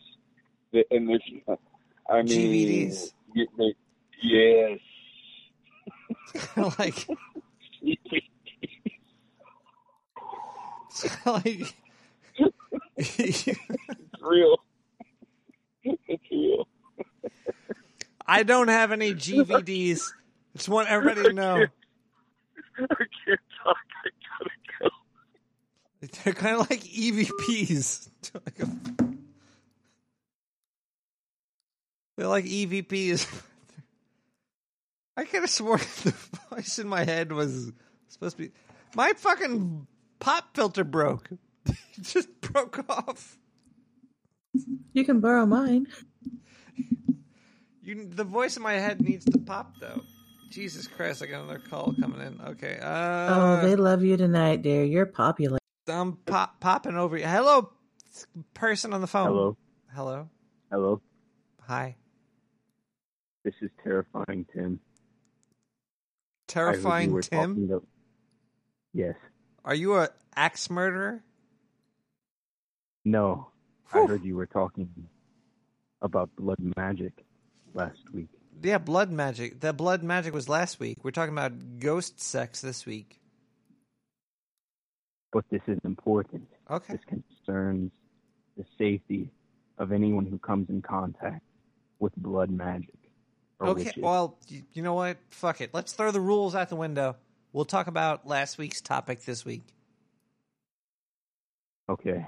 [0.90, 1.22] and there's
[2.10, 3.12] I mean GVDs.
[3.34, 3.72] y- y-
[4.22, 4.78] Yes.
[6.78, 7.06] like
[11.26, 11.74] like
[12.96, 13.48] it's
[14.22, 14.56] real.
[15.82, 16.68] It's real.
[18.26, 20.12] I don't have any GVDs.
[20.56, 21.56] Just want everybody to know.
[21.56, 22.86] I
[23.26, 23.76] can't talk.
[24.04, 24.50] I gotta
[24.80, 24.88] go.
[26.24, 28.08] They're kind of like EVPs.
[32.16, 33.26] They're like EVPs.
[35.16, 36.14] I, could have sworn the
[36.50, 37.72] voice in my head was
[38.08, 38.52] supposed to be
[38.94, 39.86] my fucking
[40.20, 41.30] pop filter broke.
[41.66, 43.38] it just broke off.
[44.92, 45.88] You can borrow mine.
[47.82, 50.02] You, the voice in my head needs to pop though.
[50.54, 51.20] Jesus Christ!
[51.20, 52.40] I got another call coming in.
[52.40, 52.78] Okay.
[52.80, 54.84] Uh, oh, they love you tonight, dear.
[54.84, 55.58] You're popular.
[55.88, 57.16] I'm pop, popping over.
[57.18, 57.26] you.
[57.26, 57.70] Hello,
[58.54, 59.26] person on the phone.
[59.26, 59.56] Hello.
[59.92, 60.28] Hello.
[60.70, 61.00] Hello.
[61.66, 61.96] Hi.
[63.44, 64.62] This is terrifying, Tim.
[64.62, 64.80] I heard you
[66.46, 67.68] Terrifying Tim.
[67.68, 67.86] to-
[68.92, 69.16] Yes.
[69.64, 71.24] Are you a axe murderer?
[73.04, 73.48] No.
[73.92, 74.88] I heard you were talking
[76.00, 77.24] about blood magic
[77.74, 78.28] last week.
[78.64, 79.60] Yeah, blood magic.
[79.60, 81.04] The blood magic was last week.
[81.04, 83.20] We're talking about ghost sex this week.
[85.32, 86.48] But this is important.
[86.70, 86.94] Okay.
[86.94, 87.90] This concerns
[88.56, 89.30] the safety
[89.76, 91.42] of anyone who comes in contact
[91.98, 92.94] with blood magic.
[93.60, 94.02] Okay, witches.
[94.02, 95.18] well, y- you know what?
[95.28, 95.74] Fuck it.
[95.74, 97.16] Let's throw the rules out the window.
[97.52, 99.62] We'll talk about last week's topic this week.
[101.88, 102.26] Okay.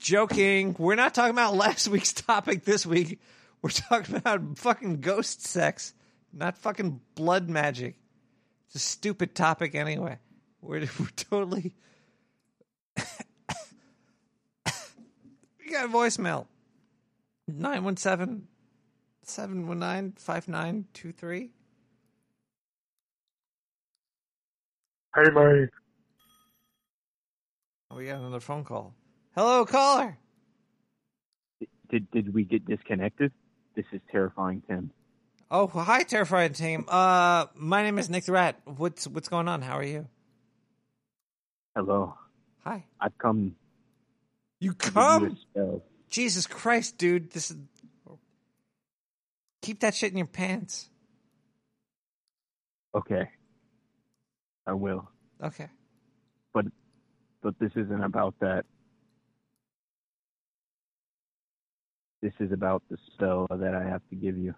[0.00, 0.74] Joking.
[0.78, 3.20] We're not talking about last week's topic this week.
[3.62, 5.94] We're talking about fucking ghost sex,
[6.32, 7.96] not fucking blood magic.
[8.66, 10.18] It's a stupid topic anyway.
[10.60, 11.74] We're, we're totally.
[12.96, 13.02] we
[15.70, 16.46] got a voicemail
[17.46, 18.48] 917
[19.22, 21.50] 719 5923.
[25.14, 25.68] Hey, man.
[27.90, 28.94] Oh, we got another phone call.
[29.36, 30.18] Hello, caller.
[31.90, 33.30] Did did we get disconnected?
[33.74, 34.90] This is terrifying, Tim.
[35.50, 36.84] Oh, hi, terrifying team.
[36.88, 38.60] Uh, my name is Nick the Rat.
[38.64, 39.62] What's what's going on?
[39.62, 40.08] How are you?
[41.74, 42.14] Hello.
[42.64, 42.84] Hi.
[43.00, 43.56] I've come.
[44.60, 45.36] You come?
[46.10, 47.30] Jesus Christ, dude!
[47.32, 47.56] This is.
[49.62, 50.90] Keep that shit in your pants.
[52.94, 53.28] Okay.
[54.66, 55.08] I will.
[55.42, 55.68] Okay.
[56.52, 56.66] But
[57.42, 58.64] but this isn't about that.
[62.22, 64.54] This is about the spell that I have to give you.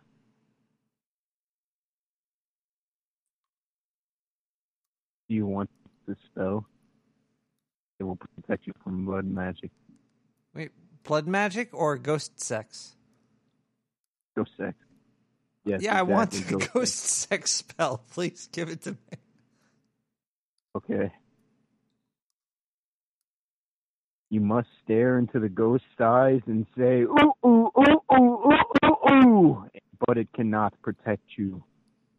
[5.28, 5.70] Do you want
[6.06, 6.66] the spell?
[7.98, 9.70] It will protect you from blood magic.
[10.54, 10.72] Wait,
[11.04, 12.96] blood magic or ghost sex?
[14.36, 14.76] Ghost sex.
[15.64, 18.04] Yes, yeah, I want exactly, the ghost sex spell.
[18.12, 19.18] Please give it to me.
[20.76, 21.12] Okay.
[24.30, 29.10] You must stare into the ghost's eyes and say, ooh, ooh, ooh, ooh, ooh, ooh,
[29.10, 29.64] ooh.
[30.06, 31.62] But it cannot protect you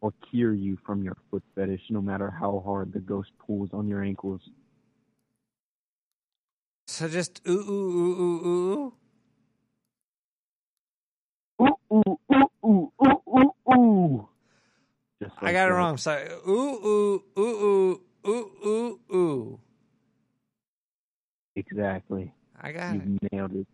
[0.00, 3.88] or cure you from your foot fetish, no matter how hard the ghost pulls on
[3.88, 4.40] your ankles.
[6.86, 8.92] So just ooh ooh ooh ooh ooh.
[11.62, 14.28] Ooh, ooh, ooh, ooh, ooh, ooh, ooh.
[15.22, 15.96] Just I like got it wrong.
[15.96, 16.28] Sorry.
[16.48, 19.60] Ooh ooh ooh ooh ooh ooh ooh.
[21.56, 22.32] Exactly.
[22.60, 23.32] I got you it.
[23.32, 23.66] nailed it.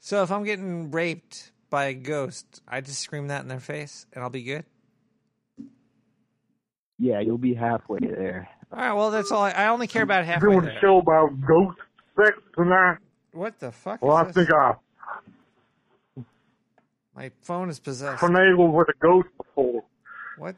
[0.00, 4.06] So if I'm getting raped by a ghost, I just scream that in their face
[4.12, 4.64] and I'll be good.
[6.98, 8.48] Yeah, you'll be halfway there.
[8.72, 8.92] All right.
[8.92, 9.42] Well, that's all.
[9.42, 10.76] I, I only care about halfway doing there.
[10.76, 11.78] a show about ghost
[12.16, 12.98] sex tonight.
[13.32, 14.00] What the fuck?
[14.02, 14.34] Well, is I this?
[14.36, 14.74] think I
[17.16, 18.22] My phone is possessed.
[18.22, 19.82] finagled with a ghost before.
[20.38, 20.54] What?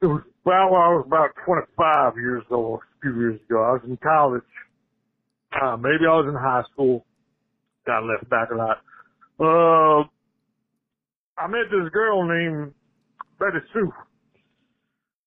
[0.00, 3.62] It was well, I was about 25 years old, a few years ago.
[3.62, 4.42] I was in college.
[5.60, 7.04] Uh, maybe I was in high school.
[7.86, 8.78] Got left back a lot.
[9.38, 10.08] Uh,
[11.36, 12.72] I met this girl named
[13.38, 13.92] Betty Sue.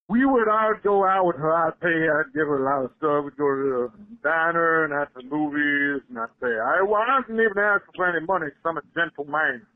[0.10, 1.54] We would, I would go out with her.
[1.54, 3.26] I'd pay, I'd give her a lot of stuff.
[3.26, 6.48] We'd go to the diner and at the movies and I'd pay.
[6.48, 9.68] I, well, I didn't even ask for any money because I'm a gentleman.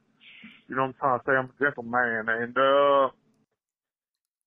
[0.70, 1.36] You know what I'm trying to say?
[1.36, 2.26] I'm a gentleman.
[2.30, 3.12] And, uh,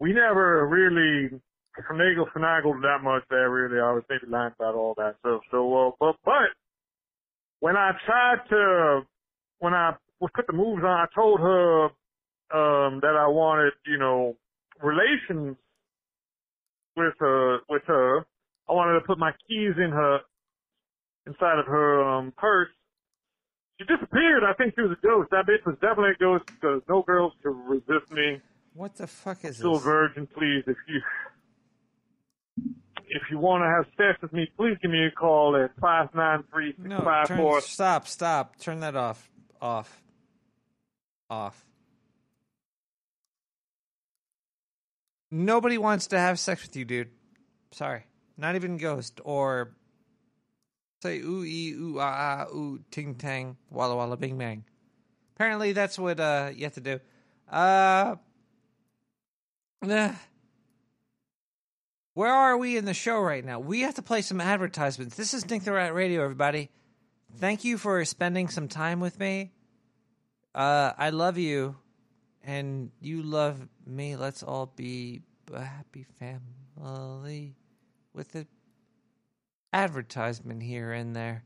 [0.00, 1.38] we never really
[1.82, 3.80] finagled, finagled that much there, really.
[3.80, 5.42] I was maybe lying about all that stuff.
[5.50, 6.50] So, uh, but, but,
[7.60, 9.00] when I tried to,
[9.58, 11.84] when I was put the moves on, I told her,
[12.54, 14.36] um, that I wanted, you know,
[14.82, 15.56] relations
[16.96, 18.26] with her, with her.
[18.68, 20.20] I wanted to put my keys in her,
[21.26, 22.68] inside of her, um, purse.
[23.78, 24.44] She disappeared.
[24.44, 25.30] I think she was a ghost.
[25.32, 28.40] That bitch was definitely a ghost because no girls could resist me.
[28.74, 29.82] What the fuck is Still this?
[29.82, 30.62] virgin, please.
[30.66, 31.00] If you
[32.56, 36.08] if you want to have sex with me, please give me a call at five
[36.14, 38.58] nine three six No, five stop, stop.
[38.58, 39.28] Turn that off.
[39.60, 40.02] Off.
[41.30, 41.64] Off.
[45.30, 47.10] Nobody wants to have sex with you, dude.
[47.72, 48.04] Sorry.
[48.36, 49.74] Not even Ghost or
[51.02, 54.64] say ooh ee ooh ah ah ooh ting tang walla walla bing bang.
[55.36, 57.00] Apparently that's what uh you have to do.
[57.50, 58.16] Uh
[59.88, 60.14] Ugh.
[62.14, 63.58] Where are we in the show right now?
[63.58, 65.16] We have to play some advertisements.
[65.16, 66.70] This is Nick the Rat Radio, everybody.
[67.38, 69.50] Thank you for spending some time with me.
[70.54, 71.74] Uh, I love you,
[72.44, 74.14] and you love me.
[74.14, 75.22] Let's all be
[75.52, 77.56] a happy family
[78.12, 78.46] with the
[79.72, 81.42] advertisement here and there.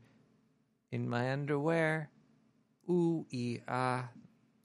[0.91, 2.11] In my underwear,
[2.87, 4.07] ooh ee ah,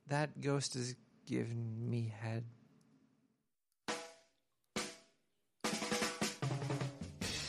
[0.09, 2.45] that ghost is giving me head.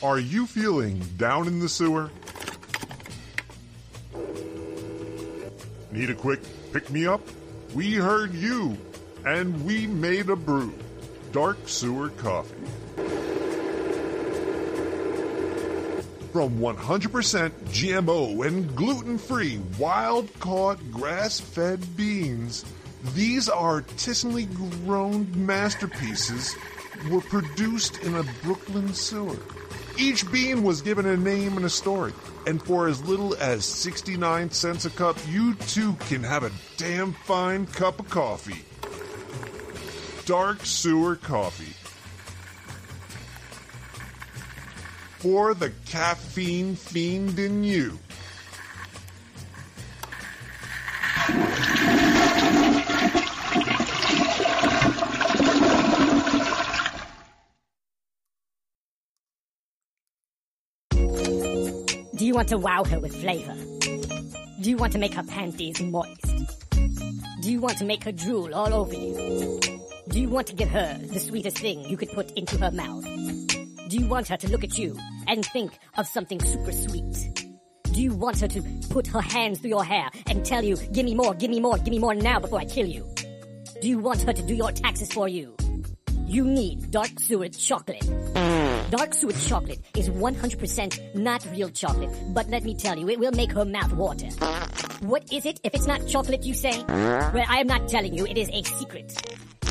[0.06, 2.12] Are you feeling down in the sewer?
[5.92, 6.42] Need a quick
[6.72, 7.22] pick me up?
[7.74, 8.78] We heard you,
[9.26, 10.76] and we made a brew.
[11.32, 12.54] Dark Sewer Coffee.
[16.32, 22.64] From 100% GMO and gluten free, wild caught, grass fed beans,
[23.16, 24.46] these artisanally
[24.86, 26.56] grown masterpieces
[27.10, 29.40] were produced in a Brooklyn sewer.
[29.98, 32.14] Each bean was given a name and a story,
[32.46, 37.14] and for as little as 69 cents a cup, you too can have a damn
[37.14, 38.66] fine cup of coffee.
[40.26, 41.74] Dark Sewer Coffee.
[45.20, 47.98] For the caffeine fiend in you.
[62.36, 63.56] Want to wow her with flavor?
[64.60, 66.20] Do you want to make her panties moist?
[67.42, 69.80] Do you want to make her drool all over you?
[70.10, 73.06] Do you want to give her the sweetest thing you could put into her mouth?
[73.88, 77.48] Do you want her to look at you and think of something super sweet?
[77.94, 81.06] Do you want her to put her hands through your hair and tell you, give
[81.06, 83.10] me more, give me more, give me more now before I kill you?
[83.82, 85.56] Do you want her to do your taxes for you?
[86.26, 88.04] You need dark sewer chocolate.
[88.92, 93.32] Dark sewer chocolate is 100% not real chocolate, but let me tell you, it will
[93.32, 94.28] make her mouth water.
[95.02, 96.84] What is it if it's not chocolate, you say?
[96.88, 99.12] Well, I am not telling you, it is a secret.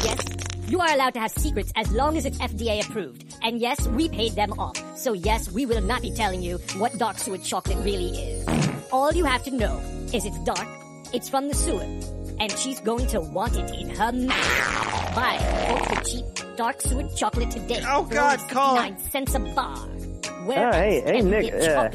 [0.03, 0.19] Yes,
[0.67, 3.37] you are allowed to have secrets as long as it's FDA approved.
[3.43, 4.77] And yes, we paid them off.
[4.99, 8.49] So yes, we will not be telling you what dark sewer chocolate really is.
[8.91, 9.79] All you have to know
[10.13, 10.69] is it's dark,
[11.13, 11.87] it's from the sewer,
[12.41, 15.15] and she's going to want it in her mouth.
[15.15, 15.39] Buy
[15.71, 16.25] ultra cheap
[16.57, 17.83] dark sewer chocolate today.
[17.87, 19.77] Oh, God, call Nine cents a bar.
[20.45, 21.53] Where Oh, hey, hey, Nick.
[21.53, 21.91] get Uh,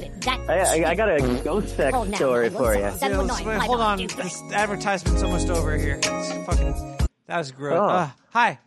[0.50, 0.54] I,
[0.84, 2.90] I, I got a ghost sex Call now, story for you.
[2.98, 4.00] Seven one nine, Wait, hold on.
[4.00, 6.00] This advertisement's almost over here.
[6.02, 6.98] It's fucking.
[7.28, 7.78] That was gross.
[7.80, 7.86] Oh.
[7.86, 8.60] Uh, hi.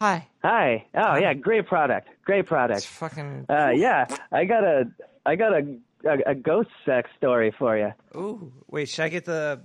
[0.00, 0.28] Hi.
[0.44, 0.86] Hi.
[0.94, 2.08] Oh yeah, great product.
[2.24, 2.86] Great product.
[2.86, 3.46] fucking.
[3.48, 4.84] Uh, yeah, I got a,
[5.26, 7.92] I got a, a, a ghost sex story for you.
[8.14, 8.52] Ooh.
[8.68, 9.60] Wait, should I get the.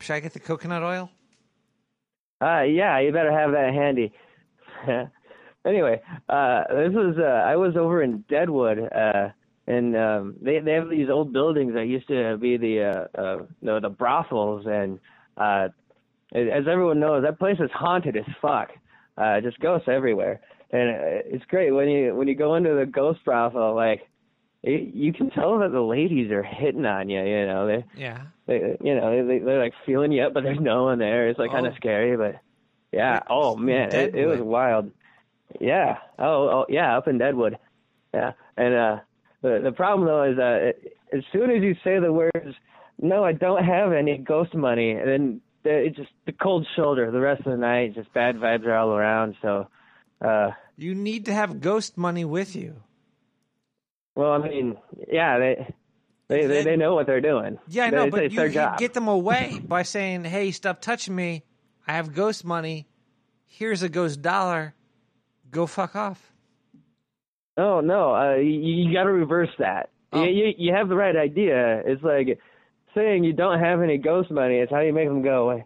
[0.00, 1.10] Should I get the coconut oil?
[2.42, 4.12] Uh, yeah, you better have that handy.
[5.66, 9.28] anyway, uh, this was uh, I was over in Deadwood, uh,
[9.66, 13.36] and um, they they have these old buildings that used to be the uh, uh,
[13.62, 14.98] the, the brothels, and
[15.36, 15.68] uh,
[16.34, 18.70] as everyone knows, that place is haunted as fuck.
[19.18, 20.40] Uh, just ghosts everywhere,
[20.70, 24.00] and uh, it's great when you when you go into the ghost brothel, like.
[24.62, 27.66] You you can tell that the ladies are hitting on you, you know.
[27.66, 28.18] They, Yeah.
[28.46, 31.28] they you know they they're like feeling you up, but there's no one there.
[31.28, 31.70] It's like kind Oh.
[31.70, 32.40] of scary, but
[32.92, 33.20] yeah.
[33.30, 34.90] Oh man, it, it was wild.
[35.60, 35.98] Yeah.
[36.18, 37.58] Oh, oh yeah, up in Deadwood.
[38.12, 38.32] Yeah.
[38.56, 38.96] And uh,
[39.42, 42.54] the the problem though is that it, as soon as you say the words,
[43.00, 47.10] "No, I don't have any ghost money," and then the, it's just the cold shoulder.
[47.10, 49.36] The rest of the night, just bad vibes are all around.
[49.42, 49.68] So,
[50.20, 52.82] uh, You need to have ghost money with you.
[54.20, 54.76] Well, I mean,
[55.10, 55.74] yeah, they.
[56.28, 57.58] They, they they know what they're doing.
[57.66, 58.78] Yeah, I know, it's, but it's you, their you job.
[58.78, 61.42] get them away by saying, "Hey, stop touching me.
[61.88, 62.86] I have ghost money.
[63.46, 64.74] Here's a ghost dollar.
[65.50, 66.32] Go fuck off."
[67.56, 69.90] Oh no, uh, you, you got to reverse that.
[70.12, 70.22] Oh.
[70.22, 71.82] You, you you have the right idea.
[71.84, 72.38] It's like
[72.94, 74.58] saying you don't have any ghost money.
[74.58, 75.64] It's how you make them go away.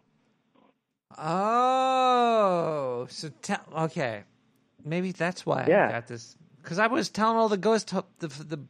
[1.18, 4.22] Oh, so tell okay,
[4.82, 7.88] maybe that's why I got this because I was telling all the ghost
[8.18, 8.60] the the.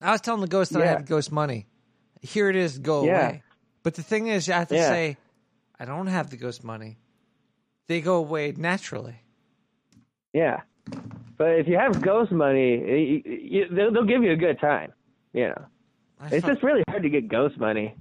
[0.00, 1.66] I was telling the ghost that I had ghost money.
[2.22, 3.12] Here it is, go Yeah.
[3.12, 3.42] away.
[3.82, 4.88] But the thing is, I have to Yeah.
[4.88, 5.16] say,
[5.78, 6.98] I don't have the ghost money.
[7.86, 9.16] They go away naturally.
[10.32, 10.60] Yeah,
[11.36, 14.92] but if you have ghost money, you, you, they'll, they'll give you a good time.
[15.32, 15.66] You know,
[16.30, 17.94] it's just really hard to get ghost money.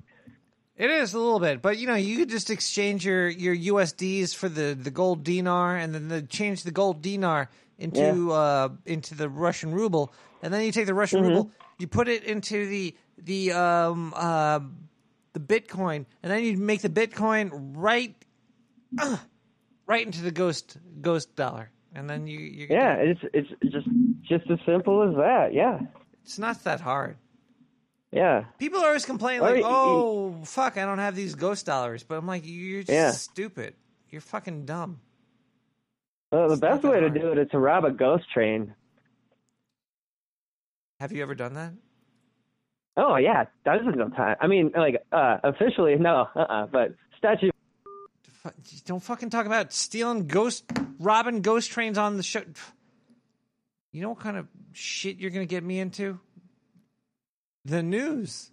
[0.77, 4.33] It is a little bit, but you know, you could just exchange your, your USDs
[4.35, 7.49] for the, the gold dinar, and then the, change the gold dinar
[7.79, 11.35] into uh, into the Russian ruble, and then you take the Russian Mm-hmm.
[11.35, 14.59] ruble, you put it into the the um uh,
[15.33, 18.15] the Bitcoin, and then you make the Bitcoin right
[19.01, 19.17] uh,
[19.87, 23.87] right into the ghost ghost dollar, and then you you Yeah, it's it's just
[24.21, 25.53] just as simple as that.
[25.53, 25.79] Yeah,
[26.23, 27.17] It's not that hard.
[28.11, 28.45] yeah.
[28.57, 32.43] People always complain like, "Oh, fuck, I don't have these ghost dollars," but I'm like,
[32.45, 33.11] "You're just Yeah.
[33.11, 33.75] stupid.
[34.09, 34.99] You're fucking dumb."
[36.31, 38.73] Well, the best way to do it is to rob a ghost train.
[40.99, 41.73] Have you ever done that?
[42.97, 44.37] Oh yeah, dozens of times.
[44.41, 47.53] I mean, like uh officially no, uh, uh but statute.
[48.85, 50.65] Don't fucking talk about stealing ghost,
[50.99, 52.43] robbing ghost trains on the show.
[53.91, 56.19] You know what kind of shit you're gonna get me into?
[57.65, 58.51] The news.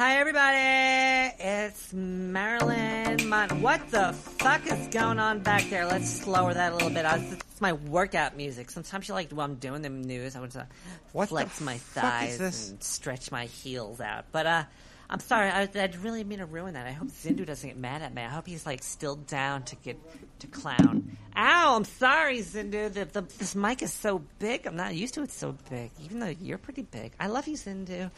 [0.00, 1.36] Hi, everybody.
[1.38, 3.28] It's Marilyn.
[3.28, 5.84] Mon- what the fuck is going on back there?
[5.84, 7.04] Let's slower that a little bit.
[7.04, 8.70] I was, it's my workout music.
[8.70, 10.66] Sometimes you like while I'm doing the news, I want to
[11.12, 14.24] flex my thighs and stretch my heels out.
[14.32, 14.64] But uh,
[15.10, 15.50] I'm sorry.
[15.50, 16.86] I, I really mean to ruin that.
[16.86, 18.22] I hope Zindu doesn't get mad at me.
[18.22, 19.98] I hope he's like still down to get
[20.38, 21.14] to clown.
[21.36, 21.76] Ow!
[21.76, 22.92] I'm sorry, Zindu.
[22.92, 24.66] The, the, this mic is so big.
[24.66, 25.90] I'm not used to it so big.
[26.02, 27.12] Even though you're pretty big.
[27.20, 28.10] I love you, Zindu.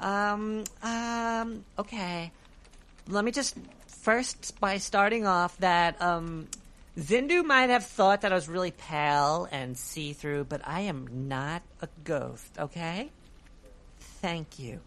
[0.00, 0.64] Um.
[0.82, 1.64] Um.
[1.78, 2.32] Okay.
[3.08, 3.56] Let me just
[4.02, 6.48] first by starting off that um,
[6.98, 11.28] Zindu might have thought that I was really pale and see through, but I am
[11.28, 12.50] not a ghost.
[12.58, 13.10] Okay.
[14.22, 14.80] Thank you.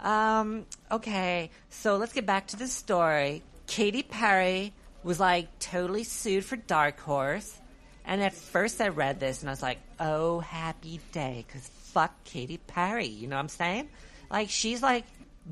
[0.00, 3.42] Um, okay, so let's get back to the story.
[3.66, 4.72] Katy Perry
[5.02, 7.58] was like totally sued for Dark Horse.
[8.04, 12.12] And at first I read this and I was like, oh, happy day, because fuck
[12.24, 13.06] Katy Perry.
[13.06, 13.88] You know what I'm saying?
[14.30, 15.04] Like, she's like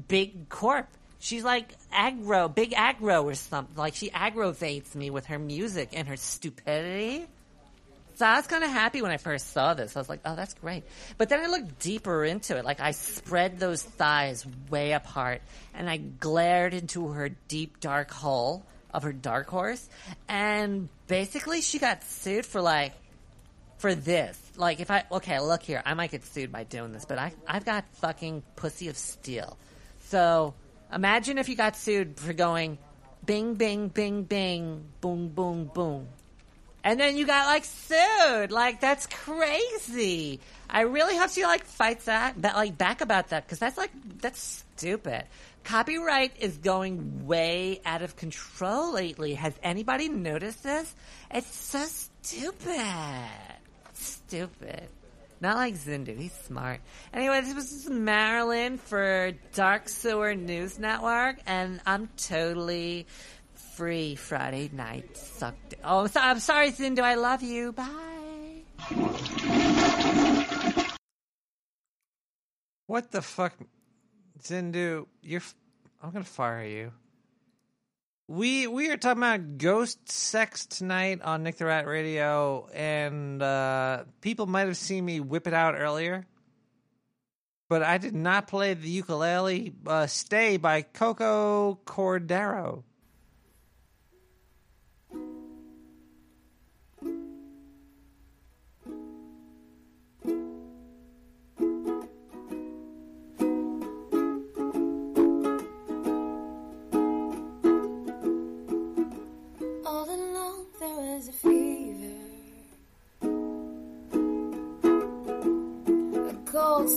[0.08, 0.88] big corp.
[1.18, 3.76] She's like aggro, big aggro or something.
[3.76, 7.26] Like, she aggravates me with her music and her stupidity.
[8.16, 9.96] So I was kind of happy when I first saw this.
[9.96, 10.84] I was like, oh, that's great.
[11.18, 12.64] But then I looked deeper into it.
[12.64, 15.42] Like I spread those thighs way apart
[15.74, 19.88] and I glared into her deep dark hole of her dark horse.
[20.28, 22.92] And basically she got sued for like,
[23.78, 24.40] for this.
[24.56, 27.32] Like if I, okay, look here, I might get sued by doing this, but I,
[27.46, 29.56] I've got fucking pussy of steel.
[30.00, 30.54] So
[30.92, 32.78] imagine if you got sued for going
[33.24, 36.08] bing, bing, bing, bing, boom, boom, boom.
[36.84, 38.52] And then you got like sued.
[38.52, 40.40] Like that's crazy.
[40.68, 43.90] I really hope she like fights that, but like back about that because that's like
[44.20, 45.24] that's stupid.
[45.64, 49.32] Copyright is going way out of control lately.
[49.34, 50.94] Has anybody noticed this?
[51.30, 51.84] It's so
[52.22, 52.82] stupid.
[54.34, 54.88] Stupid.
[55.40, 56.18] Not like Zindu.
[56.18, 56.80] He's smart.
[57.12, 63.06] Anyway, this was Marilyn for Dark Sewer News Network, and I'm totally
[63.76, 65.16] free Friday night.
[65.16, 65.74] Sucked.
[65.84, 66.98] Oh, I'm, so- I'm sorry, Zindu.
[66.98, 67.70] I love you.
[67.70, 68.64] Bye.
[72.88, 73.54] What the fuck,
[74.42, 75.06] Zindu?
[75.22, 75.42] You're.
[76.02, 76.92] I'm gonna fire you.
[78.26, 84.04] We we are talking about ghost sex tonight on Nick the Rat Radio, and uh,
[84.22, 86.26] people might have seen me whip it out earlier,
[87.68, 92.84] but I did not play the ukulele uh, "Stay" by Coco Cordero.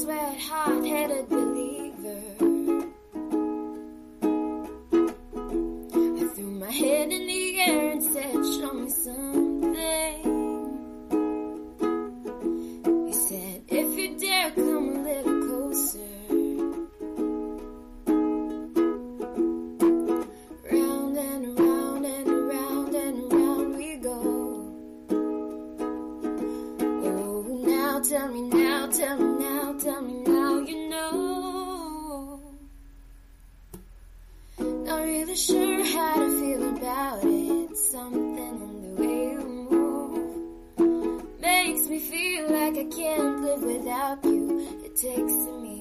[0.08, 2.22] Cold sweat, hot-headed believer.
[5.94, 10.07] I threw my head in the air and said, "Show me something."
[45.00, 45.77] Takes me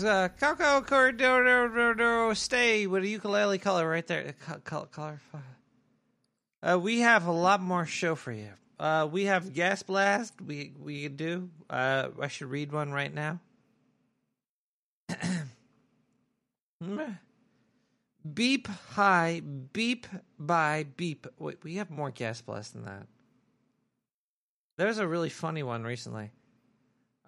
[0.00, 4.34] There's uh, Coco Corridor Stay with a ukulele color right there.
[4.46, 5.20] Co- co- color.
[6.62, 8.48] Uh, we have a lot more show for you.
[8.78, 10.40] Uh, we have Gas Blast.
[10.40, 11.50] We we do.
[11.68, 13.40] Uh, I should read one right now.
[18.34, 20.06] beep high, beep
[20.38, 21.26] by beep.
[21.38, 23.06] Wait, we have more Gas Blast than that.
[24.78, 26.30] There's a really funny one recently.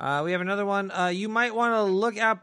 [0.00, 0.90] Uh, we have another one.
[0.90, 2.40] Uh, you might want to look out.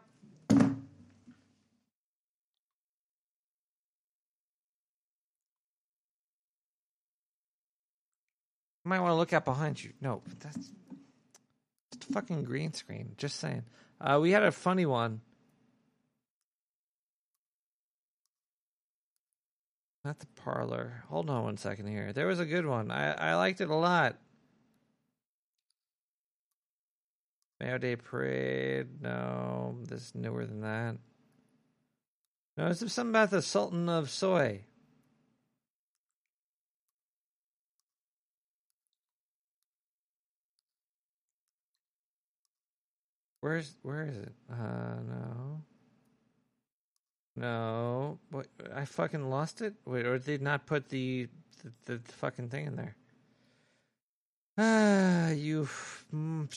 [8.89, 9.91] Might want to look out behind you.
[10.01, 10.71] No, that's
[11.93, 13.13] it's a fucking green screen.
[13.17, 13.61] Just saying.
[14.01, 15.21] Uh, we had a funny one.
[20.03, 21.03] Not the parlor.
[21.09, 22.13] Hold on one second here.
[22.13, 22.89] There was a good one.
[22.89, 24.15] I, I liked it a lot.
[27.59, 29.03] Mayo Day Parade.
[29.03, 30.95] No, this is newer than that.
[32.57, 34.61] No, is something about the Sultan of Soy?
[43.41, 44.33] Where's where is it?
[44.51, 45.61] Uh no.
[47.35, 48.19] No.
[48.31, 49.75] What I fucking lost it?
[49.85, 51.27] Wait, or did not put the
[51.85, 52.95] the, the fucking thing in there?
[54.57, 55.67] Ah, you.
[56.13, 56.49] mm,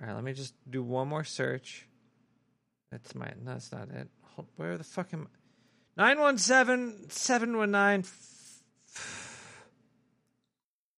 [0.00, 1.86] All right, let me just do one more search.
[2.90, 3.26] That's my.
[3.42, 4.08] No, that's not it.
[4.34, 5.28] Hold, where the fuck am?
[5.94, 8.04] One nine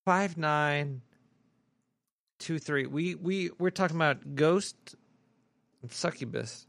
[0.04, 1.02] five nine
[2.38, 2.86] two three.
[2.86, 4.76] We we we're talking about ghost
[5.82, 6.66] and succubus.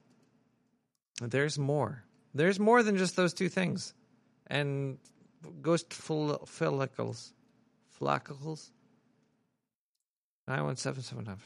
[1.22, 2.04] There's more.
[2.34, 3.94] There's more than just those two things,
[4.48, 4.98] and
[5.62, 7.34] ghost fol- follicles,
[7.90, 8.72] follicles.
[10.48, 11.38] Nine one seven seven nine.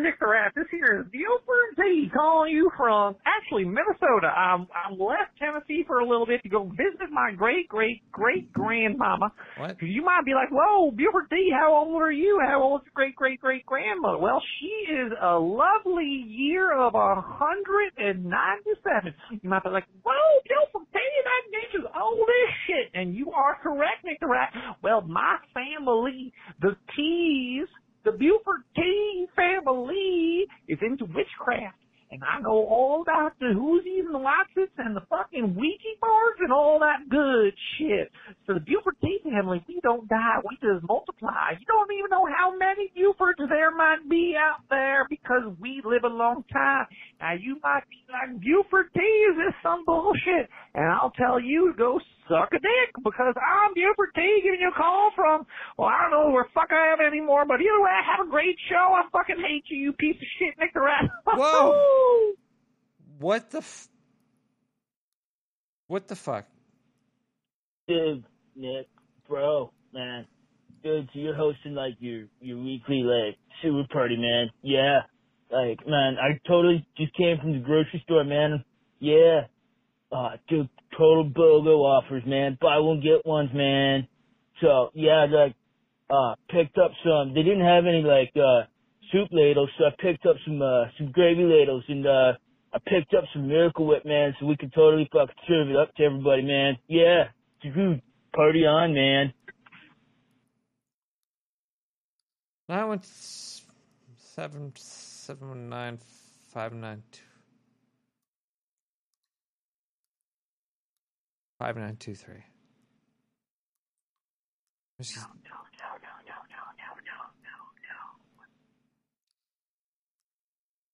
[0.00, 0.52] Hey Nick the Rat.
[0.56, 4.28] This here is Buford T calling you from actually Minnesota.
[4.28, 8.50] I'm I'm left Tennessee for a little bit to go visit my great great great
[8.52, 9.32] grandmama.
[9.58, 9.76] What?
[9.82, 12.40] You might be like, whoa, Buford T, how old are you?
[12.40, 14.18] How old is your great great great grandmother?
[14.18, 19.12] Well, she is a lovely year of a hundred and ninety seven.
[19.42, 22.90] You might be like, whoa, Buford T, that bitch is old as shit.
[22.94, 24.52] And you are correct, Nick the Rat.
[24.82, 27.68] Well, my family, the T's
[28.04, 31.76] the Buford T family is into witchcraft.
[32.12, 36.40] And I know all about the whoosies and the Watsits and the fucking Ouija boards
[36.40, 38.10] and all that good shit.
[38.46, 41.54] So the Buford T family, we don't die, we just multiply.
[41.54, 46.02] You don't even know how many Bufords there might be out there because we live
[46.02, 46.86] a long time.
[47.20, 50.50] Now you might be like, Buford T, is this some bullshit?
[50.74, 52.00] And I'll tell you, go
[52.30, 55.44] suck a dick because I'm Buford T giving you a call from,
[55.76, 58.30] well, I don't know where fuck I am anymore, but either way, I have a
[58.30, 58.94] great show.
[58.94, 61.10] I fucking hate you, you piece of shit, Nick the Rat.
[61.26, 62.32] Whoa!
[63.18, 63.58] What the?
[63.58, 63.88] F-
[65.88, 66.46] what the fuck?
[67.88, 68.24] Dude,
[68.54, 68.86] Nick
[69.30, 70.26] bro, man.
[70.82, 74.50] Good, so you're hosting like your your weekly like sewer party, man.
[74.62, 75.00] Yeah.
[75.50, 78.64] Like, man, I totally just came from the grocery store, man.
[78.98, 79.42] Yeah.
[80.12, 82.58] Uh, dude, total BOGO offers, man.
[82.60, 84.08] Buy one, get ones, man.
[84.60, 85.54] So, yeah, like,
[86.10, 88.66] uh, picked up some, they didn't have any, like, uh,
[89.12, 92.32] soup ladles, so I picked up some, uh, some gravy ladles and, uh,
[92.72, 95.94] I picked up some Miracle Whip, man, so we could totally fucking serve it up
[95.96, 96.76] to everybody, man.
[96.88, 97.24] Yeah.
[97.62, 98.00] Dude,
[98.34, 99.32] party on, man.
[102.68, 103.62] Nine one s-
[104.16, 105.98] seven seven nine
[106.52, 107.22] five nine two
[111.60, 112.42] five nine two three.
[114.98, 115.26] This is-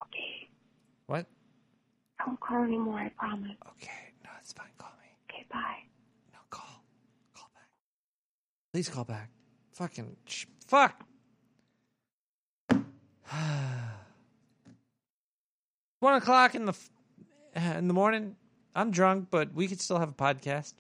[0.05, 0.48] Okay.
[1.06, 1.26] What?
[2.20, 3.56] I won't call anymore, I promise.
[3.76, 4.66] Okay, no, it's fine.
[4.78, 5.09] Call me.
[5.30, 5.82] Okay, bye.
[6.32, 6.82] No, call.
[7.34, 7.68] Call back.
[8.72, 9.30] Please call back.
[9.72, 11.05] Fucking sh- fuck.
[16.01, 16.90] One o'clock in the f-
[17.76, 18.36] in the morning.
[18.77, 20.74] I'm drunk, but we could still have a podcast.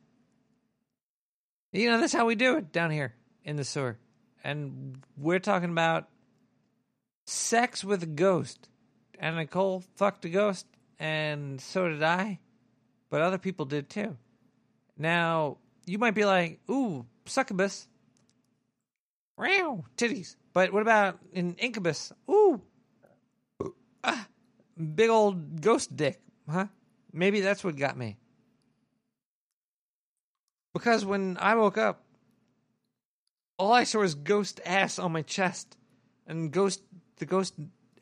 [1.72, 3.96] You know that's how we do it down here in the sewer,
[4.44, 6.08] and we're talking about
[7.26, 8.68] sex with a ghost.
[9.18, 10.66] And Nicole fucked a ghost,
[10.98, 12.38] and so did I,
[13.08, 14.18] but other people did too.
[14.98, 15.56] Now
[15.86, 17.88] you might be like, "Ooh, succubus."
[19.38, 20.36] Wow, titties.
[20.52, 22.12] But what about an incubus?
[22.30, 22.60] Ooh,
[24.04, 24.28] ah,
[24.76, 26.66] big old ghost dick, huh?
[27.16, 28.18] Maybe that's what got me.
[30.74, 32.04] Because when I woke up,
[33.58, 35.78] all I saw was ghost ass on my chest,
[36.26, 36.82] and ghost
[37.16, 37.54] the ghost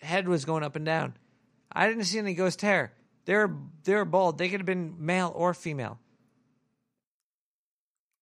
[0.02, 1.14] head was going up and down.
[1.70, 2.92] I didn't see any ghost hair.
[3.24, 3.54] They're
[3.84, 4.36] they're bald.
[4.36, 6.00] They could have been male or female.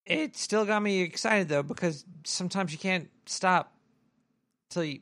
[0.05, 3.73] It still got me excited though because sometimes you can't stop
[4.69, 5.01] till you.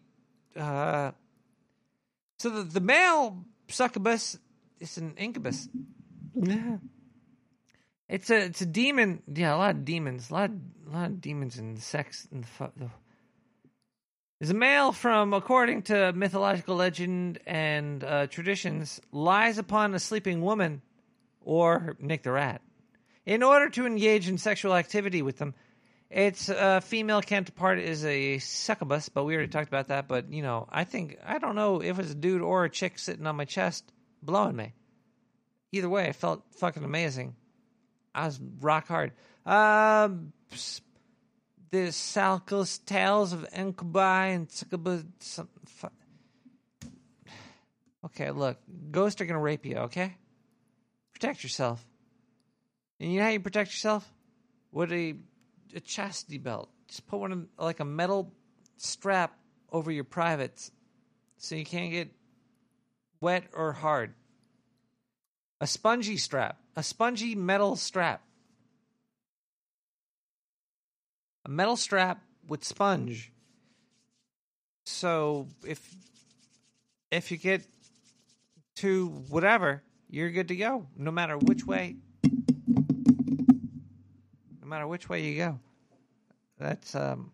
[0.55, 1.11] Uh,
[2.39, 4.39] so the the male succubus
[4.81, 5.69] is an incubus.
[6.35, 6.79] Yeah.
[8.09, 9.23] It's a it's a demon.
[9.33, 10.31] Yeah, a lot of demons.
[10.31, 10.57] A lot of,
[10.91, 12.91] a lot of demons and sex and the, fu- the
[14.41, 20.41] is a male from, according to mythological legend and uh, traditions, lies upon a sleeping
[20.41, 20.81] woman
[21.43, 22.63] or Nick the Rat
[23.27, 25.55] in order to engage in sexual activity with them.
[26.11, 30.09] Its uh, female counterpart is a succubus, but we already talked about that.
[30.09, 32.99] But you know, I think I don't know if it's a dude or a chick
[32.99, 33.93] sitting on my chest
[34.23, 34.75] blowing me.
[35.73, 37.37] Either way, it felt fucking amazing.
[38.15, 39.13] I was rock hard.
[39.47, 40.33] Um,
[41.71, 45.05] the Salcos tales of incubi and succubus.
[48.05, 48.59] Okay, look,
[48.91, 49.77] ghosts are gonna rape you.
[49.77, 50.17] Okay,
[51.13, 51.85] protect yourself.
[52.99, 54.11] And you know how you protect yourself?
[54.73, 55.17] With a
[55.75, 56.69] a chastity belt.
[56.89, 58.33] Just put one in, like a metal
[58.77, 59.39] strap
[59.71, 60.73] over your privates,
[61.37, 62.11] so you can't get
[63.21, 64.15] wet or hard.
[65.61, 68.23] A spongy strap, a spongy metal strap,
[71.45, 73.31] a metal strap with sponge.
[74.87, 75.95] So if
[77.11, 77.63] if you get
[78.77, 81.97] to whatever, you're good to go, no matter which way
[84.61, 85.59] no matter which way you go.
[86.59, 87.33] That's um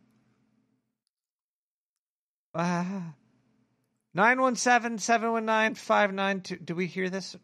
[4.18, 6.64] uh, 917-719-592.
[6.64, 7.36] Do we hear this?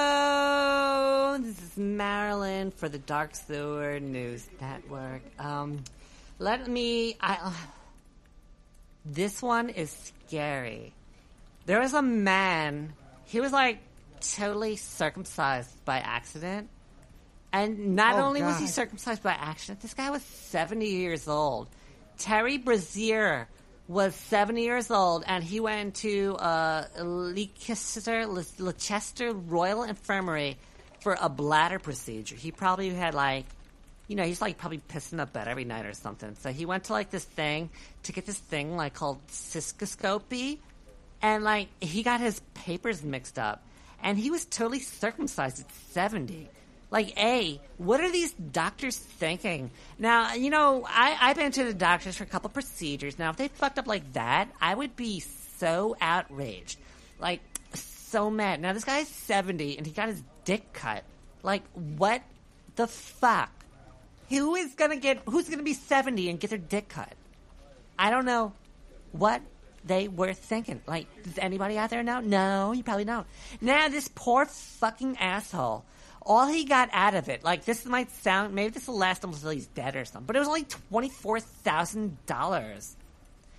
[0.00, 5.22] Hello, this is Marilyn for the Dark Sewer News Network.
[5.38, 5.82] Um,
[6.38, 7.16] let me.
[7.20, 7.52] I.
[9.04, 10.92] This one is scary.
[11.66, 12.92] There was a man.
[13.24, 13.80] He was like
[14.20, 16.68] totally circumcised by accident,
[17.52, 21.68] and not Oh, only was he circumcised by accident, this guy was seventy years old.
[22.20, 23.48] Terry Brazier
[23.88, 30.58] was 70 years old, and he went to uh, Leicester, Leicester Royal Infirmary
[31.00, 32.36] for a bladder procedure.
[32.36, 33.46] He probably had like,
[34.06, 36.36] you know, he's like probably pissing up bed every night or something.
[36.36, 37.70] So he went to like this thing
[38.04, 40.58] to get this thing like called cystoscopy,
[41.22, 43.64] and like he got his papers mixed up,
[44.02, 46.50] and he was totally circumcised at 70.
[46.90, 49.70] Like, A, what are these doctors thinking?
[49.98, 53.18] Now, you know, I, I've been to the doctors for a couple procedures.
[53.18, 56.78] Now, if they fucked up like that, I would be so outraged.
[57.20, 57.40] Like,
[57.74, 58.60] so mad.
[58.60, 61.04] Now, this guy's 70 and he got his dick cut.
[61.44, 62.22] Like, what
[62.74, 63.50] the fuck?
[64.28, 67.12] Who is gonna get, who's gonna be 70 and get their dick cut?
[67.98, 68.52] I don't know
[69.12, 69.42] what
[69.84, 70.80] they were thinking.
[70.86, 72.20] Like, does anybody out there know?
[72.20, 73.26] No, you probably don't.
[73.60, 75.84] Now, this poor fucking asshole
[76.22, 79.30] all he got out of it, like this might sound, maybe this will last him
[79.30, 82.96] until he's dead or something, but it was only twenty four thousand dollars.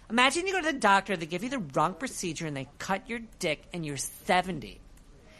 [0.10, 3.10] Imagine you go to the doctor, they give you the wrong procedure, and they cut
[3.10, 4.80] your dick, and you're seventy.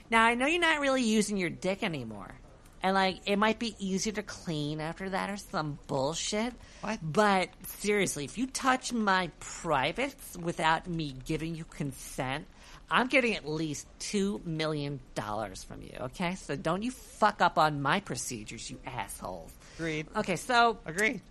[0.10, 2.34] Now I know you're not really using your dick anymore,
[2.82, 6.54] and like it might be easier to clean after that or some bullshit.
[6.82, 7.00] What?
[7.02, 12.46] But seriously, if you touch my privates without me giving you consent,
[12.92, 15.94] I'm getting at least two million dollars from you.
[16.02, 19.52] Okay, so don't you fuck up on my procedures, you assholes.
[19.78, 20.08] Agreed.
[20.16, 21.22] Okay, so agreed.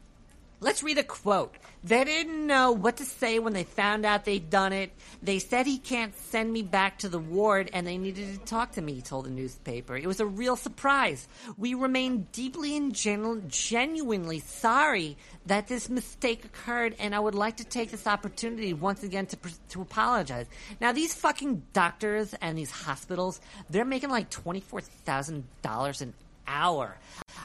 [0.63, 1.57] Let's read a quote.
[1.83, 4.93] They didn't know what to say when they found out they'd done it.
[5.23, 8.73] They said he can't send me back to the ward and they needed to talk
[8.73, 9.97] to me, he told the newspaper.
[9.97, 11.27] It was a real surprise.
[11.57, 15.17] We remain deeply and genu- genuinely sorry
[15.47, 19.39] that this mistake occurred and I would like to take this opportunity once again to,
[19.71, 20.45] to apologize.
[20.79, 26.15] Now, these fucking doctors and these hospitals, they're making like $24,000 an
[26.47, 26.99] hour.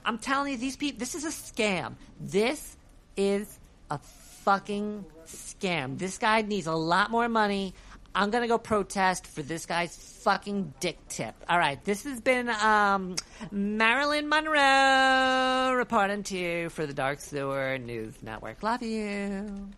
[0.04, 1.94] I'm telling you, these people, this is a scam.
[2.20, 2.76] This
[3.18, 3.60] is
[3.90, 5.98] a fucking scam.
[5.98, 7.74] This guy needs a lot more money.
[8.14, 11.36] I'm gonna go protest for this guy's fucking dick tip.
[11.50, 13.16] All right, this has been um,
[13.52, 18.64] Marilyn Monroe reporting to you for the Dark Sewer News Network.
[18.64, 19.70] Love you.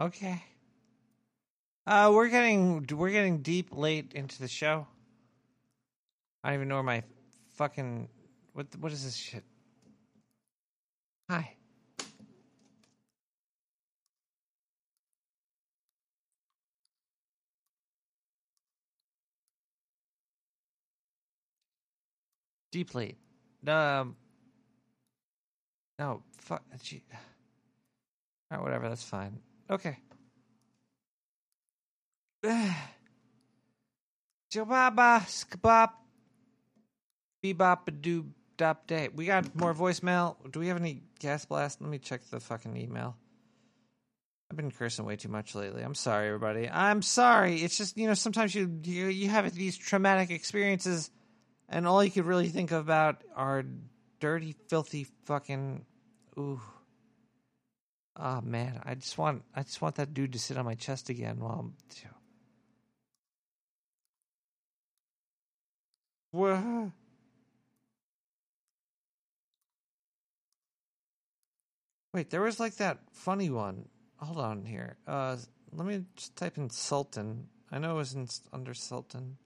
[0.00, 0.42] Okay.
[1.86, 4.86] Uh, we're getting we're getting deep late into the show.
[6.42, 7.02] I don't even know where my
[7.54, 8.08] fucking
[8.52, 9.44] what what is this shit?
[11.28, 11.56] Hi.
[22.72, 23.18] Deep late.
[23.66, 24.16] Um.
[25.98, 26.62] No, fuck.
[26.82, 27.02] Gee.
[28.50, 28.88] All right, whatever.
[28.88, 29.38] That's fine.
[29.68, 29.98] Okay.
[34.50, 35.99] Jababa skabop
[37.42, 38.26] bebop doo
[38.56, 39.08] dop day.
[39.14, 40.36] We got more voicemail.
[40.50, 41.80] Do we have any gas blast?
[41.80, 43.16] Let me check the fucking email.
[44.50, 45.82] I've been cursing way too much lately.
[45.82, 46.68] I'm sorry, everybody.
[46.68, 47.62] I'm sorry.
[47.62, 51.10] It's just you know sometimes you you, you have these traumatic experiences,
[51.68, 53.64] and all you could really think about are
[54.18, 55.84] dirty, filthy, fucking
[56.38, 56.60] ooh.
[58.16, 61.08] Oh man, I just want I just want that dude to sit on my chest
[61.08, 61.74] again while I'm.
[72.12, 73.88] Wait, there was like that funny one.
[74.16, 74.96] Hold on here.
[75.06, 75.36] Uh,
[75.72, 77.46] let me just type in Sultan.
[77.70, 79.36] I know it was in, under Sultan.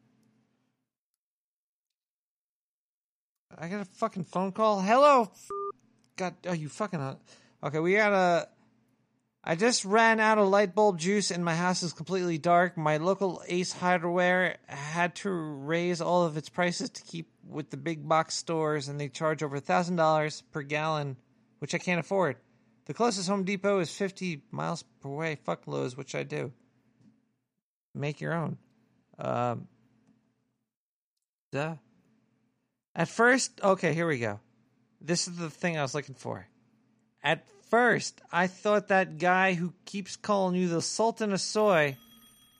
[3.56, 4.80] I got a fucking phone call.
[4.80, 5.30] Hello.
[6.16, 7.16] God, oh, you fucking.
[7.62, 8.48] Okay, we got a.
[9.46, 12.78] I just ran out of light bulb juice and my house is completely dark.
[12.78, 17.76] My local Ace Hardware had to raise all of its prices to keep with the
[17.76, 21.18] big box stores, and they charge over $1,000 per gallon,
[21.58, 22.36] which I can't afford.
[22.86, 25.36] The closest Home Depot is 50 miles per way.
[25.36, 26.52] Fuck Lowe's, which I do.
[27.94, 28.58] Make your own.
[29.18, 29.68] Um,
[31.52, 31.76] duh.
[32.94, 34.40] At first, okay, here we go.
[35.00, 36.46] This is the thing I was looking for.
[37.22, 41.96] At first, I thought that guy who keeps calling you the Sultan of Soy.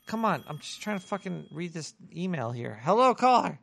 [0.07, 2.79] Come on, I'm just trying to fucking read this email here.
[2.83, 3.59] Hello, caller.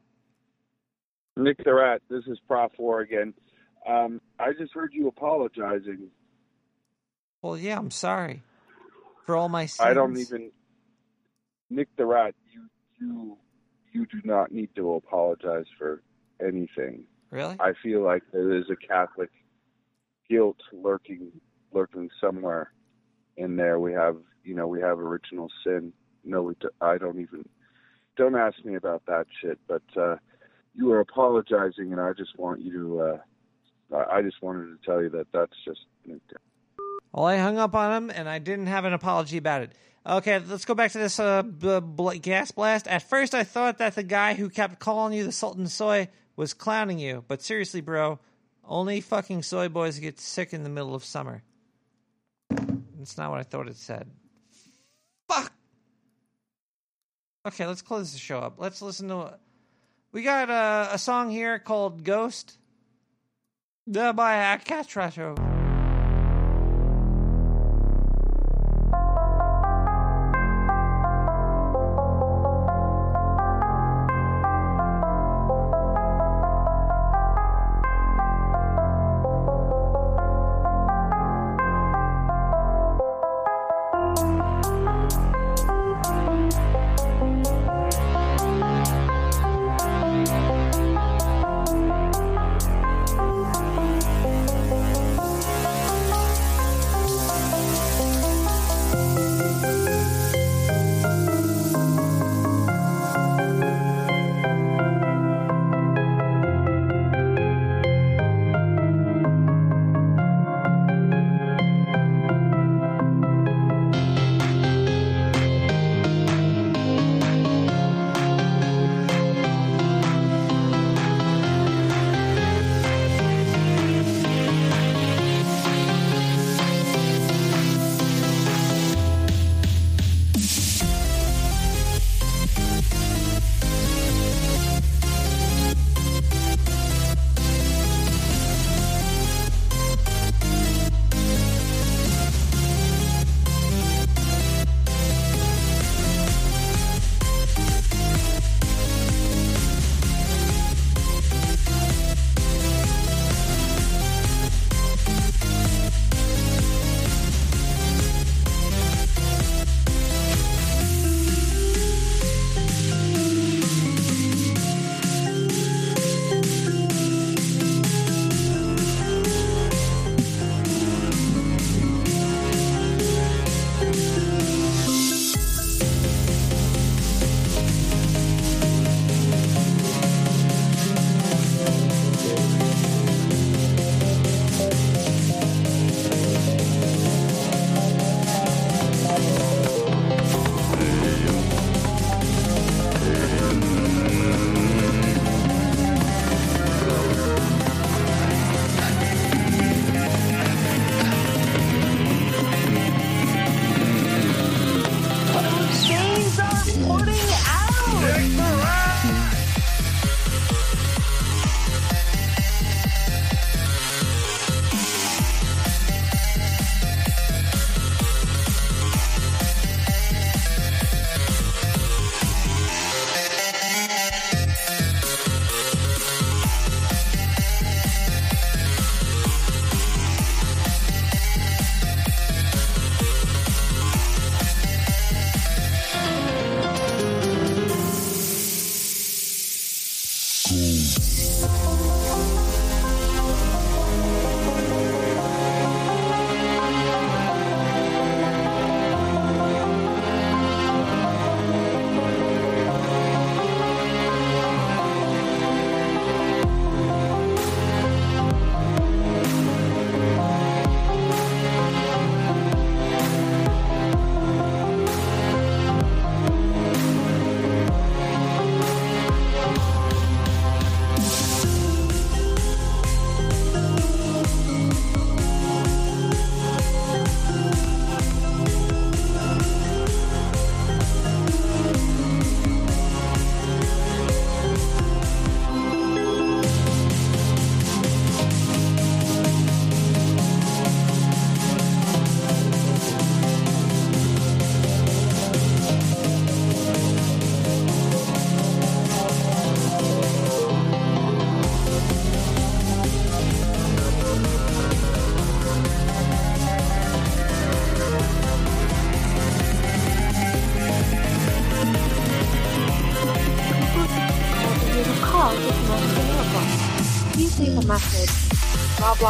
[1.36, 3.34] Nick the Rat, this is Prof War again.
[3.88, 6.08] Um, I just heard you apologizing.
[7.42, 8.42] Well, yeah, I'm sorry
[9.26, 9.88] for all my sins.
[9.88, 10.52] I don't even
[11.70, 12.68] Nick the Rat, you
[13.00, 13.36] you
[13.92, 16.02] you do not need to apologize for
[16.40, 17.04] anything.
[17.30, 17.56] Really?
[17.58, 19.30] I feel like there is a Catholic
[20.28, 21.32] guilt lurking
[21.72, 22.72] lurking somewhere
[23.36, 23.80] in there.
[23.80, 25.92] We have you know we have original sin.
[26.24, 27.48] No, we do, I don't even
[28.16, 29.58] don't ask me about that shit.
[29.66, 30.16] But uh,
[30.74, 33.00] you are apologizing, and I just want you to.
[33.00, 33.18] Uh,
[33.96, 35.80] I I just wanted to tell you that that's just.
[37.12, 39.72] Well, I hung up on him, and I didn't have an apology about it.
[40.04, 42.88] Okay, let's go back to this uh, b- bl- gas blast.
[42.88, 46.54] At first, I thought that the guy who kept calling you the Sultan Soy was
[46.54, 48.18] clowning you, but seriously, bro,
[48.64, 51.42] only fucking soy boys get sick in the middle of summer.
[52.50, 54.08] That's not what I thought it said.
[55.28, 55.52] Fuck.
[57.46, 58.54] Okay, let's close the show up.
[58.58, 59.38] Let's listen to.
[60.12, 62.58] We got uh, a song here called "Ghost"
[63.86, 65.51] by uh,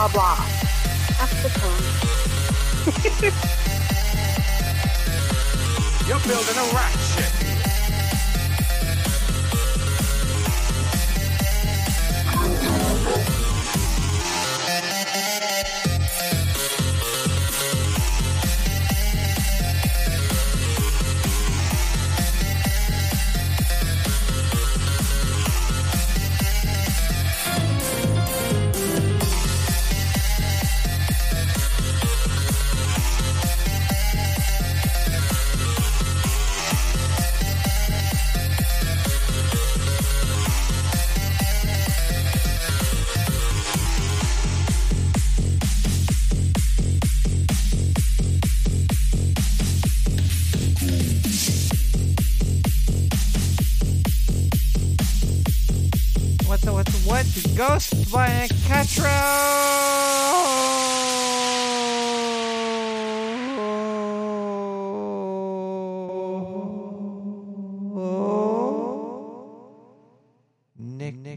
[0.02, 0.41] Castrato.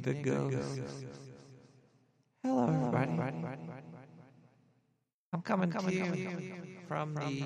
[0.06, 0.82] The Ghost.
[2.44, 3.12] Hello, everybody.
[5.34, 6.54] I'm coming to you
[6.88, 7.44] from the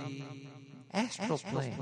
[0.93, 1.75] astral plane.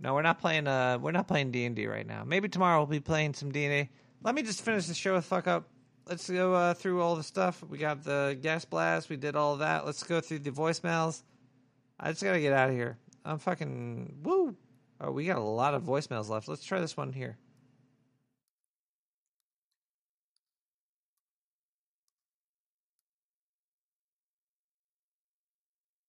[0.00, 0.66] No, we're not playing.
[0.66, 2.24] Uh, we're not playing D and D right now.
[2.24, 3.92] Maybe tomorrow we'll be playing some D and D.
[4.24, 5.68] Let me just finish the show with fuck up.
[6.08, 7.62] Let's go uh, through all the stuff.
[7.62, 9.08] We got the gas blast.
[9.08, 9.86] We did all that.
[9.86, 11.22] Let's go through the voicemails.
[11.98, 12.98] I just gotta get out of here.
[13.24, 14.56] I'm fucking woo.
[15.00, 16.48] Oh, we got a lot of voicemails left.
[16.48, 17.38] Let's try this one here.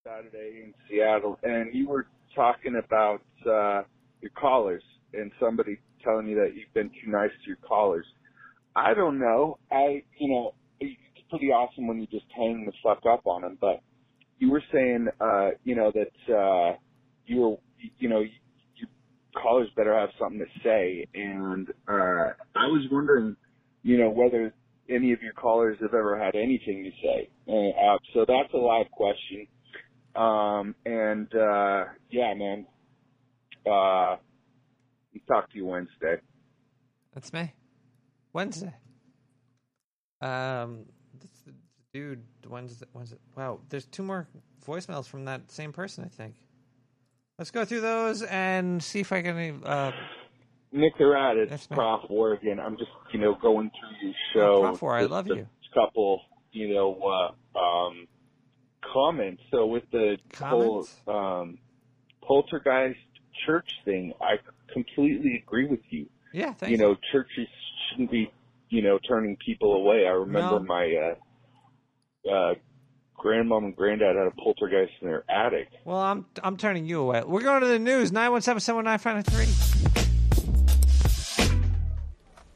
[0.06, 3.84] Saturday in Seattle, and you were talking about uh,
[4.22, 8.06] your callers and somebody telling you that you've been too nice to your callers.
[8.76, 9.60] I don't know.
[9.72, 10.98] I, you know, it's
[11.30, 13.82] pretty awesome when you just hang the fuck up on them, but
[14.40, 16.78] you were saying, uh, you know, that uh,
[17.26, 17.56] you were,
[18.00, 18.90] you know, your
[19.42, 23.36] callers better have something to say, and uh, I was wondering,
[23.84, 24.54] you know, whether
[24.90, 27.30] any of your callers have ever had anything to say.
[27.48, 29.48] Uh, so that's a live question.
[30.16, 32.68] Um, and, uh, yeah, man,
[33.66, 34.18] uh,
[35.28, 36.18] talk to you Wednesday.
[37.14, 37.54] That's me.
[38.34, 38.74] Wednesday.
[40.22, 40.86] Um,
[41.20, 41.54] the
[41.94, 43.18] dude, Wednesday, Wednesday.
[43.36, 44.28] Wow, there's two more
[44.66, 46.04] voicemails from that same person.
[46.04, 46.36] I think.
[47.38, 49.64] Let's go through those and see if I can.
[49.64, 49.92] Uh,
[50.72, 52.60] Nick the Rat, it's Prof War again.
[52.60, 54.56] I'm just, you know, going through your show.
[54.58, 55.48] Oh, Prof War, I love a you.
[55.74, 56.22] Couple,
[56.52, 58.08] you know, uh, um,
[58.94, 59.42] comments.
[59.52, 61.58] So with the whole um,
[62.22, 63.00] poltergeist
[63.46, 64.36] church thing, I
[64.72, 66.08] completely agree with you.
[66.32, 67.48] Yeah, thank you know, churches
[67.94, 68.32] shouldn't be,
[68.70, 70.06] you know, turning people away.
[70.08, 70.66] I remember No.
[70.66, 71.16] my
[72.26, 72.54] uh, uh,
[73.18, 75.70] grandmom and granddad had a poltergeist in their attic.
[75.86, 77.24] well, I'm I'm turning you away.
[77.26, 78.12] We're going to the news.
[78.12, 79.46] Nine one seven seven nine five three.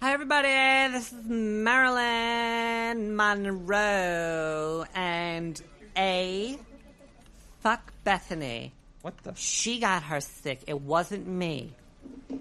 [0.02, 0.48] Hi, everybody.
[0.94, 5.60] This is Marilyn Monroe and
[5.98, 6.58] A.
[7.62, 8.74] Fuck Bethany.
[9.02, 9.34] What the?
[9.36, 10.60] She got her sick.
[10.68, 11.74] It wasn't me.
[12.30, 12.40] You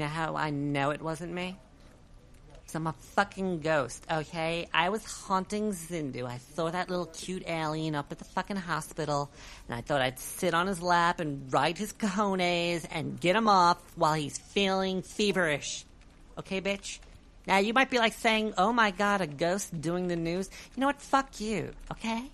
[0.00, 1.56] know how I know it wasn't me?
[2.66, 4.68] 'Cause I'm a fucking ghost, okay?
[4.74, 6.26] I was haunting Zindu.
[6.26, 9.30] I saw that little cute alien up at the fucking hospital,
[9.68, 13.46] and I thought I'd sit on his lap and ride his cojones and get him
[13.48, 15.84] off while he's feeling feverish.
[16.38, 16.98] Okay, bitch?
[17.46, 20.50] Now, you might be like saying, oh my god, a ghost doing the news.
[20.74, 21.00] You know what?
[21.00, 22.30] Fuck you, okay?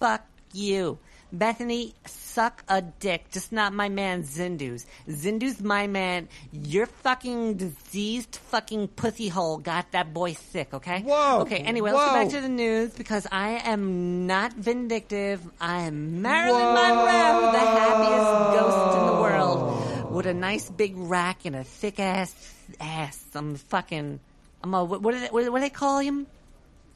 [0.00, 0.98] Fuck you.
[1.34, 3.30] Bethany, suck a dick.
[3.30, 4.86] Just not my man Zindu's.
[5.08, 6.28] Zindu's my man.
[6.52, 11.02] Your fucking diseased fucking pussy hole got that boy sick, okay?
[11.02, 11.40] Whoa!
[11.40, 15.40] Okay, anyway, let's go back to the news because I am not vindictive.
[15.60, 16.74] I am Marilyn Whoa.
[16.74, 20.12] Monroe, the happiest ghost in the world.
[20.12, 23.24] With a nice big rack and a thick ass ass.
[23.34, 24.20] I'm fucking.
[24.62, 24.84] I'm a.
[24.84, 26.26] What, what, do, they, what, do they call him?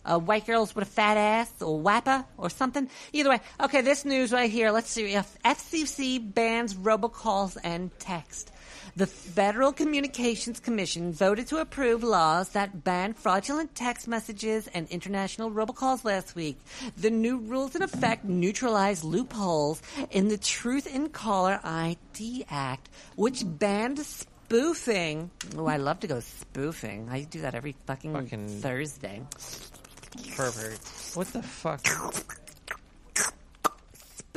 [0.09, 2.89] Uh, white girls with a fat ass or WAPA or something.
[3.13, 4.71] Either way, okay, this news right here.
[4.71, 5.15] Let's see.
[5.15, 8.53] If FCC bans robocalls and text.
[8.97, 15.53] The Federal Communications Commission voted to approve laws that ban fraudulent text messages and international
[15.53, 16.59] robocalls last week.
[16.97, 23.45] The new rules in effect neutralize loopholes in the Truth in Caller ID Act, which
[23.47, 25.31] banned spoofing.
[25.57, 27.09] Oh, I love to go spoofing.
[27.09, 29.23] I do that every fucking, Fucking- Thursday.
[30.35, 30.81] Pervert.
[31.17, 31.87] What the fuck?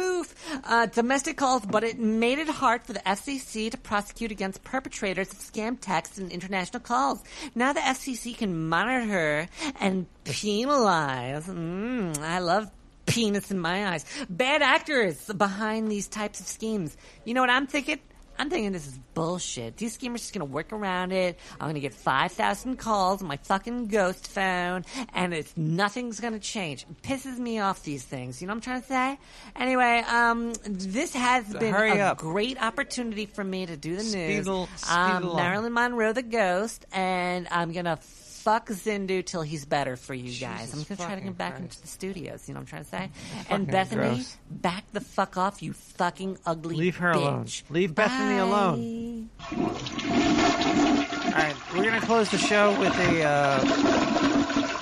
[0.01, 0.35] spoof
[0.65, 5.31] uh, domestic calls, but it made it hard for the FCC to prosecute against perpetrators
[5.31, 7.23] of scam texts and international calls.
[7.55, 9.47] Now the FCC can monitor
[9.79, 11.47] and penalize.
[11.47, 12.69] Mm, I love
[13.05, 14.05] penis in my eyes.
[14.29, 16.95] Bad actors behind these types of schemes.
[17.25, 17.99] You know what I'm thinking?
[18.41, 19.77] I'm thinking this is bullshit.
[19.77, 21.37] These schemers just gonna work around it.
[21.59, 26.87] I'm gonna get 5,000 calls on my fucking ghost phone, and it's nothing's gonna change.
[26.89, 28.41] It pisses me off these things.
[28.41, 29.19] You know what I'm trying to say?
[29.55, 32.17] Anyway, um, this has been Hurry a up.
[32.17, 34.47] great opportunity for me to do the news.
[34.47, 34.91] al- speed
[35.27, 35.35] um.
[35.35, 37.97] Marilyn Monroe, the ghost, and I'm gonna
[38.43, 40.73] fuck Zindu till he's better for you guys.
[40.73, 41.63] I'm Jesus gonna try to get back Christ.
[41.63, 42.47] into the studios.
[42.47, 43.09] You know what I'm trying to say?
[43.49, 44.37] And Bethany, gross.
[44.49, 47.45] back the fuck off, you fucking ugly Leave her alone.
[47.45, 47.63] bitch.
[47.69, 48.41] Leave Bethany Bye.
[48.41, 49.29] alone.
[49.51, 54.77] All right, we're gonna close the show with a uh,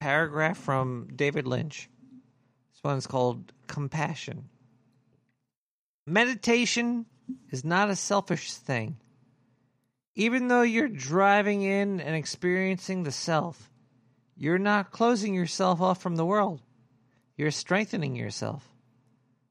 [0.00, 1.88] paragraph from David Lynch.
[2.72, 4.48] This one's called "Compassion."
[6.06, 7.06] Meditation
[7.50, 8.96] is not a selfish thing.
[10.14, 13.70] Even though you're driving in and experiencing the self,
[14.36, 16.60] you're not closing yourself off from the world.
[17.36, 18.66] You're strengthening yourself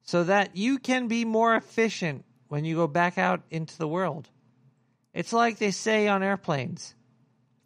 [0.04, 4.28] so that you can be more efficient when you go back out into the world.
[5.14, 6.96] It's like they say on airplanes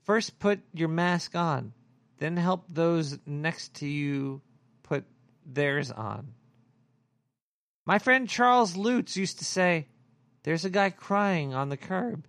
[0.04, 1.74] first put your mask on,
[2.18, 4.42] then help those next to you
[4.84, 5.06] put
[5.46, 6.34] theirs on.
[7.86, 9.88] My friend Charles Lutes used to say,
[10.44, 12.26] There's a guy crying on the curb.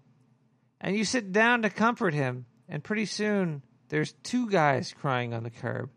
[0.81, 5.43] And you sit down to comfort him, and pretty soon there's two guys crying on
[5.43, 5.91] the curb.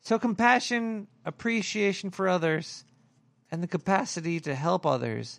[0.00, 2.84] So, compassion, appreciation for others,
[3.50, 5.38] and the capacity to help others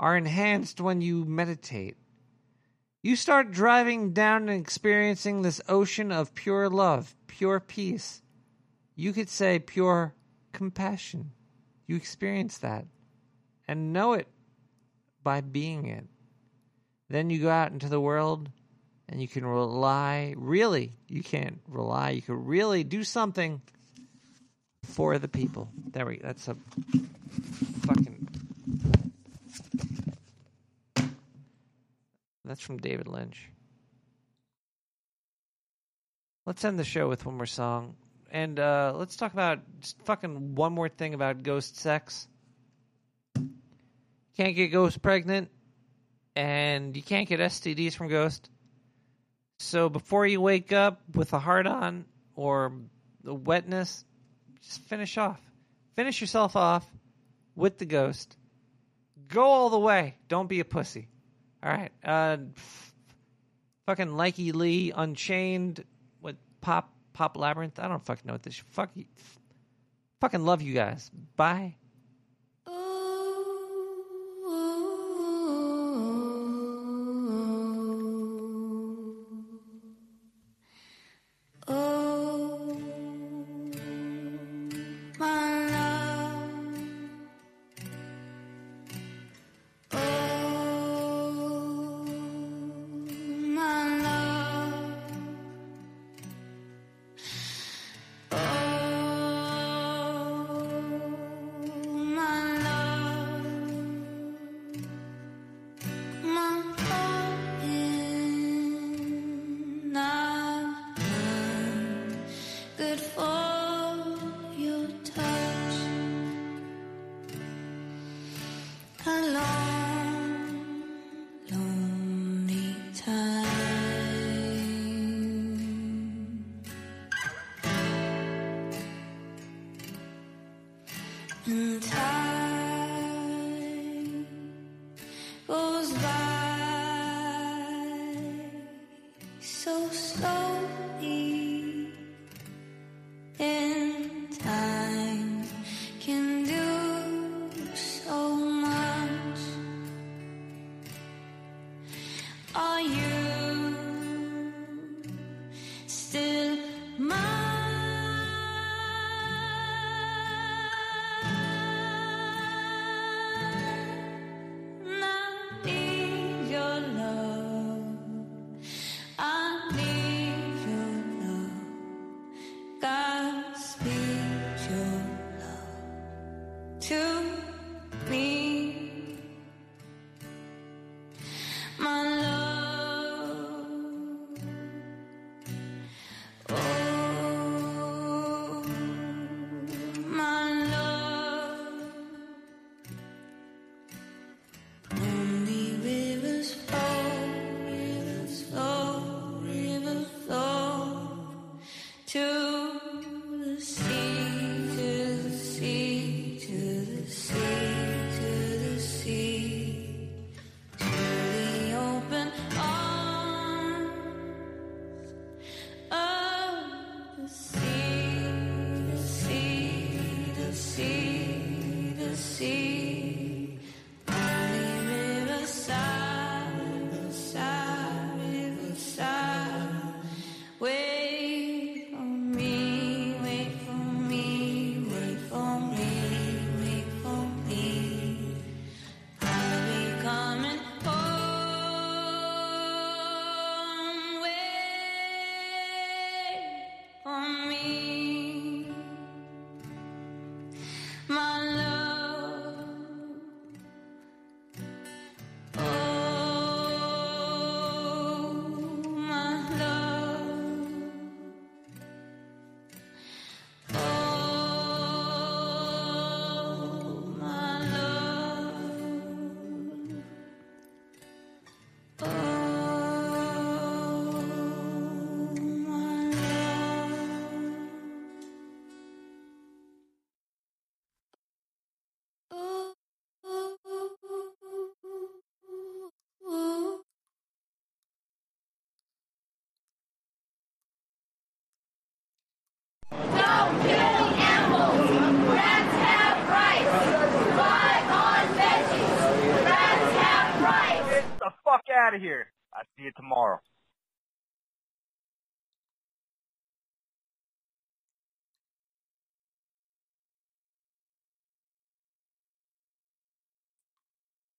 [0.00, 1.96] are enhanced when you meditate.
[3.02, 8.22] You start driving down and experiencing this ocean of pure love, pure peace.
[8.94, 10.14] You could say pure
[10.52, 11.32] compassion.
[11.86, 12.86] You experience that
[13.68, 14.26] and know it
[15.22, 16.06] by being it.
[17.10, 18.48] Then you go out into the world
[19.08, 23.60] and you can rely, really, you can't rely, you can really do something
[24.84, 25.68] for the people.
[25.90, 26.56] There we That's a
[27.80, 28.28] fucking.
[32.44, 33.48] That's from David Lynch.
[36.46, 37.96] Let's end the show with one more song.
[38.30, 42.28] And uh, let's talk about just fucking one more thing about ghost sex.
[44.36, 45.50] Can't get ghost pregnant,
[46.40, 48.48] and you can't get STDs from ghost.
[49.58, 52.72] So before you wake up with a hard on or
[53.22, 54.02] the wetness,
[54.62, 55.38] just finish off.
[55.96, 56.86] Finish yourself off
[57.54, 58.38] with the ghost.
[59.28, 60.16] Go all the way.
[60.28, 61.08] Don't be a pussy.
[61.62, 61.92] All right.
[62.02, 62.94] Uh, f-
[63.84, 65.84] fucking Likey Lee, Unchained,
[66.22, 67.78] what Pop Pop Labyrinth.
[67.78, 68.62] I don't fucking know what this.
[68.70, 69.04] Fuck you.
[70.22, 71.10] Fucking love you guys.
[71.36, 71.74] Bye.